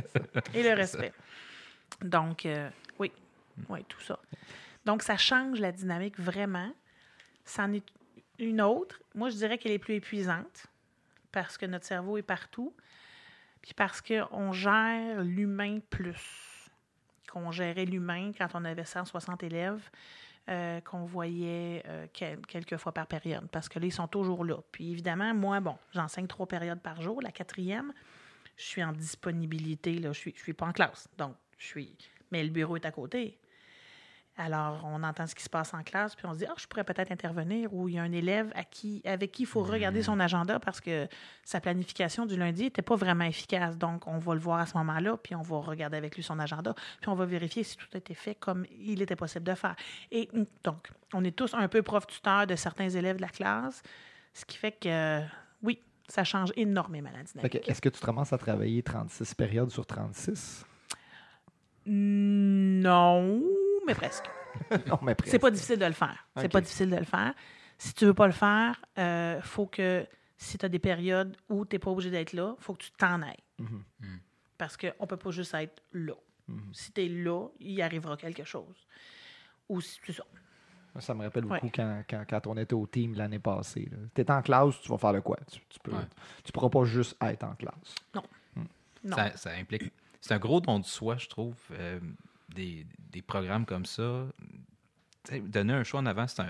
Et 0.53 0.63
le 0.63 0.73
respect. 0.73 1.11
Donc, 2.01 2.45
euh, 2.45 2.69
oui, 2.97 3.11
oui, 3.69 3.83
tout 3.87 3.99
ça. 4.01 4.19
Donc, 4.85 5.03
ça 5.03 5.17
change 5.17 5.59
la 5.59 5.71
dynamique 5.71 6.17
vraiment. 6.19 6.71
C'en 7.45 7.73
est 7.73 7.83
une 8.37 8.61
autre. 8.61 9.01
Moi, 9.15 9.29
je 9.29 9.35
dirais 9.35 9.57
qu'elle 9.57 9.73
est 9.73 9.79
plus 9.79 9.95
épuisante 9.95 10.67
parce 11.31 11.57
que 11.57 11.65
notre 11.65 11.85
cerveau 11.85 12.17
est 12.17 12.21
partout, 12.23 12.73
puis 13.61 13.73
parce 13.75 14.01
qu'on 14.01 14.51
gère 14.53 15.21
l'humain 15.23 15.79
plus 15.89 16.69
qu'on 17.31 17.51
gérait 17.51 17.85
l'humain 17.85 18.31
quand 18.35 18.47
on 18.55 18.65
avait 18.65 18.85
160 18.85 19.43
élèves, 19.43 19.87
euh, 20.49 20.81
qu'on 20.81 21.05
voyait 21.05 21.83
euh, 21.87 22.07
quel- 22.11 22.41
quelques 22.45 22.77
fois 22.77 22.91
par 22.91 23.07
période, 23.07 23.47
parce 23.51 23.69
que 23.69 23.77
là, 23.79 23.85
ils 23.85 23.91
sont 23.91 24.07
toujours 24.07 24.43
là. 24.43 24.57
Puis 24.71 24.91
évidemment, 24.91 25.33
moi, 25.33 25.59
bon, 25.59 25.77
j'enseigne 25.93 26.27
trois 26.27 26.47
périodes 26.47 26.81
par 26.81 27.01
jour. 27.01 27.21
La 27.21 27.31
quatrième, 27.31 27.93
je 28.57 28.63
suis 28.63 28.83
en 28.83 28.91
disponibilité, 28.91 30.01
je 30.01 30.11
suis, 30.11 30.33
je 30.35 30.41
suis 30.41 30.53
pas 30.53 30.65
en 30.65 30.71
classe. 30.73 31.07
Donc, 31.17 31.35
je 31.57 31.65
suis. 31.67 31.95
Mais 32.31 32.43
le 32.43 32.49
bureau 32.49 32.75
est 32.75 32.85
à 32.85 32.91
côté. 32.91 33.37
Alors, 34.39 34.79
on 34.85 35.03
entend 35.03 35.27
ce 35.27 35.35
qui 35.35 35.43
se 35.43 35.49
passe 35.49 35.73
en 35.73 35.83
classe, 35.83 36.15
puis 36.15 36.25
on 36.25 36.33
se 36.33 36.39
dit, 36.39 36.45
ah, 36.47 36.53
je 36.57 36.65
pourrais 36.65 36.85
peut-être 36.85 37.11
intervenir, 37.11 37.73
ou 37.73 37.89
il 37.89 37.95
y 37.95 37.99
a 37.99 38.03
un 38.03 38.11
élève 38.13 38.49
à 38.55 38.63
qui, 38.63 39.01
avec 39.03 39.33
qui 39.33 39.43
il 39.43 39.45
faut 39.45 39.61
regarder 39.61 40.01
son 40.01 40.17
agenda 40.17 40.61
parce 40.61 40.79
que 40.79 41.09
sa 41.43 41.59
planification 41.59 42.25
du 42.25 42.37
lundi 42.37 42.63
n'était 42.63 42.81
pas 42.81 42.95
vraiment 42.95 43.25
efficace. 43.25 43.77
Donc, 43.77 44.07
on 44.07 44.17
va 44.17 44.33
le 44.33 44.39
voir 44.39 44.59
à 44.61 44.65
ce 44.65 44.77
moment-là, 44.77 45.17
puis 45.17 45.35
on 45.35 45.41
va 45.41 45.57
regarder 45.57 45.97
avec 45.97 46.15
lui 46.15 46.23
son 46.23 46.39
agenda, 46.39 46.73
puis 47.01 47.09
on 47.09 47.15
va 47.15 47.25
vérifier 47.25 47.63
si 47.63 47.75
tout 47.75 47.87
a 47.93 47.97
été 47.97 48.13
fait 48.13 48.33
comme 48.33 48.65
il 48.79 49.01
était 49.01 49.17
possible 49.17 49.43
de 49.43 49.55
faire. 49.55 49.75
Et 50.09 50.29
mm, 50.31 50.43
donc, 50.63 50.89
on 51.13 51.21
est 51.25 51.35
tous 51.35 51.53
un 51.53 51.67
peu 51.67 51.81
prof-tuteurs 51.81 52.47
de 52.47 52.55
certains 52.55 52.89
élèves 52.89 53.17
de 53.17 53.21
la 53.21 53.27
classe, 53.27 53.83
ce 54.33 54.45
qui 54.45 54.55
fait 54.55 54.71
que, 54.71 55.19
oui, 55.61 55.81
ça 56.07 56.23
change 56.23 56.53
énormément 56.55 57.09
la 57.13 57.23
dynamique. 57.23 57.61
que 57.61 57.69
Est-ce 57.69 57.81
que 57.81 57.89
tu 57.89 57.99
te 57.99 58.05
ramasses 58.05 58.31
à 58.31 58.37
travailler 58.37 58.83
36 58.83 59.35
périodes 59.35 59.69
sur 59.69 59.85
36? 59.85 60.65
Non, 61.85 63.41
mais 63.89 63.95
presque. 63.95 64.25
non, 64.87 64.99
mais 65.01 65.15
presque. 65.15 65.31
C'est 65.31 65.39
pas 65.39 65.51
difficile 65.51 65.79
de 65.79 65.85
le 65.85 65.91
faire. 65.93 66.27
C'est 66.37 66.49
pas 66.51 66.61
difficile 66.61 66.89
de 66.89 66.95
le 66.97 67.03
faire. 67.05 67.33
Si 67.77 67.93
tu 67.93 68.05
veux 68.05 68.13
pas 68.13 68.27
le 68.27 68.33
faire, 68.33 68.79
il 68.97 69.39
faut 69.43 69.65
que, 69.67 70.05
si 70.37 70.57
tu 70.57 70.65
as 70.65 70.69
des 70.69 70.79
périodes 70.79 71.35
où 71.49 71.65
tu 71.65 71.75
n'es 71.75 71.79
pas 71.79 71.91
obligé 71.91 72.09
d'être 72.11 72.33
là, 72.33 72.55
il 72.57 72.63
faut 72.63 72.73
que 72.73 72.83
tu 72.83 72.91
t'en 72.91 73.21
ailles. 73.21 73.43
Mhm. 73.57 73.83
Parce 74.57 74.75
qu'on 74.77 74.87
ne 75.01 75.05
peut 75.05 75.17
pas 75.17 75.31
juste 75.31 75.53
être 75.53 75.81
là. 75.93 76.13
Mhm. 76.47 76.73
Si 76.73 76.91
tu 76.91 77.05
es 77.05 77.07
là, 77.09 77.47
il 77.59 77.81
arrivera 77.81 78.17
quelque 78.17 78.43
chose. 78.43 78.87
Ou 79.69 79.79
si- 79.81 79.99
c'est 80.05 80.13
ça. 80.13 80.23
Ça 80.99 81.13
me 81.13 81.23
rappelle 81.23 81.45
Ouais. 81.45 81.59
beaucoup 81.59 81.71
quand, 81.73 82.03
quand, 82.09 82.25
quand 82.29 82.47
on 82.47 82.57
était 82.57 82.73
au 82.73 82.85
team 82.87 83.13
l'année 83.15 83.39
passée. 83.39 83.89
Tu 84.15 84.21
es 84.21 84.31
en 84.31 84.41
classe, 84.41 84.81
tu 84.81 84.89
vas 84.89 84.97
faire 84.97 85.13
de 85.13 85.19
quoi? 85.19 85.37
Tu, 85.49 85.59
tu 85.69 85.79
peux, 85.79 85.91
Ouais. 85.93 86.07
tu 86.43 86.51
pourras 86.51 86.69
pas 86.69 86.83
juste 86.83 87.15
être 87.21 87.43
en 87.43 87.53
classe. 87.55 87.95
Non. 88.13 88.23
Ça, 89.15 89.37
ça 89.37 89.51
implique. 89.51 89.93
C'est 90.19 90.33
un 90.33 90.39
gros 90.39 90.59
don 90.59 90.79
de 90.79 90.85
soi, 90.85 91.15
je 91.17 91.27
trouve. 91.29 91.55
euh, 91.71 91.99
des, 92.55 92.85
des 93.11 93.21
programmes 93.21 93.65
comme 93.65 93.85
ça. 93.85 94.27
Donner 95.43 95.73
un 95.73 95.83
choix 95.83 95.99
en 95.99 96.05
avant, 96.05 96.25
c'est 96.27 96.41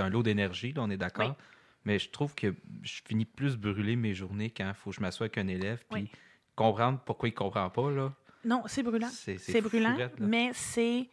un, 0.00 0.08
lot 0.08 0.22
d'énergie, 0.22 0.72
là, 0.72 0.82
on 0.82 0.90
est 0.90 0.96
d'accord. 0.96 1.30
Oui. 1.30 1.44
Mais 1.84 1.98
je 1.98 2.10
trouve 2.10 2.34
que 2.34 2.54
je 2.82 3.00
finis 3.06 3.24
plus 3.24 3.56
brûler 3.56 3.94
mes 3.94 4.14
journées 4.14 4.50
quand 4.50 4.66
il 4.68 4.74
faut 4.74 4.90
que 4.90 4.96
je 4.96 5.00
m'assoie 5.00 5.24
avec 5.26 5.38
un 5.38 5.46
élève. 5.48 5.84
Puis 5.90 6.02
Oui. 6.02 6.10
comprendre 6.56 7.00
pourquoi 7.04 7.28
il 7.28 7.32
ne 7.32 7.36
comprend 7.36 7.68
pas. 7.70 7.90
Là, 7.90 8.12
Non, 8.44 8.62
c'est 8.66 8.82
brûlant. 8.82 9.08
c'est, 9.10 9.60
brûlant, 9.60 9.96
mais 10.18 10.50
c'est, 10.52 11.08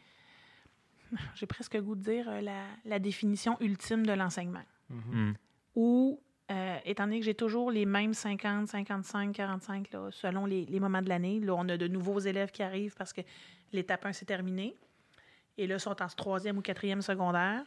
j'ai 1.36 1.46
presque 1.46 1.74
le 1.76 1.82
goût 1.82 1.96
de 1.96 2.02
dire, 2.02 2.30
euh, 2.30 2.42
la, 2.42 2.66
la 2.86 3.00
définition 3.00 3.58
ultime 3.60 4.06
de 4.06 4.14
l'enseignement. 4.14 4.64
Mm. 4.90 5.34
Ou, 5.76 6.20
euh, 6.52 6.78
étant 6.86 7.06
donné 7.06 7.20
que 7.20 7.26
j'ai 7.26 7.36
toujours 7.36 7.70
les 7.72 7.86
mêmes 7.86 8.14
50, 8.14 8.68
55, 8.68 9.32
45, 9.34 9.92
là, 9.92 10.10
selon 10.12 10.46
les, 10.46 10.66
les 10.66 10.80
moments 10.80 11.02
de 11.02 11.10
l'année, 11.10 11.40
là, 11.40 11.54
on 11.56 11.68
a 11.70 11.78
de 11.78 11.88
nouveaux 11.88 12.20
élèves 12.20 12.52
qui 12.52 12.64
arrivent 12.64 12.96
parce 12.96 13.14
que 13.14 13.22
l'étape 13.74 14.06
1 14.06 14.14
s'est 14.14 14.26
terminée. 14.26 14.76
Et 15.58 15.68
là, 15.68 15.76
ils 15.76 15.80
sont 15.80 16.02
en 16.02 16.08
troisième 16.08 16.58
ou 16.58 16.62
quatrième 16.62 17.02
secondaire. 17.02 17.64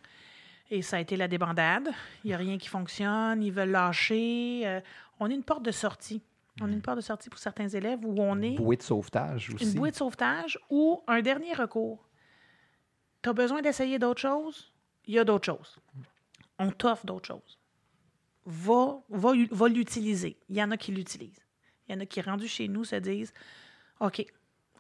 Et 0.70 0.82
ça 0.82 0.96
a 0.96 1.00
été 1.00 1.16
la 1.16 1.28
débandade. 1.28 1.88
Il 2.24 2.28
n'y 2.28 2.34
a 2.34 2.36
rien 2.36 2.58
qui 2.58 2.68
fonctionne. 2.68 3.42
Ils 3.42 3.52
veulent 3.52 3.70
lâcher. 3.70 4.62
Euh, 4.64 4.80
on 5.20 5.30
est 5.30 5.34
une 5.34 5.44
porte 5.44 5.62
de 5.62 5.70
sortie. 5.70 6.22
On 6.60 6.68
est 6.68 6.72
une 6.72 6.82
porte 6.82 6.96
de 6.96 7.02
sortie 7.02 7.28
pour 7.28 7.38
certains 7.38 7.68
élèves 7.68 8.00
où 8.02 8.14
on 8.18 8.40
est 8.40 8.56
Bouée 8.56 8.76
de 8.76 8.82
sauvetage 8.82 9.50
aussi. 9.54 9.64
une 9.64 9.74
bouée 9.74 9.90
de 9.90 9.96
sauvetage 9.96 10.58
ou 10.70 11.02
un 11.06 11.20
dernier 11.20 11.52
recours. 11.52 12.08
Tu 13.22 13.28
as 13.28 13.32
besoin 13.34 13.60
d'essayer 13.60 13.98
d'autres 13.98 14.20
choses? 14.22 14.72
Il 15.04 15.14
y 15.14 15.18
a 15.18 15.24
d'autres 15.24 15.44
choses. 15.44 15.78
On 16.58 16.70
t'offre 16.70 17.04
d'autres 17.06 17.26
choses. 17.26 17.58
Va, 18.46 18.98
va, 19.10 19.32
va 19.50 19.68
l'utiliser. 19.68 20.36
Il 20.48 20.56
y 20.56 20.62
en 20.62 20.70
a 20.70 20.76
qui 20.76 20.92
l'utilisent. 20.92 21.44
Il 21.88 21.94
y 21.94 21.98
en 21.98 22.00
a 22.00 22.06
qui, 22.06 22.20
rendus 22.22 22.48
chez 22.48 22.68
nous, 22.68 22.84
se 22.84 22.96
disent 22.96 23.32
OK, 24.00 24.24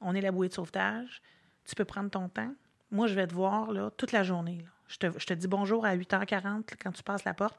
on 0.00 0.14
est 0.14 0.20
la 0.20 0.32
bouée 0.32 0.48
de 0.48 0.54
sauvetage. 0.54 1.22
Tu 1.64 1.74
peux 1.74 1.84
prendre 1.84 2.10
ton 2.10 2.28
temps. 2.28 2.52
Moi, 2.90 3.06
je 3.06 3.14
vais 3.14 3.26
te 3.26 3.34
voir 3.34 3.72
là, 3.72 3.90
toute 3.90 4.12
la 4.12 4.22
journée. 4.22 4.64
Je, 4.88 4.98
te, 4.98 5.34
dis 5.34 5.48
bonjour 5.48 5.84
à 5.84 5.96
8h40 5.96 6.74
quand 6.80 6.92
tu 6.92 7.02
passes 7.02 7.24
la 7.24 7.34
porte 7.34 7.58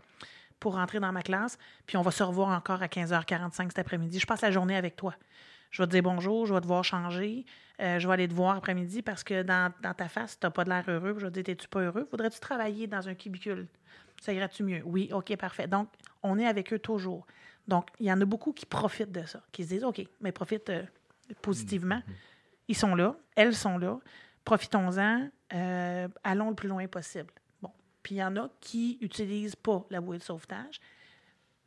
pour 0.60 0.76
rentrer 0.76 1.00
dans 1.00 1.12
ma 1.12 1.22
classe. 1.22 1.58
Puis 1.86 1.98
on 1.98 2.02
va 2.02 2.12
se 2.12 2.24
revoir 2.24 2.50
encore 2.50 2.82
à 2.82 2.88
15h45 2.88 3.70
cet 3.70 3.80
après-midi. 3.80 4.20
Je 4.20 4.26
passe 4.26 4.42
la 4.42 4.52
journée 4.52 4.76
avec 4.76 4.96
toi. 4.96 5.14
Je 5.72 5.82
vais 5.82 5.88
te 5.88 5.92
dire 5.92 6.04
bonjour, 6.04 6.46
je 6.46 6.54
vais 6.54 6.62
te 6.62 6.68
voir 6.68 6.84
changer. 6.84 7.46
Euh, 7.82 8.00
je 8.00 8.08
vais 8.08 8.14
aller 8.14 8.28
te 8.28 8.34
voir 8.34 8.56
après-midi 8.56 9.02
parce 9.02 9.24
que 9.24 9.44
dans, 9.44 9.72
ta 9.82 10.08
face, 10.08 10.40
tu 10.40 10.46
n'as 10.46 10.52
pas 10.52 10.64
de 10.64 10.70
l'air 10.70 10.86
heureux. 10.88 11.16
Je 11.18 11.26
vais 11.26 11.32
te 11.32 11.34
dire, 11.34 11.44
t'es-tu 11.44 11.68
pas 11.68 11.82
heureux? 11.82 12.08
Voudrais-tu 12.10 12.40
travailler 12.40 12.88
dans 12.88 13.08
un 13.08 13.14
cubicule? 13.14 13.68
Ça 14.22 14.34
irait-tu 14.34 14.64
mieux? 14.64 14.82
Oui, 14.86 15.10
OK, 15.14 15.36
parfait. 15.36 15.68
Donc, 15.68 15.90
on 16.24 16.40
est 16.40 16.48
avec 16.48 16.74
eux 16.74 16.80
toujours. 16.80 17.28
Donc, 17.68 17.90
il 18.00 18.08
y 18.08 18.12
en 18.12 18.20
a 18.20 18.26
beaucoup 18.26 18.54
qui 18.54 18.66
profitent 18.66 19.12
de 19.12 19.26
ça, 19.26 19.42
qui 19.52 19.64
se 19.64 19.70
disent, 19.70 19.84
OK, 19.84 20.02
mais 20.22 20.32
profitent 20.32 20.70
euh, 20.70 20.84
positivement. 21.42 22.02
Ils 22.68 22.76
sont 22.76 22.96
là, 22.96 23.16
elles 23.36 23.56
sont 23.56 23.78
là. 23.78 24.00
Profitons-en, 24.44 25.30
euh, 25.54 26.08
allons 26.24 26.50
le 26.50 26.56
plus 26.56 26.70
loin 26.70 26.88
possible. 26.88 27.34
Bon. 27.62 27.72
Puis, 28.04 28.16
il 28.16 28.18
y 28.20 28.24
en 28.24 28.36
a 28.38 28.50
qui 28.62 28.98
n'utilisent 29.02 29.56
pas 29.56 29.86
la 29.90 30.02
bouée 30.02 30.18
de 30.18 30.24
sauvetage, 30.24 30.80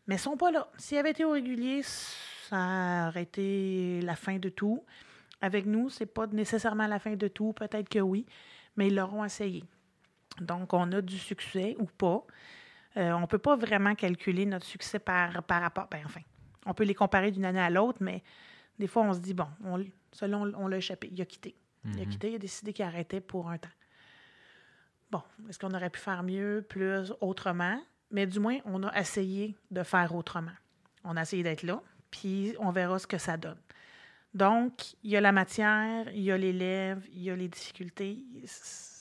mais 0.07 0.15
ne 0.15 0.21
sont 0.21 0.37
pas 0.37 0.51
là. 0.51 0.69
S'ils 0.79 0.99
avaient 0.99 1.11
été 1.11 1.25
au 1.25 1.33
régulier, 1.33 1.83
ça 1.83 3.07
aurait 3.09 3.23
été 3.23 4.01
la 4.03 4.17
fin 4.17 4.39
de 4.39 4.49
tout. 4.49 4.85
Avec 5.41 5.67
nous, 5.67 5.89
c'est 5.89 6.07
pas 6.07 6.27
nécessairement 6.27 6.87
la 6.87 6.99
fin 6.99 7.17
de 7.17 7.29
tout, 7.29 7.53
peut-être 7.53 7.89
que 7.89 7.99
oui, 7.99 8.27
mais 8.77 8.89
ils 8.89 8.95
l'auront 8.95 9.25
essayé. 9.25 9.65
Donc, 10.41 10.73
on 10.73 10.91
a 10.93 11.01
du 11.01 11.19
succès 11.19 11.77
ou 11.79 11.85
pas. 11.85 12.25
Euh, 12.97 13.13
on 13.13 13.21
ne 13.21 13.27
peut 13.27 13.39
pas 13.39 13.57
vraiment 13.57 13.95
calculer 13.95 14.47
notre 14.47 14.67
succès 14.67 14.99
par, 14.99 15.43
par 15.45 15.63
rapport. 15.63 15.87
Ben, 15.91 16.01
enfin, 16.05 16.21
on 16.67 16.75
peut 16.75 16.85
les 16.85 16.95
comparer 16.95 17.31
d'une 17.31 17.45
année 17.45 17.61
à 17.61 17.71
l'autre, 17.71 17.99
mais 18.01 18.23
des 18.81 18.87
fois, 18.89 19.03
on 19.05 19.13
se 19.15 19.21
dit, 19.21 19.35
bon, 19.35 19.47
on, 19.65 19.85
selon 20.13 20.53
on 20.57 20.67
l'a 20.67 20.79
échappé, 20.79 21.09
il 21.13 21.21
a 21.21 21.25
quitté. 21.25 21.55
Il 21.85 22.01
a 22.01 22.05
quitté, 22.11 22.31
il 22.31 22.35
a 22.35 22.39
décidé 22.39 22.73
qu'il 22.73 22.85
arrêtait 22.85 23.21
pour 23.21 23.49
un 23.49 23.57
temps. 23.59 23.69
Bon, 25.11 25.23
est-ce 25.49 25.59
qu'on 25.59 25.73
aurait 25.75 25.91
pu 25.91 26.01
faire 26.01 26.23
mieux, 26.23 26.65
plus, 26.69 27.13
autrement? 27.21 27.81
Mais 28.11 28.27
du 28.27 28.39
moins, 28.41 28.59
on 28.65 28.83
a 28.83 28.99
essayé 28.99 29.57
de 29.71 29.83
faire 29.83 30.15
autrement. 30.15 30.53
On 31.05 31.17
a 31.17 31.23
essayé 31.23 31.43
d'être 31.43 31.63
là, 31.63 31.81
puis 32.11 32.55
on 32.59 32.71
verra 32.71 32.99
ce 32.99 33.07
que 33.07 33.19
ça 33.19 33.37
donne. 33.37 33.59
Donc, 34.35 34.95
il 35.03 35.11
y 35.11 35.17
a 35.17 35.21
la 35.21 35.33
matière, 35.33 36.09
il 36.13 36.23
y 36.23 36.31
a 36.31 36.37
l'élève, 36.39 37.05
il 37.13 37.23
y 37.23 37.31
a 37.31 37.37
les 37.37 37.49
difficultés. 37.49 38.25
C'est- 38.45 38.99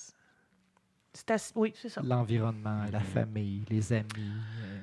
C'est 1.13 1.32
assez- 1.32 1.52
oui, 1.56 1.74
c'est 1.76 1.89
ça. 1.89 2.02
L'environnement, 2.04 2.86
la 2.92 3.00
famille, 3.02 3.65
les 3.70 3.92
amis. 3.92 4.08
euh, 4.63 4.80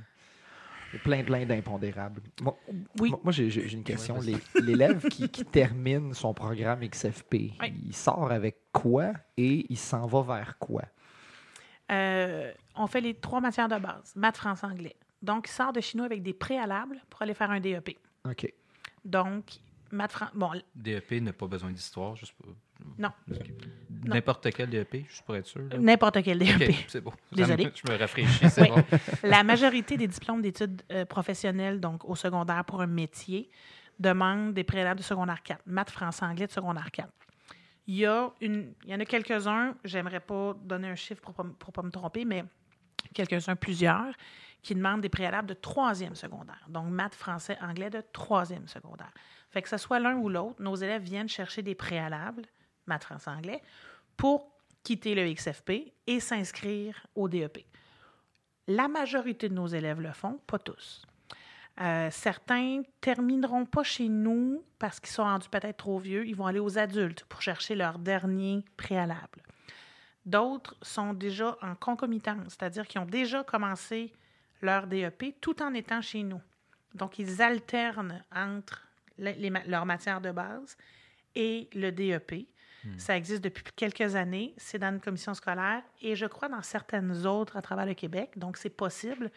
plein, 1.02 1.22
plein 1.24 1.44
d'impondérables. 1.46 2.20
Moi, 2.42 2.56
Oui. 3.00 3.10
moi, 3.10 3.20
moi, 3.24 3.32
j'ai 3.32 3.50
j'ai 3.50 3.72
une 3.72 3.84
question. 3.84 4.18
Les- 4.20 4.36
L'élève 4.62 5.06
qui, 5.08 5.28
qui 5.28 5.44
termine 5.44 6.14
son 6.14 6.32
programme 6.34 6.80
XFP, 6.88 7.34
Oui. 7.60 7.74
il 7.86 7.94
sort 7.94 8.30
avec 8.32 8.56
quoi 8.72 9.12
et 9.36 9.66
il 9.70 9.76
s'en 9.78 10.06
va 10.06 10.22
vers 10.22 10.58
quoi? 10.58 10.82
Euh, 11.92 12.52
on 12.74 12.86
fait 12.86 13.00
les 13.00 13.14
trois 13.14 13.40
matières 13.40 13.68
de 13.68 13.78
base, 13.78 14.12
maths, 14.16 14.36
français, 14.36 14.66
anglais. 14.66 14.96
Donc, 15.22 15.48
il 15.48 15.52
sort 15.52 15.72
de 15.72 15.80
chez 15.80 15.96
nous 15.98 16.04
avec 16.04 16.22
des 16.22 16.34
préalables 16.34 17.00
pour 17.08 17.22
aller 17.22 17.34
faire 17.34 17.50
un 17.50 17.60
DEP. 17.60 17.98
OK. 18.28 18.52
Donc, 19.04 19.44
maths, 19.92 20.12
fran- 20.12 20.30
bon, 20.34 20.50
DEP 20.74 21.12
n'a 21.22 21.32
pas 21.32 21.46
besoin 21.46 21.70
d'histoire, 21.70 22.16
juste 22.16 22.32
pour... 22.34 22.52
non, 22.98 23.10
N'importe 24.04 24.52
quel 24.52 24.70
DEP, 24.70 25.06
juste 25.08 25.22
pour 25.24 25.34
être 25.36 25.46
sûr. 25.46 25.62
n'importe 25.80 26.22
quel 26.22 26.38
DEP. 26.38 26.74
C'est 26.86 27.00
bon. 27.00 27.12
Désolée. 27.32 27.72
Je 27.74 27.90
me 27.92 27.98
rafraîchis, 27.98 28.48
c'est 28.50 28.62
Oui. 28.62 28.68
bon. 28.68 28.98
La 29.24 29.42
majorité 29.42 29.96
des 29.96 30.06
diplômes 30.06 30.42
d'études 30.42 30.82
euh, 30.92 31.04
professionnelles, 31.04 31.80
donc 31.80 32.04
au 32.08 32.14
secondaire 32.14 32.64
pour 32.64 32.80
un 32.82 32.86
métier, 32.86 33.50
demandent 33.98 34.52
des 34.54 34.62
préalables 34.64 35.00
de 35.00 35.04
secondaire 35.04 35.42
4, 35.42 35.62
maths, 35.66 35.90
français, 35.90 36.24
anglais 36.24 36.46
de 36.46 36.52
secondaire 36.52 36.90
4. 36.90 37.08
Il 37.88 37.96
y, 37.96 38.06
a 38.06 38.30
une, 38.40 38.72
il 38.84 38.90
y 38.90 38.94
en 38.94 39.00
a 39.00 39.04
quelques-uns, 39.04 39.74
j'aimerais 39.84 40.20
pas 40.20 40.54
donner 40.64 40.88
un 40.88 40.96
chiffre 40.96 41.20
pour 41.22 41.44
ne 41.44 41.50
pas 41.50 41.82
me 41.82 41.90
tromper, 41.90 42.24
mais 42.24 42.44
quelques-uns, 43.14 43.56
plusieurs, 43.56 44.12
qui 44.62 44.74
demandent 44.74 45.00
des 45.00 45.08
préalables 45.08 45.48
de 45.48 45.54
troisième 45.54 46.14
secondaire. 46.16 46.64
Donc, 46.68 46.88
maths, 46.90 47.14
français, 47.14 47.56
anglais 47.62 47.90
de 47.90 48.02
troisième 48.12 48.66
secondaire. 48.68 49.12
Fait 49.50 49.62
que 49.62 49.68
ce 49.68 49.76
soit 49.78 50.00
l'un 50.00 50.16
ou 50.16 50.28
l'autre, 50.28 50.60
nos 50.60 50.74
élèves 50.74 51.02
viennent 51.02 51.28
chercher 51.28 51.62
des 51.62 51.74
préalables 51.76 52.42
maths 52.86 53.06
anglais, 53.26 53.62
pour 54.16 54.50
quitter 54.82 55.14
le 55.14 55.32
XFP 55.32 55.92
et 56.06 56.20
s'inscrire 56.20 57.06
au 57.14 57.28
DEP. 57.28 57.58
La 58.68 58.88
majorité 58.88 59.48
de 59.48 59.54
nos 59.54 59.66
élèves 59.66 60.00
le 60.00 60.12
font, 60.12 60.40
pas 60.46 60.58
tous. 60.58 61.04
Euh, 61.80 62.08
certains 62.10 62.82
termineront 63.00 63.66
pas 63.66 63.82
chez 63.82 64.08
nous 64.08 64.64
parce 64.78 64.98
qu'ils 64.98 65.10
sont 65.12 65.24
rendus 65.24 65.48
peut-être 65.48 65.76
trop 65.76 65.98
vieux. 65.98 66.26
Ils 66.26 66.34
vont 66.34 66.46
aller 66.46 66.58
aux 66.58 66.78
adultes 66.78 67.24
pour 67.24 67.42
chercher 67.42 67.74
leur 67.74 67.98
dernier 67.98 68.64
préalable. 68.76 69.42
D'autres 70.24 70.74
sont 70.82 71.12
déjà 71.12 71.56
en 71.62 71.74
concomitance, 71.74 72.54
c'est-à-dire 72.58 72.86
qu'ils 72.88 73.00
ont 73.00 73.06
déjà 73.06 73.44
commencé 73.44 74.12
leur 74.62 74.86
DEP 74.86 75.36
tout 75.40 75.62
en 75.62 75.74
étant 75.74 76.00
chez 76.00 76.22
nous. 76.22 76.40
Donc, 76.94 77.18
ils 77.18 77.42
alternent 77.42 78.24
entre 78.34 78.82
les, 79.18 79.34
les 79.34 79.50
ma- 79.50 79.64
leurs 79.64 79.84
matières 79.86 80.20
de 80.20 80.32
base 80.32 80.76
et 81.34 81.68
le 81.74 81.92
DEP. 81.92 82.48
Ça 82.98 83.16
existe 83.16 83.42
depuis 83.42 83.64
quelques 83.74 84.14
années. 84.14 84.54
C'est 84.56 84.78
dans 84.78 84.92
une 84.92 85.00
commission 85.00 85.34
scolaire 85.34 85.82
et 86.00 86.14
je 86.14 86.26
crois 86.26 86.48
dans 86.48 86.62
certaines 86.62 87.26
autres 87.26 87.56
à 87.56 87.62
travers 87.62 87.86
le 87.86 87.94
Québec. 87.94 88.32
Donc, 88.36 88.56
c'est 88.56 88.70
possible 88.70 89.30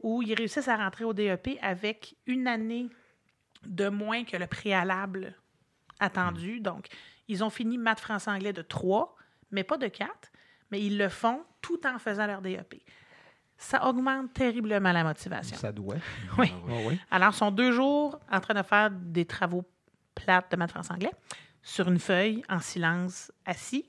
où 0.00 0.22
ils 0.22 0.34
réussissent 0.34 0.68
à 0.68 0.76
rentrer 0.76 1.04
au 1.04 1.12
DEP 1.12 1.58
avec 1.60 2.16
une 2.26 2.46
année 2.46 2.88
de 3.64 3.88
moins 3.88 4.24
que 4.24 4.36
le 4.36 4.46
préalable 4.46 5.34
attendu. 6.00 6.60
Donc, 6.60 6.86
ils 7.28 7.44
ont 7.44 7.50
fini 7.50 7.78
maths, 7.78 8.00
français, 8.00 8.30
anglais 8.30 8.52
de 8.52 8.62
3, 8.62 9.14
mais 9.50 9.64
pas 9.64 9.78
de 9.78 9.86
4, 9.86 10.10
mais 10.70 10.80
ils 10.80 10.98
le 10.98 11.08
font 11.08 11.42
tout 11.60 11.86
en 11.86 11.98
faisant 11.98 12.26
leur 12.26 12.42
DEP. 12.42 12.82
Ça 13.56 13.86
augmente 13.86 14.32
terriblement 14.32 14.90
la 14.90 15.04
motivation. 15.04 15.56
Ça 15.56 15.70
doit. 15.70 15.96
Oui. 16.38 16.52
Ah 16.52 16.72
oui. 16.86 17.00
Alors, 17.10 17.30
ils 17.32 17.36
sont 17.36 17.52
deux 17.52 17.70
jours 17.70 18.18
en 18.30 18.40
train 18.40 18.54
de 18.54 18.62
faire 18.62 18.90
des 18.90 19.24
travaux 19.24 19.64
plates 20.14 20.50
de 20.50 20.56
maths, 20.56 20.72
français, 20.72 20.92
anglais 20.92 21.12
sur 21.62 21.88
une 21.88 21.98
feuille, 21.98 22.42
en 22.48 22.60
silence, 22.60 23.30
assis. 23.46 23.86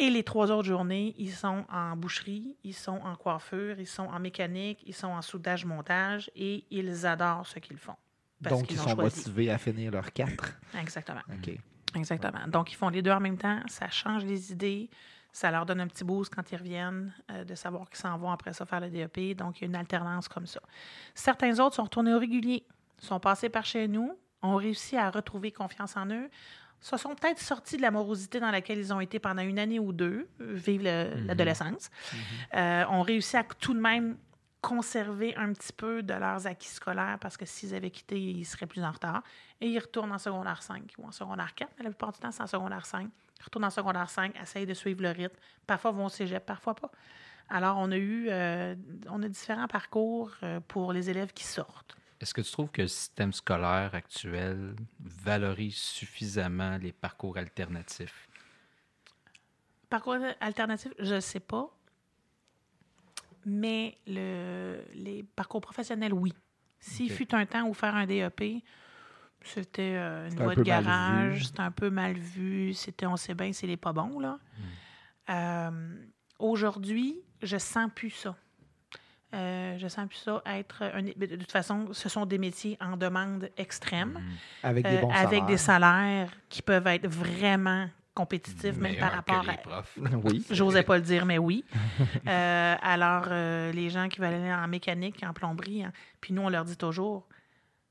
Et 0.00 0.10
les 0.10 0.22
trois 0.22 0.50
autres 0.52 0.68
journées, 0.68 1.14
ils 1.18 1.32
sont 1.32 1.64
en 1.72 1.96
boucherie, 1.96 2.56
ils 2.62 2.74
sont 2.74 3.00
en 3.04 3.16
coiffure, 3.16 3.80
ils 3.80 3.86
sont 3.86 4.04
en 4.04 4.20
mécanique, 4.20 4.78
ils 4.86 4.94
sont 4.94 5.08
en 5.08 5.22
soudage-montage 5.22 6.30
et 6.36 6.64
ils 6.70 7.04
adorent 7.04 7.46
ce 7.46 7.58
qu'ils 7.58 7.78
font. 7.78 7.96
Parce 8.42 8.54
Donc, 8.60 8.70
ils 8.70 8.78
sont 8.78 8.94
choisi. 8.94 9.18
motivés 9.18 9.50
à 9.50 9.58
finir 9.58 9.90
leurs 9.90 10.12
quatre. 10.12 10.56
Exactement. 10.80 11.22
OK. 11.32 11.50
Exactement. 11.96 12.46
Donc, 12.46 12.70
ils 12.70 12.76
font 12.76 12.90
les 12.90 13.02
deux 13.02 13.10
en 13.10 13.18
même 13.18 13.38
temps. 13.38 13.60
Ça 13.66 13.88
change 13.88 14.24
les 14.24 14.52
idées. 14.52 14.88
Ça 15.32 15.50
leur 15.50 15.66
donne 15.66 15.80
un 15.80 15.88
petit 15.88 16.04
boost 16.04 16.32
quand 16.32 16.50
ils 16.52 16.56
reviennent, 16.56 17.12
euh, 17.30 17.44
de 17.44 17.54
savoir 17.54 17.88
qu'ils 17.90 17.98
s'en 17.98 18.16
vont 18.18 18.30
après 18.30 18.52
ça 18.52 18.64
faire 18.66 18.80
le 18.80 18.90
DEP. 18.90 19.36
Donc, 19.36 19.58
il 19.58 19.62
y 19.62 19.64
a 19.64 19.68
une 19.68 19.76
alternance 19.76 20.28
comme 20.28 20.46
ça. 20.46 20.60
Certains 21.14 21.58
autres 21.58 21.74
sont 21.76 21.84
retournés 21.84 22.14
au 22.14 22.18
régulier, 22.18 22.64
sont 22.98 23.18
passés 23.20 23.48
par 23.48 23.64
chez 23.64 23.88
nous, 23.88 24.16
ont 24.42 24.56
réussi 24.56 24.96
à 24.96 25.10
retrouver 25.10 25.50
confiance 25.52 25.96
en 25.96 26.06
eux, 26.06 26.30
se 26.80 26.96
sont 26.96 27.14
peut-être 27.14 27.40
sortis 27.40 27.76
de 27.76 27.82
la 27.82 27.90
morosité 27.90 28.40
dans 28.40 28.50
laquelle 28.50 28.78
ils 28.78 28.92
ont 28.92 29.00
été 29.00 29.18
pendant 29.18 29.42
une 29.42 29.58
année 29.58 29.78
ou 29.78 29.92
deux, 29.92 30.28
euh, 30.40 30.52
vivre 30.54 30.84
le- 30.84 31.26
l'adolescence, 31.26 31.90
euh, 32.54 32.84
ont 32.90 33.02
réussi 33.02 33.36
à 33.36 33.44
tout 33.44 33.74
de 33.74 33.80
même 33.80 34.16
conserver 34.60 35.36
un 35.36 35.52
petit 35.52 35.72
peu 35.72 36.02
de 36.02 36.14
leurs 36.14 36.46
acquis 36.46 36.68
scolaires 36.68 37.18
parce 37.20 37.36
que 37.36 37.46
s'ils 37.46 37.74
avaient 37.74 37.90
quitté, 37.90 38.20
ils 38.20 38.44
seraient 38.44 38.66
plus 38.66 38.82
en 38.82 38.90
retard. 38.90 39.22
Et 39.60 39.68
ils 39.68 39.78
retournent 39.78 40.12
en 40.12 40.18
secondaire 40.18 40.62
5 40.62 40.82
ou 40.98 41.06
en 41.06 41.12
secondaire 41.12 41.54
4, 41.54 41.70
mais 41.78 41.84
la 41.84 41.90
plupart 41.90 42.12
du 42.12 42.18
temps, 42.18 42.30
c'est 42.32 42.42
en 42.42 42.46
secondaire 42.48 42.84
5. 42.86 43.08
Ils 43.40 43.44
retournent 43.44 43.64
en 43.66 43.70
secondaire 43.70 44.10
5, 44.10 44.34
essayent 44.40 44.66
de 44.66 44.74
suivre 44.74 45.02
le 45.02 45.10
rythme. 45.10 45.36
Parfois 45.66 45.92
vont 45.92 46.06
au 46.06 46.08
cégep, 46.08 46.44
parfois 46.44 46.74
pas. 46.74 46.90
Alors, 47.48 47.76
on 47.78 47.90
a 47.92 47.96
eu 47.96 48.26
euh, 48.30 48.74
on 49.08 49.22
a 49.22 49.28
différents 49.28 49.68
parcours 49.68 50.32
euh, 50.42 50.60
pour 50.66 50.92
les 50.92 51.08
élèves 51.08 51.32
qui 51.32 51.44
sortent. 51.44 51.96
Est-ce 52.20 52.34
que 52.34 52.40
tu 52.40 52.50
trouves 52.50 52.70
que 52.70 52.82
le 52.82 52.88
système 52.88 53.32
scolaire 53.32 53.94
actuel 53.94 54.74
valorise 55.00 55.76
suffisamment 55.76 56.76
les 56.78 56.92
parcours 56.92 57.36
alternatifs? 57.36 58.28
Parcours 59.88 60.18
alternatif, 60.40 60.92
je 60.98 61.14
ne 61.14 61.20
sais 61.20 61.40
pas. 61.40 61.70
Mais 63.46 63.96
le, 64.06 64.82
les 64.94 65.22
parcours 65.22 65.60
professionnels, 65.60 66.12
oui. 66.12 66.34
S'il 66.80 67.10
fut 67.10 67.34
un 67.34 67.46
temps 67.46 67.66
où 67.66 67.74
faire 67.74 67.94
un 67.94 68.06
DEP, 68.06 68.62
c'était 69.42 69.94
euh, 69.96 70.28
une 70.28 70.40
un 70.40 70.44
voie 70.44 70.54
de 70.54 70.62
garage, 70.62 71.46
c'était 71.46 71.60
un 71.60 71.70
peu 71.70 71.90
mal 71.90 72.14
vu, 72.18 72.74
c'était 72.74 73.06
on 73.06 73.16
sait 73.16 73.34
bien, 73.34 73.52
c'est 73.52 73.66
les 73.66 73.76
pas 73.76 73.92
bons, 73.92 74.18
là. 74.18 74.38
Hmm. 74.58 75.30
Euh, 75.30 76.08
Aujourd'hui, 76.38 77.20
je 77.42 77.56
sens 77.56 77.90
plus 77.92 78.10
ça. 78.10 78.36
Euh, 79.34 79.76
je 79.78 79.88
sens 79.88 80.08
plus 80.08 80.18
ça 80.18 80.42
être 80.46 80.82
un, 80.82 81.02
de 81.02 81.36
toute 81.36 81.52
façon, 81.52 81.88
ce 81.92 82.08
sont 82.08 82.24
des 82.24 82.38
métiers 82.38 82.78
en 82.80 82.96
demande 82.96 83.50
extrême 83.58 84.18
Avec 84.62 84.86
des 84.86 84.96
euh, 84.96 85.00
bons 85.02 85.10
avec 85.10 85.44
des 85.44 85.58
salaires. 85.58 85.90
salaires 85.90 86.30
qui 86.48 86.62
peuvent 86.62 86.86
être 86.86 87.06
vraiment 87.06 87.88
compétitifs, 88.14 88.76
même 88.78 88.96
par 88.96 89.12
rapport 89.12 89.42
que 89.44 89.50
à. 89.50 89.52
les 89.52 89.58
profs. 89.58 89.98
Oui. 90.24 90.44
J'osais 90.50 90.82
pas 90.82 90.96
le 90.96 91.02
dire, 91.02 91.26
mais 91.26 91.38
oui. 91.38 91.64
Euh, 92.26 92.74
alors, 92.82 93.26
euh, 93.28 93.72
les 93.72 93.90
gens 93.90 94.08
qui 94.08 94.20
veulent 94.20 94.34
aller 94.34 94.52
en 94.52 94.68
mécanique, 94.68 95.22
en 95.22 95.32
plomberie, 95.32 95.84
hein, 95.84 95.92
puis 96.20 96.34
nous, 96.34 96.42
on 96.42 96.48
leur 96.48 96.64
dit 96.64 96.76
toujours 96.76 97.28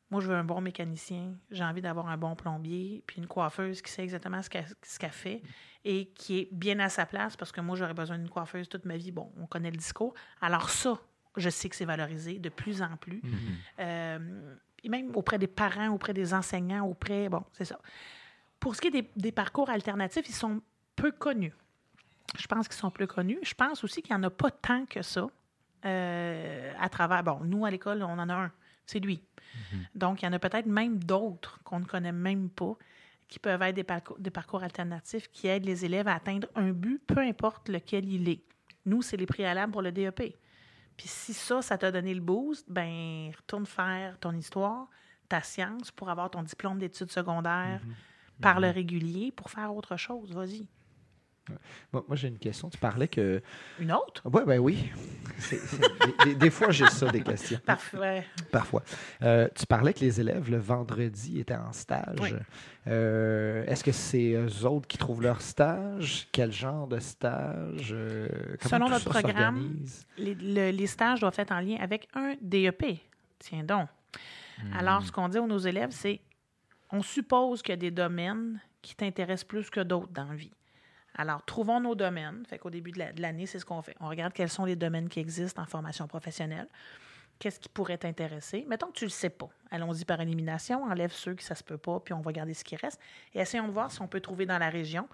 moi, 0.10 0.22
je 0.22 0.28
veux 0.28 0.36
un 0.36 0.44
bon 0.44 0.62
mécanicien, 0.62 1.36
j'ai 1.52 1.64
envie 1.64 1.82
d'avoir 1.82 2.08
un 2.08 2.18
bon 2.18 2.36
plombier, 2.36 3.04
puis 3.06 3.18
une 3.18 3.28
coiffeuse 3.28 3.82
qui 3.82 3.92
sait 3.92 4.04
exactement 4.04 4.42
ce 4.42 4.50
qu'elle 4.50 4.66
ce 4.82 5.00
qu'elle 5.00 5.12
fait 5.12 5.42
et 5.84 6.08
qui 6.16 6.40
est 6.40 6.50
bien 6.54 6.80
à 6.80 6.88
sa 6.88 7.06
place 7.06 7.36
parce 7.36 7.52
que 7.52 7.60
moi, 7.60 7.76
j'aurais 7.76 7.94
besoin 7.94 8.18
d'une 8.18 8.30
coiffeuse 8.30 8.70
toute 8.70 8.86
ma 8.86 8.96
vie. 8.96 9.12
Bon, 9.12 9.32
on 9.38 9.48
connaît 9.48 9.72
le 9.72 9.78
discours. 9.78 10.14
Alors, 10.40 10.70
ça, 10.70 10.98
je 11.38 11.50
sais 11.50 11.70
que 11.70 11.76
c'est 11.76 11.86
valorisé 11.86 12.40
de 12.40 12.50
plus 12.50 12.82
en 12.82 12.98
plus. 12.98 13.22
Euh, 13.80 14.56
et 14.84 14.90
même 14.90 15.16
auprès 15.16 15.38
des 15.38 15.48
parents, 15.48 15.90
auprès 15.90 16.14
des 16.14 16.34
enseignants, 16.34 16.86
auprès. 16.86 17.30
Bon, 17.30 17.44
c'est 17.54 17.66
ça. 17.66 17.80
Pour 18.60 18.76
ce 18.76 18.82
qui 18.82 18.88
est 18.88 18.92
des, 18.92 19.10
des 19.16 19.32
parcours 19.32 19.70
alternatifs, 19.70 20.28
ils 20.28 20.36
sont 20.36 20.62
peu 20.96 21.12
connus. 21.12 21.54
Je 22.38 22.48
pense 22.48 22.68
qu'ils 22.68 22.78
sont 22.78 22.92
peu 22.92 23.08
connus. 23.08 23.40
Je 23.44 23.54
pense 23.54 23.84
aussi 23.84 24.02
qu'il 24.02 24.16
n'y 24.16 24.20
en 24.20 24.24
a 24.24 24.30
pas 24.30 24.52
tant 24.52 24.86
que 24.86 25.02
ça 25.02 25.28
euh, 25.86 26.74
à 26.80 26.90
travers. 26.90 27.24
Bon, 27.24 27.40
nous, 27.44 27.66
à 27.66 27.72
l'école, 27.72 28.04
on 28.04 28.20
en 28.20 28.30
a 28.30 28.34
un. 28.34 28.52
C'est 28.86 29.00
lui. 29.00 29.22
Donc, 29.96 30.22
il 30.22 30.26
y 30.26 30.28
en 30.28 30.34
a 30.34 30.40
peut-être 30.40 30.66
même 30.66 31.04
d'autres 31.04 31.60
qu'on 31.64 31.80
ne 31.80 31.86
connaît 31.86 32.12
même 32.12 32.50
pas 32.50 32.78
qui 33.28 33.40
peuvent 33.40 33.62
être 33.62 33.76
des 33.76 33.84
parcours, 33.84 34.18
des 34.20 34.30
parcours 34.30 34.64
alternatifs 34.64 35.30
qui 35.32 35.48
aident 35.48 35.66
les 35.66 35.84
élèves 35.84 36.08
à 36.08 36.16
atteindre 36.16 36.48
un 36.56 36.72
but, 36.72 37.02
peu 37.06 37.20
importe 37.20 37.68
lequel 37.70 38.08
il 38.08 38.30
est. 38.30 38.42
Nous, 38.86 39.02
c'est 39.02 39.18
les 39.18 39.26
préalables 39.26 39.74
pour 39.74 39.82
le 39.82 39.92
DEP. 39.92 40.36
Puis 40.98 41.08
si 41.08 41.34
ça, 41.34 41.62
ça 41.62 41.78
t'a 41.78 41.92
donné 41.92 42.14
le 42.14 42.22
boost, 42.22 42.70
ben 42.70 43.32
retourne 43.38 43.66
faire 43.66 44.18
ton 44.20 44.34
histoire, 44.34 44.90
ta 45.30 45.42
science 45.42 45.92
pour 45.92 46.10
avoir 46.10 46.32
ton 46.32 46.42
diplôme 46.44 46.80
d'études 46.80 47.12
secondaires 47.12 47.82
par 48.42 48.60
le 48.60 48.70
régulier 48.70 49.32
pour 49.32 49.50
faire 49.50 49.74
autre 49.76 49.96
chose. 49.98 50.34
Vas-y. 50.34 50.68
Moi, 51.94 52.04
moi, 52.08 52.16
j'ai 52.16 52.28
une 52.28 52.38
question. 52.40 52.70
Tu 52.70 52.78
parlais 52.78 53.08
que. 53.08 53.42
Une 53.80 53.92
autre? 53.92 54.22
Oui, 54.26 54.42
ben 54.46 54.60
oui. 54.60 54.90
Des, 55.50 56.26
des- 56.26 56.36
des 56.36 56.50
fois, 56.50 56.72
j'ai 56.72 56.88
ça, 56.88 57.10
des 57.10 57.22
questions. 57.22 57.60
Parfait. 57.66 58.26
Parfois. 58.52 58.84
Euh, 59.22 59.48
tu 59.56 59.66
parlais 59.66 59.94
que 59.94 60.00
les 60.02 60.20
élèves, 60.20 60.50
le 60.50 60.58
vendredi, 60.58 61.40
étaient 61.40 61.56
en 61.56 61.74
stage. 61.74 62.18
Oui. 62.22 62.32
Euh, 62.88 63.66
Est-ce 63.66 63.84
que 63.84 63.92
c'est 63.92 64.34
eux 64.34 64.66
autres 64.66 64.88
qui 64.88 64.98
trouvent 64.98 65.22
leur 65.22 65.42
stage? 65.42 66.28
Quel 66.32 66.52
genre 66.52 66.88
de 66.88 67.00
stage? 67.00 67.90
Euh, 67.92 68.28
Selon 68.62 68.90
notre 68.90 69.10
programme? 69.10 69.76
Les, 70.18 70.36
le- 70.36 70.72
les 70.72 70.88
stages 70.88 71.20
doivent 71.20 71.36
être 71.38 71.52
en 71.52 71.60
lien 71.60 71.78
avec 71.80 72.08
un 72.14 72.36
DEP. 72.42 73.00
Tiens 73.40 73.64
donc. 73.64 73.88
Alors, 74.74 75.04
ce 75.04 75.12
qu'on 75.12 75.30
dit 75.30 75.38
aux 75.38 75.46
nos 75.48 75.60
élèves, 75.60 75.92
c'est 75.92 76.20
on 76.92 77.02
suppose 77.04 77.62
qu'il 77.62 77.74
y 77.74 77.74
a 77.74 77.78
des 77.78 77.92
domaines 77.92 78.60
qui 78.82 78.96
t'intéressent 78.96 79.44
plus 79.48 79.70
que 79.70 79.82
d'autres 79.82 80.08
dans 80.14 80.24
la 80.30 80.36
vie. 80.36 80.52
Alors, 81.18 81.44
trouvons 81.44 81.80
nos 81.80 81.96
domaines. 81.96 82.46
Fait 82.46 82.58
qu'au 82.60 82.70
début 82.70 82.92
de 82.92 83.00
la- 83.00 83.12
de 83.12 83.22
l'année, 83.22 83.46
c'est 83.46 83.60
ce 83.60 83.66
qu'on 83.66 83.82
fait. 83.82 83.96
On 84.00 84.08
regarde 84.08 84.34
quels 84.34 84.50
sont 84.50 84.66
les 84.66 84.76
domaines 84.76 85.10
qui 85.10 85.20
existent 85.20 85.62
en 85.62 85.66
formation 85.66 86.08
professionnelle. 86.08 86.68
Qu'est-ce 87.40 87.60
qui 87.60 87.70
pourrait 87.70 87.98
t'intéresser? 87.98 88.66
Mettons 88.68 88.88
que 88.88 88.94
tu 88.94 89.04
ne 89.06 89.10
le 89.10 89.14
sais 89.14 89.30
pas. 89.30 89.50
Allons-y 89.70 90.06
par 90.06 90.22
élimination. 90.22 90.84
Enlève 90.84 91.12
ceux 91.12 91.36
qui 91.36 91.44
ça 91.46 91.56
se 91.56 91.64
peut 91.64 91.78
pas, 91.78 92.00
puis 92.00 92.14
on 92.14 92.22
va 92.22 92.32
garder 92.32 92.54
ce 92.54 92.64
qui 92.64 92.76
reste. 92.76 93.00
Et 93.34 93.40
essayons 93.40 93.68
de 93.68 93.74
voir 93.74 93.92
si 93.92 94.02
on 94.02 94.08
peut 94.08 94.22
trouver 94.22 94.46
dans 94.46 94.58
la 94.58 94.70
région 94.70 95.08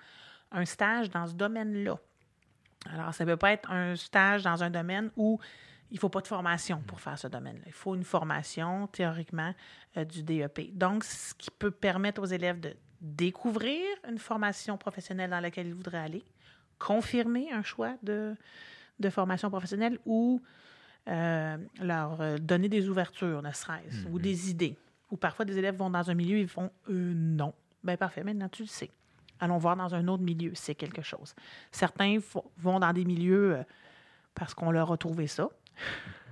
un 0.51 0.65
stage 0.65 1.09
dans 1.09 1.27
ce 1.27 1.33
domaine-là. 1.33 1.97
Alors, 2.91 3.13
ça 3.13 3.25
ne 3.25 3.31
peut 3.31 3.37
pas 3.37 3.51
être 3.51 3.69
un 3.71 3.95
stage 3.95 4.43
dans 4.43 4.63
un 4.63 4.69
domaine 4.69 5.09
où 5.15 5.39
il 5.89 5.95
ne 5.95 5.99
faut 5.99 6.09
pas 6.09 6.21
de 6.21 6.27
formation 6.27 6.81
pour 6.87 6.99
faire 6.99 7.17
ce 7.17 7.27
domaine-là. 7.27 7.63
Il 7.65 7.71
faut 7.73 7.95
une 7.95 8.03
formation, 8.03 8.87
théoriquement, 8.87 9.53
euh, 9.97 10.05
du 10.05 10.23
DEP. 10.23 10.71
Donc, 10.73 11.03
ce 11.03 11.33
qui 11.35 11.49
peut 11.51 11.71
permettre 11.71 12.21
aux 12.21 12.25
élèves 12.25 12.59
de 12.59 12.75
découvrir 13.03 13.83
une 14.09 14.17
formation 14.17 14.77
professionnelle 14.77 15.29
dans 15.29 15.41
laquelle 15.41 15.67
ils 15.67 15.75
voudraient 15.75 15.99
aller, 15.99 16.23
confirmer 16.79 17.51
un 17.51 17.61
choix 17.61 17.95
de, 18.01 18.33
de 18.99 19.09
formation 19.09 19.49
professionnelle 19.49 19.99
ou 20.05 20.41
euh, 21.09 21.57
leur 21.81 22.21
euh, 22.21 22.37
donner 22.37 22.69
des 22.69 22.87
ouvertures, 22.87 23.41
ne 23.41 23.51
serait-ce, 23.51 24.07
ou 24.07 24.19
des 24.19 24.49
idées. 24.49 24.77
Ou 25.11 25.17
parfois, 25.17 25.43
des 25.45 25.57
élèves 25.57 25.75
vont 25.75 25.89
dans 25.89 26.09
un 26.09 26.13
milieu 26.13 26.37
et 26.37 26.41
ils 26.41 26.47
font 26.47 26.71
euh, 26.89 27.13
non. 27.13 27.53
Bien, 27.83 27.97
parfait, 27.97 28.23
maintenant 28.23 28.47
tu 28.47 28.63
le 28.63 28.67
sais. 28.69 28.89
Allons 29.39 29.57
voir 29.57 29.75
dans 29.75 29.93
un 29.93 30.07
autre 30.07 30.23
milieu, 30.23 30.51
c'est 30.55 30.75
quelque 30.75 31.01
chose. 31.01 31.35
Certains 31.71 32.19
vont 32.57 32.79
dans 32.79 32.93
des 32.93 33.03
milieux 33.03 33.57
euh, 33.57 33.63
parce 34.33 34.53
qu'on 34.53 34.71
leur 34.71 34.91
a 34.91 34.97
trouvé 34.97 35.27
ça, 35.27 35.49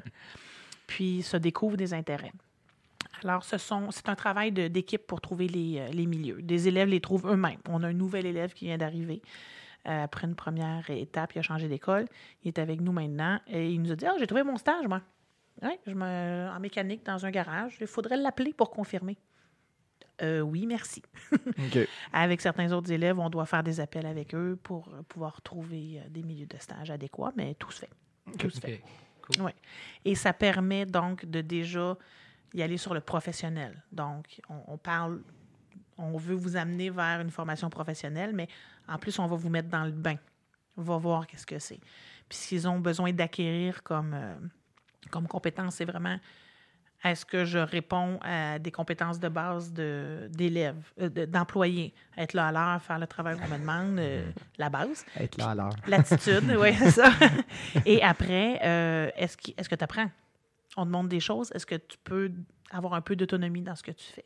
puis 0.88 1.22
se 1.22 1.36
découvrent 1.36 1.76
des 1.76 1.94
intérêts. 1.94 2.32
Alors, 3.24 3.44
ce 3.44 3.58
sont, 3.58 3.92
c'est 3.92 4.10
un 4.10 4.16
travail 4.16 4.52
de- 4.52 4.68
d'équipe 4.68 5.06
pour 5.06 5.22
trouver 5.22 5.48
les, 5.48 5.80
euh, 5.80 5.88
les 5.90 6.06
milieux. 6.06 6.42
Des 6.42 6.68
élèves 6.68 6.88
les 6.90 7.00
trouvent 7.02 7.28
eux-mêmes. 7.28 7.60
On 7.70 7.84
a 7.84 7.88
un 7.88 7.94
nouvel 7.94 8.26
élève 8.26 8.54
qui 8.54 8.66
vient 8.66 8.78
d'arriver. 8.78 9.22
euh, 9.88 10.04
après 10.04 10.28
une 10.28 10.36
première 10.36 10.88
étape, 10.92 11.34
il 11.36 11.40
a 11.40 11.42
changé 11.42 11.68
d'école. 11.68 12.06
Il 12.44 12.50
est 12.50 12.60
avec 12.60 12.82
nous 12.82 12.92
maintenant 12.92 13.40
et 13.48 13.72
il 13.72 13.82
nous 13.82 13.92
a 13.92 13.96
dit 13.96 14.06
Ah, 14.06 14.16
j'ai 14.20 14.28
trouvé 14.28 14.44
mon 14.44 14.58
stage, 14.58 14.88
moi. 14.88 15.02
Ouais, 15.62 15.80
je 15.88 15.94
me, 15.94 16.50
en 16.56 16.60
mécanique 16.60 17.04
dans 17.06 17.26
un 17.26 17.32
garage. 17.32 17.78
Il 17.82 17.88
faudrait 17.88 18.18
l'appeler 18.18 18.54
pour 18.54 18.70
confirmer. 18.70 19.18
Euh, 20.22 20.42
oui, 20.42 20.68
merci. 20.68 21.02
OK. 21.34 21.80
Avec 22.14 22.42
certains 22.42 22.72
autres 22.74 22.92
élèves, 22.92 23.18
on 23.20 23.30
doit 23.30 23.46
faire 23.48 23.64
des 23.64 23.80
appels 23.80 24.06
avec 24.06 24.36
eux 24.36 24.58
pour 24.62 24.88
pouvoir 25.08 25.42
trouver 25.42 26.00
des 26.10 26.22
milieux 26.22 26.46
de 26.46 26.58
stage 26.60 26.92
adéquats, 26.92 27.32
mais 27.36 27.56
tout 27.56 27.72
se 27.72 27.80
fait. 27.80 27.90
Tout 28.38 28.50
se 28.52 28.60
fait. 28.60 28.82
Cool. 29.24 29.46
Oui. 29.46 29.52
Et 30.06 30.14
ça 30.16 30.32
permet 30.34 30.86
donc 30.86 31.26
de 31.26 31.42
déjà 31.42 31.98
y 32.54 32.62
aller 32.62 32.78
sur 32.78 32.93
le 32.93 33.02
professionnel. 33.02 33.82
Donc, 33.91 34.39
on, 34.49 34.74
on 34.74 34.78
parle, 34.78 35.22
on 35.97 36.18
veut 36.18 36.36
vous 36.36 36.56
amener 36.58 36.89
vers 36.89 37.22
une 37.22 37.32
formation 37.32 37.70
professionnelle, 37.70 38.32
mais 38.34 38.47
en 38.88 38.97
plus, 38.97 39.18
on 39.20 39.28
va 39.28 39.36
vous 39.36 39.49
mettre 39.49 39.70
dans 39.70 39.86
le 39.86 39.91
bain. 39.91 40.16
On 40.78 40.82
va 40.82 40.97
voir 40.97 41.28
qu'est-ce 41.28 41.45
que 41.45 41.60
c'est. 41.60 41.80
Puis, 42.30 42.38
ce 42.38 42.47
qu'ils 42.49 42.68
ont 42.68 42.80
besoin 42.80 43.12
d'acquérir 43.14 43.84
comme, 43.84 44.14
euh, 44.14 44.36
comme 45.10 45.28
compétence, 45.28 45.76
c'est 45.76 45.86
vraiment 45.86 46.18
est-ce 47.04 47.26
que 47.26 47.45
je 47.45 47.58
réponds 47.58 48.20
à 48.22 48.60
des 48.60 48.72
compétences 48.72 49.20
de 49.20 49.28
base 49.28 49.74
de- 49.74 50.28
d'élèves, 50.32 50.91
euh, 50.99 51.10
de- 51.10 51.26
d'employés, 51.26 51.95
être 52.16 52.34
là 52.34 52.49
à 52.49 52.52
l'heure, 52.52 52.82
faire 52.84 52.99
le 52.99 53.08
travail 53.08 53.39
qu'on 53.39 53.47
me 53.47 53.58
demande, 53.58 53.97
euh, 53.97 54.30
la 54.60 54.70
base. 54.70 55.04
Être 55.20 55.38
là 55.38 55.49
à 55.49 55.56
l'heure. 55.56 55.76
L'attitude, 55.88 56.56
oui, 56.60 56.76
c'est 56.76 56.91
ça. 56.91 57.10
Et 57.88 58.04
après, 58.04 58.60
euh, 58.64 59.10
est-ce 59.16 59.36
qu'- 59.36 59.54
est-ce 59.58 59.68
que 59.68 59.74
tu 59.76 59.84
apprends? 59.84 60.12
On 60.78 60.86
te 60.86 60.92
montre 60.92 61.10
des 61.10 61.20
choses. 61.20 61.52
Est-ce 61.54 61.66
que 61.66 61.76
tu 61.76 61.98
peux 62.04 62.32
avoir 62.72 62.94
un 62.94 63.02
peu 63.02 63.16
d'autonomie 63.16 63.62
dans 63.62 63.76
ce 63.76 63.84
que 63.84 63.92
tu 63.92 64.06
fais? 64.06 64.26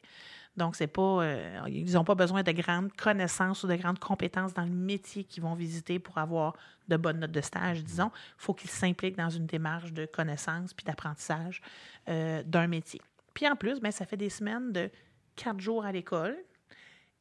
Donc, 0.57 0.75
c'est 0.75 0.87
pas. 0.87 1.23
euh, 1.23 1.59
ils 1.67 1.93
n'ont 1.93 2.03
pas 2.03 2.15
besoin 2.15 2.43
de 2.43 2.51
grandes 2.51 2.93
connaissances 2.93 3.63
ou 3.63 3.67
de 3.67 3.75
grandes 3.75 3.99
compétences 3.99 4.53
dans 4.53 4.63
le 4.63 4.71
métier 4.71 5.23
qu'ils 5.25 5.43
vont 5.43 5.53
visiter 5.53 5.99
pour 5.99 6.17
avoir 6.17 6.55
de 6.87 6.95
bonnes 6.95 7.19
notes 7.19 7.31
de 7.31 7.41
stage, 7.41 7.83
disons. 7.83 8.11
Il 8.13 8.43
faut 8.43 8.53
qu'ils 8.53 8.69
s'impliquent 8.69 9.17
dans 9.17 9.29
une 9.29 9.47
démarche 9.47 9.91
de 9.91 10.05
connaissance 10.05 10.73
puis 10.73 10.85
d'apprentissage 10.85 11.61
euh, 12.07 12.41
d'un 12.43 12.67
métier. 12.67 13.01
Puis 13.33 13.47
en 13.47 13.55
plus, 13.55 13.81
ben, 13.81 13.91
ça 13.91 14.05
fait 14.05 14.17
des 14.17 14.29
semaines 14.29 14.71
de 14.71 14.89
quatre 15.35 15.59
jours 15.59 15.83
à 15.83 15.91
l'école 15.91 16.37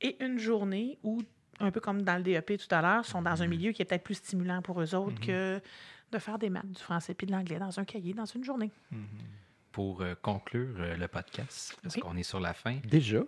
et 0.00 0.22
une 0.24 0.38
journée 0.38 0.98
où, 1.02 1.20
un 1.58 1.72
peu 1.72 1.80
comme 1.80 2.02
dans 2.02 2.16
le 2.16 2.22
DEP 2.22 2.56
tout 2.56 2.72
à 2.72 2.82
l'heure, 2.82 3.04
sont 3.04 3.22
dans 3.22 3.42
un 3.42 3.48
milieu 3.48 3.72
qui 3.72 3.82
est 3.82 3.84
peut-être 3.84 4.04
plus 4.04 4.14
stimulant 4.14 4.62
pour 4.62 4.80
eux 4.80 4.94
autres 4.94 5.20
que 5.20 5.60
de 6.14 6.18
faire 6.20 6.38
des 6.38 6.50
maths, 6.50 6.70
du 6.70 6.80
français 6.80 7.12
puis 7.14 7.26
de 7.26 7.32
l'anglais 7.32 7.58
dans 7.58 7.78
un 7.78 7.84
cahier 7.84 8.14
dans 8.14 8.24
une 8.24 8.44
journée. 8.44 8.70
Pour 9.72 10.02
euh, 10.02 10.14
conclure 10.22 10.76
euh, 10.78 10.96
le 10.96 11.08
podcast, 11.08 11.76
parce 11.82 11.96
Oui. 11.96 12.00
qu'on 12.00 12.16
est 12.16 12.22
sur 12.22 12.38
la 12.38 12.54
fin. 12.54 12.76
Déjà? 12.84 13.16
Euh, 13.18 13.24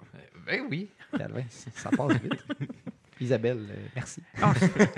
ben 0.47 0.62
oui. 0.70 0.89
Calvin, 1.16 1.43
ça 1.51 1.91
passe 1.91 2.12
vite. 2.22 2.45
Isabelle, 3.20 3.66
euh, 3.70 3.87
merci. 3.97 4.22
Oh, 4.43 4.47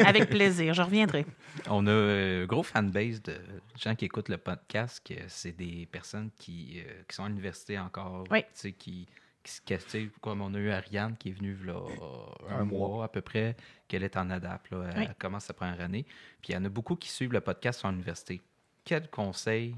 avec 0.04 0.28
plaisir, 0.28 0.74
je 0.74 0.82
reviendrai. 0.82 1.24
On 1.70 1.86
a 1.86 1.92
un 1.92 2.44
gros 2.46 2.62
fanbase 2.64 3.22
de 3.22 3.36
gens 3.80 3.94
qui 3.94 4.04
écoutent 4.04 4.28
le 4.28 4.36
podcast, 4.38 5.00
que 5.06 5.14
c'est 5.28 5.52
des 5.56 5.86
personnes 5.90 6.30
qui, 6.36 6.82
euh, 6.84 7.02
qui 7.08 7.14
sont 7.16 7.24
à 7.24 7.28
l'université 7.28 7.78
encore. 7.78 8.24
Oui. 8.30 8.40
Tu 8.42 8.46
sais, 8.54 8.72
qui, 8.72 9.06
qui 9.48 9.54
se 9.54 9.60
questionnent, 9.62 10.10
comme 10.20 10.40
on 10.42 10.52
a 10.54 10.58
eu 10.58 10.70
Ariane 10.70 11.16
qui 11.16 11.30
est 11.30 11.32
venue 11.32 11.56
là, 11.64 11.80
un, 12.50 12.60
Un 12.60 12.64
mois. 12.64 12.88
mois. 12.88 13.04
à 13.04 13.08
peu 13.08 13.20
près, 13.22 13.56
qu'elle 13.88 14.02
est 14.02 14.16
en 14.16 14.28
adap. 14.30 14.68
Là, 14.68 14.90
elle 14.94 14.98
Oui. 15.00 15.08
commence 15.18 15.44
sa 15.44 15.54
première 15.54 15.80
année. 15.80 16.04
Puis 16.42 16.52
il 16.52 16.54
y 16.54 16.56
en 16.56 16.64
a 16.64 16.68
beaucoup 16.68 16.96
qui 16.96 17.08
suivent 17.08 17.32
le 17.32 17.40
podcast 17.40 17.84
à 17.84 17.90
l'université. 17.90 18.40
Quel 18.84 19.08
conseil 19.10 19.74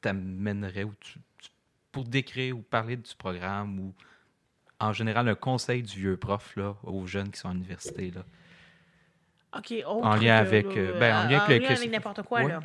t'amènerais 0.00 0.84
ou 0.84 0.94
tu- 1.00 1.18
tu- 1.38 1.50
pour 1.92 2.04
décrire 2.04 2.56
ou 2.58 2.62
parler 2.62 2.96
du 2.96 3.14
programme 3.16 3.80
ou 3.80 3.94
en 4.78 4.92
général 4.92 5.28
un 5.28 5.34
conseil 5.34 5.82
du 5.82 5.96
vieux 5.98 6.16
prof 6.18 6.54
là, 6.56 6.76
aux 6.82 7.06
jeunes 7.06 7.30
qui 7.30 7.40
sont 7.40 7.48
à 7.48 7.52
l'université? 7.54 8.10
Là? 8.10 8.22
OK. 9.56 9.72
autre 9.86 10.06
En 10.06 10.14
lien 10.16 10.42
que, 10.42 10.46
avec, 10.48 10.66
euh, 10.66 10.98
ben, 11.00 11.24
en 11.24 11.28
lien 11.30 11.40
avec 11.40 11.90
n'importe 11.90 12.22
quoi, 12.22 12.42
Ouais. 12.42 12.48
là. 12.48 12.60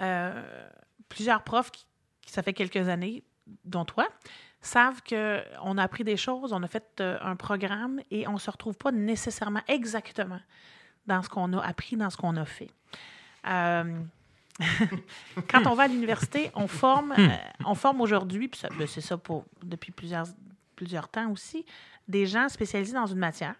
Euh, 0.00 0.68
plusieurs 1.08 1.42
profs, 1.44 1.70
qui, 1.70 1.86
qui- 2.22 2.32
ça 2.32 2.42
fait 2.42 2.52
quelques 2.54 2.88
années, 2.88 3.22
dont 3.64 3.84
toi, 3.84 4.08
savent 4.60 5.02
qu'on 5.02 5.78
a 5.78 5.82
appris 5.82 6.04
des 6.04 6.16
choses, 6.16 6.52
on 6.52 6.62
a 6.62 6.68
fait 6.68 7.00
euh, 7.00 7.18
un 7.22 7.36
programme 7.36 8.00
et 8.10 8.28
on 8.28 8.34
ne 8.34 8.38
se 8.38 8.50
retrouve 8.50 8.76
pas 8.76 8.92
nécessairement 8.92 9.62
exactement 9.68 10.40
dans 11.06 11.22
ce 11.22 11.28
qu'on 11.28 11.52
a 11.54 11.60
appris, 11.62 11.96
dans 11.96 12.10
ce 12.10 12.16
qu'on 12.16 12.36
a 12.36 12.44
fait. 12.44 12.70
Euh, 13.48 13.98
quand 15.48 15.66
on 15.66 15.74
va 15.74 15.84
à 15.84 15.88
l'université, 15.88 16.50
on 16.54 16.66
forme, 16.66 17.14
euh, 17.18 17.28
on 17.64 17.74
forme 17.74 18.02
aujourd'hui, 18.02 18.48
puis 18.48 18.60
ben, 18.78 18.86
c'est 18.86 19.00
ça 19.00 19.16
pour, 19.16 19.46
depuis 19.62 19.92
plusieurs, 19.92 20.26
plusieurs 20.76 21.08
temps 21.08 21.30
aussi, 21.30 21.64
des 22.06 22.26
gens 22.26 22.48
spécialisés 22.48 22.92
dans 22.92 23.06
une 23.06 23.18
matière. 23.18 23.54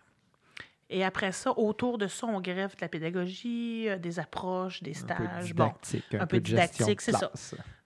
Et 0.90 1.04
après 1.04 1.32
ça, 1.32 1.56
autour 1.56 1.98
de 1.98 2.08
ça, 2.08 2.26
on 2.26 2.40
greffe 2.40 2.76
de 2.76 2.80
la 2.82 2.88
pédagogie, 2.88 3.88
des 4.00 4.18
approches, 4.18 4.82
des 4.82 4.90
Un 4.90 5.06
peu 5.06 5.14
stages. 5.14 5.54
Bon, 5.54 5.64
didactique, 5.66 6.14
un, 6.14 6.16
un 6.16 6.26
peu 6.26 6.36
peu 6.36 6.40
didactique, 6.40 7.00
c'est 7.00 7.12
ça. 7.12 7.30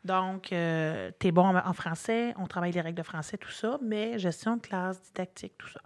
Donc, 0.05 0.43
tu 0.49 0.55
es 0.55 1.33
bon 1.33 1.57
en, 1.57 1.73
français, 1.73 2.35
on 2.39 2.47
travaille 2.47 2.73
les 2.73 2.81
règles 2.81 2.99
de 2.99 3.03
français, 3.03 3.39
tout 3.39 3.51
ça, 3.51 3.79
mais 3.83 4.19
gestion 4.19 4.57
de 4.57 4.61
classe, 4.61 5.03
didactique, 5.03 5.55
tout 5.59 5.69
ça. 5.69 5.81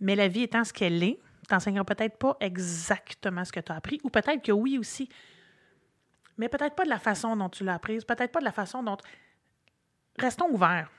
Mais 0.00 0.14
la 0.14 0.28
vie 0.28 0.42
étant 0.42 0.64
ce 0.64 0.72
qu'elle 0.72 1.02
est, 1.02 1.18
tu 1.48 1.54
n'enseigneras 1.54 1.84
peut-être 1.84 2.18
pas 2.18 2.36
exactement 2.40 3.44
ce 3.44 3.52
que 3.52 3.60
tu 3.60 3.72
as 3.72 3.76
appris, 3.76 4.00
ou 4.04 4.10
peut-être 4.10 4.42
que 4.42 4.52
oui 4.52 4.78
aussi, 4.78 5.08
mais 6.38 6.48
peut-être 6.48 6.74
pas 6.74 6.84
de 6.84 6.88
la 6.88 6.98
façon 6.98 7.36
dont 7.36 7.48
tu 7.48 7.64
l'as 7.64 7.74
apprise, 7.74 8.04
peut-être 8.04 8.32
pas 8.32 8.40
de 8.40 8.44
la 8.44 8.52
façon 8.52 8.82
dont... 8.82 8.96
Restons 10.18 10.48
ouverts. 10.50 10.90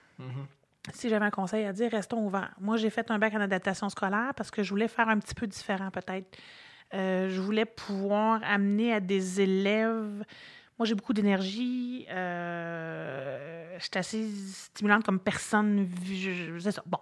Si 0.93 1.09
j'avais 1.09 1.25
un 1.25 1.31
conseil 1.31 1.65
à 1.65 1.73
dire, 1.73 1.91
restons 1.91 2.25
ouverts. 2.25 2.53
Moi, 2.59 2.77
j'ai 2.77 2.89
fait 2.89 3.09
un 3.11 3.19
bac 3.19 3.33
en 3.33 3.41
adaptation 3.41 3.89
scolaire 3.89 4.33
parce 4.35 4.51
que 4.51 4.63
je 4.63 4.69
voulais 4.69 4.87
faire 4.87 5.09
un 5.09 5.19
petit 5.19 5.35
peu 5.35 5.47
différent, 5.47 5.91
peut-être. 5.91 6.37
Euh, 6.93 7.29
je 7.29 7.39
voulais 7.39 7.65
pouvoir 7.65 8.41
amener 8.43 8.93
à 8.93 8.99
des 8.99 9.41
élèves. 9.41 10.23
Moi, 10.79 10.85
j'ai 10.85 10.95
beaucoup 10.95 11.13
d'énergie. 11.13 12.05
Euh, 12.09 13.77
je 13.77 13.83
suis 13.83 13.91
assez 13.97 14.27
stimulante 14.47 15.03
comme 15.03 15.19
personne. 15.19 15.89
Je- 16.05 16.57
ça. 16.71 16.81
Bon. 16.85 16.99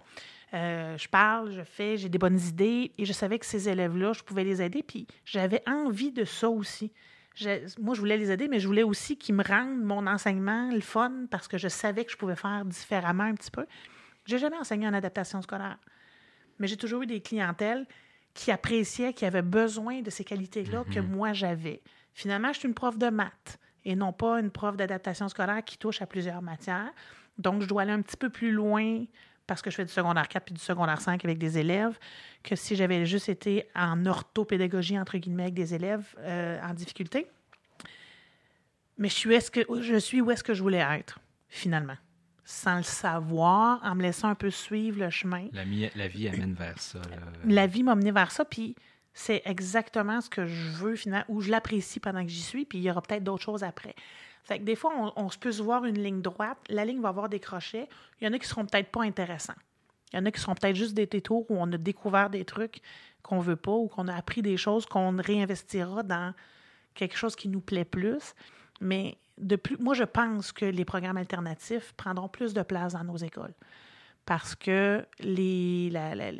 Euh, 0.54 0.96
je 0.96 1.08
parle, 1.08 1.52
je 1.52 1.62
fais, 1.62 1.96
j'ai 1.98 2.08
des 2.08 2.18
bonnes 2.18 2.40
idées 2.40 2.92
et 2.96 3.04
je 3.04 3.12
savais 3.12 3.38
que 3.38 3.44
ces 3.46 3.68
élèves-là, 3.68 4.14
je 4.14 4.22
pouvais 4.22 4.44
les 4.44 4.62
aider. 4.62 4.82
Puis 4.82 5.06
j'avais 5.24 5.62
envie 5.68 6.10
de 6.10 6.24
ça 6.24 6.48
aussi. 6.48 6.90
Je- 7.34 7.80
moi, 7.80 7.94
je 7.94 8.00
voulais 8.00 8.16
les 8.16 8.30
aider, 8.32 8.48
mais 8.48 8.58
je 8.58 8.66
voulais 8.66 8.82
aussi 8.82 9.16
qu'ils 9.16 9.34
me 9.34 9.44
rendent 9.44 9.82
mon 9.82 10.06
enseignement 10.06 10.70
le 10.72 10.80
fun 10.80 11.26
parce 11.30 11.46
que 11.48 11.58
je 11.58 11.68
savais 11.68 12.04
que 12.04 12.10
je 12.12 12.16
pouvais 12.16 12.34
faire 12.34 12.64
différemment 12.64 13.24
un 13.24 13.34
petit 13.34 13.50
peu. 13.50 13.66
J'ai 14.26 14.38
jamais 14.38 14.56
enseigné 14.56 14.88
en 14.88 14.94
adaptation 14.94 15.40
scolaire, 15.42 15.78
mais 16.58 16.66
j'ai 16.66 16.76
toujours 16.76 17.02
eu 17.02 17.06
des 17.06 17.20
clientèles 17.20 17.86
qui 18.34 18.50
appréciaient, 18.50 19.12
qui 19.12 19.24
avaient 19.24 19.42
besoin 19.42 20.00
de 20.00 20.10
ces 20.10 20.24
qualités-là 20.24 20.84
que 20.92 21.00
moi 21.00 21.32
j'avais. 21.32 21.80
Finalement, 22.14 22.52
je 22.52 22.58
suis 22.60 22.68
une 22.68 22.74
prof 22.74 22.98
de 22.98 23.08
maths 23.10 23.58
et 23.84 23.96
non 23.96 24.12
pas 24.12 24.40
une 24.40 24.50
prof 24.50 24.76
d'adaptation 24.76 25.28
scolaire 25.28 25.64
qui 25.64 25.78
touche 25.78 26.02
à 26.02 26.06
plusieurs 26.06 26.42
matières. 26.42 26.90
Donc, 27.38 27.62
je 27.62 27.66
dois 27.66 27.82
aller 27.82 27.92
un 27.92 28.02
petit 28.02 28.16
peu 28.16 28.30
plus 28.30 28.50
loin 28.50 29.04
parce 29.46 29.62
que 29.62 29.70
je 29.70 29.76
fais 29.76 29.84
du 29.84 29.92
secondaire 29.92 30.28
4 30.28 30.44
puis 30.44 30.54
du 30.54 30.60
secondaire 30.60 31.00
5 31.00 31.24
avec 31.24 31.38
des 31.38 31.58
élèves 31.58 31.98
que 32.42 32.54
si 32.54 32.76
j'avais 32.76 33.06
juste 33.06 33.28
été 33.28 33.66
en 33.74 34.04
orthopédagogie, 34.06 34.98
entre 34.98 35.16
guillemets, 35.18 35.44
avec 35.44 35.54
des 35.54 35.74
élèves 35.74 36.14
euh, 36.18 36.60
en 36.62 36.74
difficulté. 36.74 37.26
Mais 38.98 39.08
je 39.08 39.14
suis, 39.14 39.28
où 39.30 39.32
est-ce 39.32 39.50
que, 39.50 39.60
je 39.80 39.96
suis 39.96 40.20
où 40.20 40.30
est-ce 40.30 40.44
que 40.44 40.54
je 40.54 40.62
voulais 40.62 40.84
être, 40.98 41.18
finalement? 41.48 41.96
Sans 42.44 42.78
le 42.78 42.82
savoir, 42.82 43.80
en 43.84 43.94
me 43.94 44.02
laissant 44.02 44.28
un 44.28 44.34
peu 44.34 44.50
suivre 44.50 45.00
le 45.00 45.10
chemin. 45.10 45.48
La, 45.52 45.64
vie 45.64 46.28
amène 46.28 46.54
vers 46.54 46.78
ça. 46.78 46.98
là. 46.98 47.16
La 47.44 47.66
vie 47.66 47.82
m'a 47.82 47.94
mené 47.94 48.10
vers 48.10 48.30
ça, 48.30 48.44
puis 48.44 48.74
c'est 49.18 49.42
exactement 49.46 50.20
ce 50.20 50.30
que 50.30 50.46
je 50.46 50.70
veux, 50.76 50.94
finalement, 50.94 51.24
ou 51.28 51.40
je 51.40 51.50
l'apprécie 51.50 51.98
pendant 51.98 52.22
que 52.22 52.28
j'y 52.28 52.40
suis, 52.40 52.64
puis 52.64 52.78
il 52.78 52.82
y 52.82 52.90
aura 52.90 53.02
peut-être 53.02 53.24
d'autres 53.24 53.42
choses 53.42 53.64
après. 53.64 53.96
Fait 54.44 54.60
que 54.60 54.64
des 54.64 54.76
fois, 54.76 54.92
on, 54.96 55.12
on 55.16 55.28
peut 55.28 55.50
se 55.50 55.60
voir 55.60 55.84
une 55.84 56.00
ligne 56.00 56.22
droite, 56.22 56.56
la 56.68 56.84
ligne 56.84 57.00
va 57.00 57.08
avoir 57.08 57.28
des 57.28 57.40
crochets, 57.40 57.88
il 58.20 58.24
y 58.24 58.30
en 58.30 58.32
a 58.32 58.38
qui 58.38 58.46
seront 58.46 58.64
peut-être 58.64 58.92
pas 58.92 59.02
intéressants. 59.02 59.56
Il 60.12 60.16
y 60.16 60.22
en 60.22 60.24
a 60.24 60.30
qui 60.30 60.40
seront 60.40 60.54
peut-être 60.54 60.76
juste 60.76 60.94
des 60.94 61.06
détours 61.06 61.50
où 61.50 61.56
on 61.58 61.70
a 61.72 61.76
découvert 61.76 62.30
des 62.30 62.44
trucs 62.44 62.80
qu'on 63.22 63.40
veut 63.40 63.56
pas 63.56 63.72
ou 63.72 63.88
qu'on 63.88 64.06
a 64.06 64.14
appris 64.14 64.40
des 64.40 64.56
choses 64.56 64.86
qu'on 64.86 65.16
réinvestira 65.16 66.04
dans 66.04 66.32
quelque 66.94 67.16
chose 67.16 67.34
qui 67.34 67.48
nous 67.48 67.60
plaît 67.60 67.84
plus. 67.84 68.34
Mais 68.80 69.18
de 69.36 69.56
plus, 69.56 69.76
moi, 69.78 69.94
je 69.94 70.04
pense 70.04 70.52
que 70.52 70.64
les 70.64 70.84
programmes 70.84 71.16
alternatifs 71.16 71.92
prendront 71.96 72.28
plus 72.28 72.54
de 72.54 72.62
place 72.62 72.92
dans 72.92 73.02
nos 73.02 73.16
écoles 73.16 73.54
parce 74.28 74.54
que 74.54 75.06
les, 75.20 75.88
la- 75.90 76.14
la- 76.14 76.32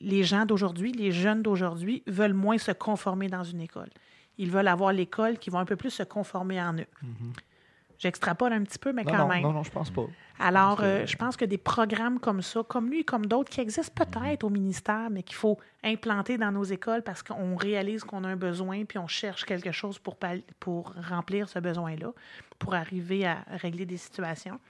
les 0.00 0.24
gens 0.24 0.46
d'aujourd'hui, 0.46 0.92
les 0.92 1.12
jeunes 1.12 1.42
d'aujourd'hui 1.42 2.02
veulent 2.06 2.32
moins 2.32 2.56
se 2.56 2.72
conformer 2.72 3.28
dans 3.28 3.44
une 3.44 3.60
école. 3.60 3.90
Ils 4.38 4.50
veulent 4.50 4.66
avoir 4.68 4.94
l'école 4.94 5.36
qui 5.36 5.50
va 5.50 5.58
un 5.58 5.66
peu 5.66 5.76
plus 5.76 5.90
se 5.90 6.02
conformer 6.04 6.58
en 6.62 6.72
eux. 6.78 6.86
J'extrapole 7.98 8.52
un 8.52 8.62
petit 8.62 8.78
peu, 8.78 8.92
mais 8.92 9.02
Non, 9.02 9.10
quand 9.10 9.18
non, 9.18 9.28
même. 9.28 9.42
non, 9.42 9.52
non, 9.52 9.62
je 9.64 9.70
pense 9.72 9.90
pas. 9.90 10.06
Alors, 10.38 10.80
euh, 10.84 11.04
je 11.04 11.16
pense 11.16 11.36
que 11.36 11.44
des 11.44 11.58
programmes 11.58 12.20
comme 12.20 12.40
ça, 12.42 12.62
comme 12.62 12.88
lui, 12.88 13.04
comme 13.04 13.26
d'autres, 13.26 13.50
qui 13.50 13.60
existent 13.60 13.92
peut-être 14.04 14.44
au 14.44 14.50
ministère, 14.50 15.10
mais 15.10 15.24
qu'il 15.24 15.34
faut 15.34 15.58
implanter 15.82 16.38
dans 16.38 16.52
nos 16.52 16.62
écoles 16.62 17.02
parce 17.02 17.24
qu'on 17.24 17.56
réalise 17.56 18.04
qu'on 18.04 18.22
a 18.22 18.28
un 18.28 18.36
besoin, 18.36 18.84
puis 18.84 18.98
on 18.98 19.08
cherche 19.08 19.44
quelque 19.44 19.72
chose 19.72 19.98
pour, 19.98 20.14
pal- 20.16 20.42
pour 20.60 20.94
remplir 21.10 21.48
ce 21.48 21.58
besoin-là, 21.58 22.12
pour 22.60 22.74
arriver 22.74 23.26
à 23.26 23.44
régler 23.50 23.84
des 23.84 23.96
situations. 23.96 24.60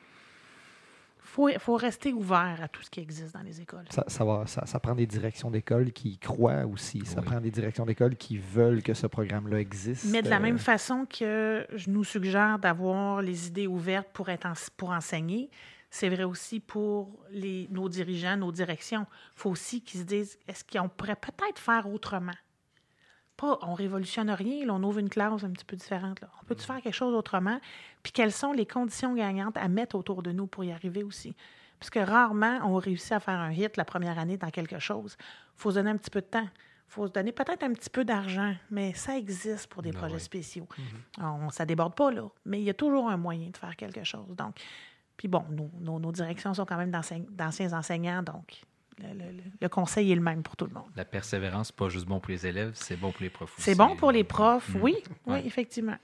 Faut, 1.29 1.49
faut 1.59 1.76
rester 1.76 2.12
ouvert 2.12 2.59
à 2.62 2.68
tout 2.68 2.83
ce 2.83 2.91
qui 2.91 3.01
existe 3.01 3.35
dans 3.35 3.43
les 3.43 3.61
écoles. 3.61 3.85
Ça, 3.91 4.05
ça, 4.07 4.24
va, 4.24 4.47
ça, 4.47 4.64
ça 4.66 4.81
prend 4.81 4.95
des 4.95 5.07
directions 5.07 5.51
d'école 5.51 5.93
qui 5.93 6.11
y 6.11 6.18
croient 6.18 6.64
aussi. 6.66 7.03
Ça 7.05 7.20
Oui. 7.20 7.26
prend 7.26 7.41
des 7.41 7.51
directions 7.51 7.85
d'école 7.87 8.16
qui 8.16 8.39
veulent 8.39 8.83
que 8.83 8.95
ce 8.95 9.07
programme-là 9.07 9.61
existe. 9.61 10.07
Mais 10.07 10.22
de 10.22 10.29
la 10.31 10.37
Euh, 10.37 10.41
même 10.41 10.59
façon 10.59 11.07
que 11.07 11.66
je 11.74 11.91
nous 11.91 12.05
suggère 12.05 12.59
d'avoir 12.59 13.22
les 13.22 13.47
idées 13.49 13.66
ouvertes 13.66 14.09
pour, 14.12 14.29
être 14.29 14.47
en- 14.47 14.53
pour 14.76 14.91
enseigner, 14.91 15.51
c'est 15.91 16.09
vrai 16.09 16.24
aussi 16.24 16.61
pour 16.61 17.24
les, 17.31 17.66
nos 17.70 17.89
dirigeants, 17.89 18.37
nos 18.37 18.53
directions. 18.53 19.07
Il 19.37 19.41
faut 19.41 19.51
aussi 19.51 19.81
qu'ils 19.83 20.01
se 20.01 20.05
disent 20.05 20.39
est-ce 20.49 20.64
qu'on 20.64 20.89
pourrait 20.89 21.16
peut-être 21.16 21.59
faire 21.59 21.89
autrement? 21.89 22.33
Pas, 23.39 23.59
on 23.62 23.72
révolutionne 23.72 24.28
rien, 24.30 24.66
là, 24.66 24.74
on 24.74 24.82
ouvre 24.82 24.99
une 24.99 25.09
classe 25.09 25.45
un 25.45 25.51
petit 25.51 25.64
peu 25.64 25.76
différente. 25.76 26.20
Là. 26.20 26.28
On 26.43 26.45
peut-tu 26.45 26.64
faire 26.66 26.82
quelque 26.82 26.93
chose 26.95 27.14
autrement? 27.14 27.59
Puis 28.03 28.12
quelles 28.12 28.32
sont 28.32 28.53
les 28.53 28.66
conditions 28.66 29.14
gagnantes 29.14 29.57
à 29.57 29.68
mettre 29.68 29.95
autour 29.97 30.22
de 30.22 30.32
nous 30.32 30.47
pour 30.47 30.64
y 30.64 30.72
arriver 30.72 31.03
aussi? 31.05 31.34
Parce 31.78 31.89
que 31.89 32.01
rarement 32.01 32.59
on 32.64 32.74
réussit 32.74 33.12
à 33.12 33.20
faire 33.20 33.39
un 33.39 33.53
hit 33.53 33.76
la 33.76 33.84
première 33.84 34.18
année 34.18 34.36
dans 34.36 34.51
quelque 34.51 34.78
chose. 34.80 35.16
Il 35.20 35.61
faut 35.62 35.70
se 35.70 35.76
donner 35.76 35.91
un 35.91 35.97
petit 35.97 36.11
peu 36.11 36.20
de 36.20 36.26
temps. 36.26 36.43
Il 36.91 36.91
faut 36.93 37.07
se 37.07 37.12
donner 37.12 37.30
peut-être 37.32 37.62
un 37.62 37.72
petit 37.74 37.91
peu 37.91 38.05
d'argent, 38.05 38.55
mais 38.70 38.93
ça 38.95 39.16
existe 39.16 39.68
pour 39.68 39.82
des 39.82 39.91
Ah 39.95 39.99
projets 39.99 40.18
spéciaux. 40.18 40.66
On, 41.18 41.51
ça 41.51 41.64
déborde 41.64 41.95
pas, 41.95 42.11
là, 42.11 42.22
mais 42.45 42.59
il 42.61 42.64
y 42.64 42.70
a 42.70 42.74
toujours 42.74 43.09
un 43.09 43.16
moyen 43.18 43.51
de 43.51 43.57
faire 43.57 43.76
quelque 43.76 44.03
chose. 44.05 44.34
Donc, 44.36 44.57
puis 45.16 45.28
bon, 45.28 45.45
nos, 45.51 45.70
nos- 45.80 46.01
nos 46.01 46.11
directions 46.12 46.55
sont 46.55 46.64
quand 46.64 46.76
même 46.78 46.91
d'anciens 46.91 47.72
enseignants, 47.72 48.22
donc 48.22 48.62
le, 49.01 49.09
le- 49.18 49.30
le- 49.32 49.42
le 49.61 49.68
conseil 49.68 50.12
est 50.12 50.14
le 50.14 50.20
même 50.20 50.42
pour 50.42 50.57
tout 50.57 50.66
le 50.66 50.72
monde. 50.74 50.84
La 50.96 51.05
persévérance, 51.05 51.68
c'est 51.68 51.76
pas 51.76 51.88
juste 51.88 52.07
bon 52.07 52.20
pour 52.20 52.30
les 52.30 52.46
élèves, 52.46 52.72
c'est 52.74 52.96
bon 52.96 53.11
pour 53.12 53.22
les 53.22 53.30
profs 53.30 53.55
aussi. 53.57 53.62
C'est 53.62 53.74
bon 53.74 53.96
pour 53.96 54.12
les 54.12 54.24
profs, 54.24 54.74
Mm. 54.74 54.80
oui, 54.82 54.96
oui, 55.26 55.32
Ouais. 55.34 55.42
effectivement. 55.46 55.96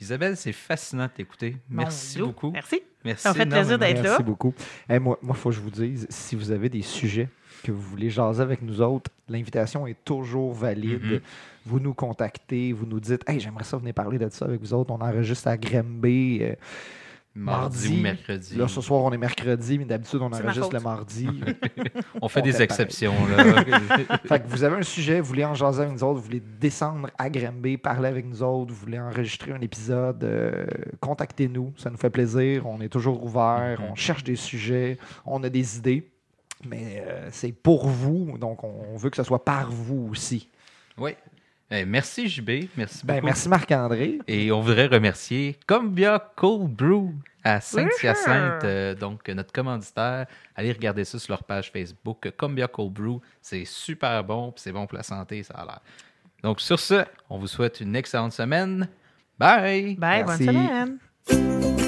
Isabelle, 0.00 0.36
c'est 0.36 0.52
fascinant 0.52 1.06
de 1.06 1.10
t'écouter. 1.10 1.56
Merci 1.68 2.20
beaucoup. 2.20 2.52
Merci. 2.52 2.80
Merci 3.04 3.22
Ça 3.24 3.30
m'a 3.30 3.34
fait 3.34 3.46
plaisir 3.46 3.78
d'être 3.78 3.96
là. 3.96 4.02
Merci 4.02 4.22
beaucoup. 4.22 4.54
Moi, 4.88 5.18
il 5.22 5.34
faut 5.34 5.48
que 5.50 5.54
je 5.56 5.60
vous 5.60 5.70
dise, 5.70 6.06
si 6.08 6.36
vous 6.36 6.52
avez 6.52 6.68
des 6.68 6.82
sujets 6.82 7.28
que 7.64 7.72
vous 7.72 7.80
voulez 7.80 8.08
jaser 8.08 8.40
avec 8.42 8.62
nous 8.62 8.80
autres, 8.80 9.10
l'invitation 9.28 9.86
est 9.88 9.96
toujours 10.04 10.52
valide. 10.52 11.02
Mhm. 11.02 11.20
Vous 11.66 11.80
nous 11.80 11.94
contactez, 11.94 12.72
vous 12.72 12.86
nous 12.86 13.00
dites 13.00 13.28
Hey, 13.28 13.40
j'aimerais 13.40 13.64
ça 13.64 13.76
venir 13.76 13.92
parler 13.92 14.18
de 14.18 14.28
ça 14.28 14.44
avec 14.44 14.60
vous 14.60 14.72
autres. 14.72 14.92
On 14.92 15.00
enregistre 15.00 15.48
à 15.48 15.56
Grimby. 15.56 16.42
Mardi, 17.38 17.78
Mardi. 17.78 17.98
ou 17.98 18.02
mercredi. 18.02 18.56
Là, 18.56 18.68
ce 18.68 18.80
soir, 18.80 19.02
on 19.04 19.12
est 19.12 19.18
mercredi, 19.18 19.78
mais 19.78 19.84
d'habitude, 19.84 20.20
on 20.20 20.32
enregistre 20.32 20.72
le 20.72 20.80
mardi. 20.80 21.28
On 22.20 22.28
fait 22.28 22.40
on 22.40 22.44
des 22.44 22.52
fait 22.52 22.64
exceptions. 22.64 23.14
Là. 23.26 23.62
fait 24.24 24.40
que 24.40 24.48
vous 24.48 24.64
avez 24.64 24.76
un 24.76 24.82
sujet, 24.82 25.20
vous 25.20 25.28
voulez 25.28 25.44
en 25.44 25.54
jaser 25.54 25.82
avec 25.82 25.92
nous 25.92 26.02
autres, 26.02 26.18
vous 26.18 26.24
voulez 26.26 26.42
descendre 26.60 27.10
à 27.16 27.30
Grimby, 27.30 27.76
parler 27.76 28.08
avec 28.08 28.26
nous 28.26 28.42
autres, 28.42 28.72
vous 28.72 28.80
voulez 28.80 28.98
enregistrer 28.98 29.52
un 29.52 29.60
épisode, 29.60 30.24
euh, 30.24 30.66
contactez-nous. 31.00 31.74
Ça 31.76 31.90
nous 31.90 31.96
fait 31.96 32.10
plaisir. 32.10 32.66
On 32.66 32.80
est 32.80 32.88
toujours 32.88 33.22
ouvert. 33.22 33.78
Mhm. 33.80 33.86
On 33.92 33.94
cherche 33.94 34.24
des 34.24 34.36
sujets. 34.36 34.98
On 35.24 35.42
a 35.44 35.48
des 35.48 35.78
idées. 35.78 36.10
Mais 36.68 37.04
euh, 37.06 37.28
c'est 37.30 37.52
pour 37.52 37.86
vous. 37.86 38.36
Donc, 38.38 38.64
on 38.64 38.96
veut 38.96 39.10
que 39.10 39.16
ce 39.16 39.22
soit 39.22 39.44
par 39.44 39.70
vous 39.70 40.08
aussi. 40.10 40.48
oui. 40.98 41.12
Eh, 41.70 41.84
merci, 41.84 42.28
JB. 42.28 42.68
Merci 42.76 43.04
Ben, 43.04 43.14
beaucoup. 43.16 43.26
merci 43.26 43.48
Marc-André. 43.48 44.18
Et 44.26 44.50
on 44.50 44.60
voudrait 44.60 44.86
remercier 44.86 45.58
Combia 45.66 46.18
Cold 46.36 46.70
Brew 46.74 47.12
à 47.44 47.60
Saint-Hyacinthe, 47.60 48.64
euh, 48.64 48.94
donc 48.94 49.26
notre 49.28 49.52
commanditaire. 49.52 50.26
Allez 50.56 50.72
regarder 50.72 51.04
ça 51.04 51.18
sur 51.18 51.32
leur 51.32 51.44
page 51.44 51.70
Facebook. 51.70 52.30
Combia 52.36 52.68
Cold 52.68 52.92
Brew, 52.92 53.20
c'est 53.42 53.64
super 53.64 54.24
bon, 54.24 54.50
puis 54.52 54.62
c'est 54.62 54.72
bon 54.72 54.86
pour 54.86 54.96
la 54.96 55.02
santé, 55.04 55.42
ça 55.42 55.54
a 55.54 55.64
l'air. 55.64 55.80
Donc 56.42 56.60
sur 56.60 56.78
ce, 56.80 57.04
on 57.28 57.38
vous 57.38 57.46
souhaite 57.48 57.80
une 57.80 57.94
excellente 57.96 58.32
semaine. 58.32 58.88
Bye! 59.38 59.94
Bye, 59.96 60.24
Merci. 60.26 60.46
bonne 60.46 60.98
semaine. 61.28 61.87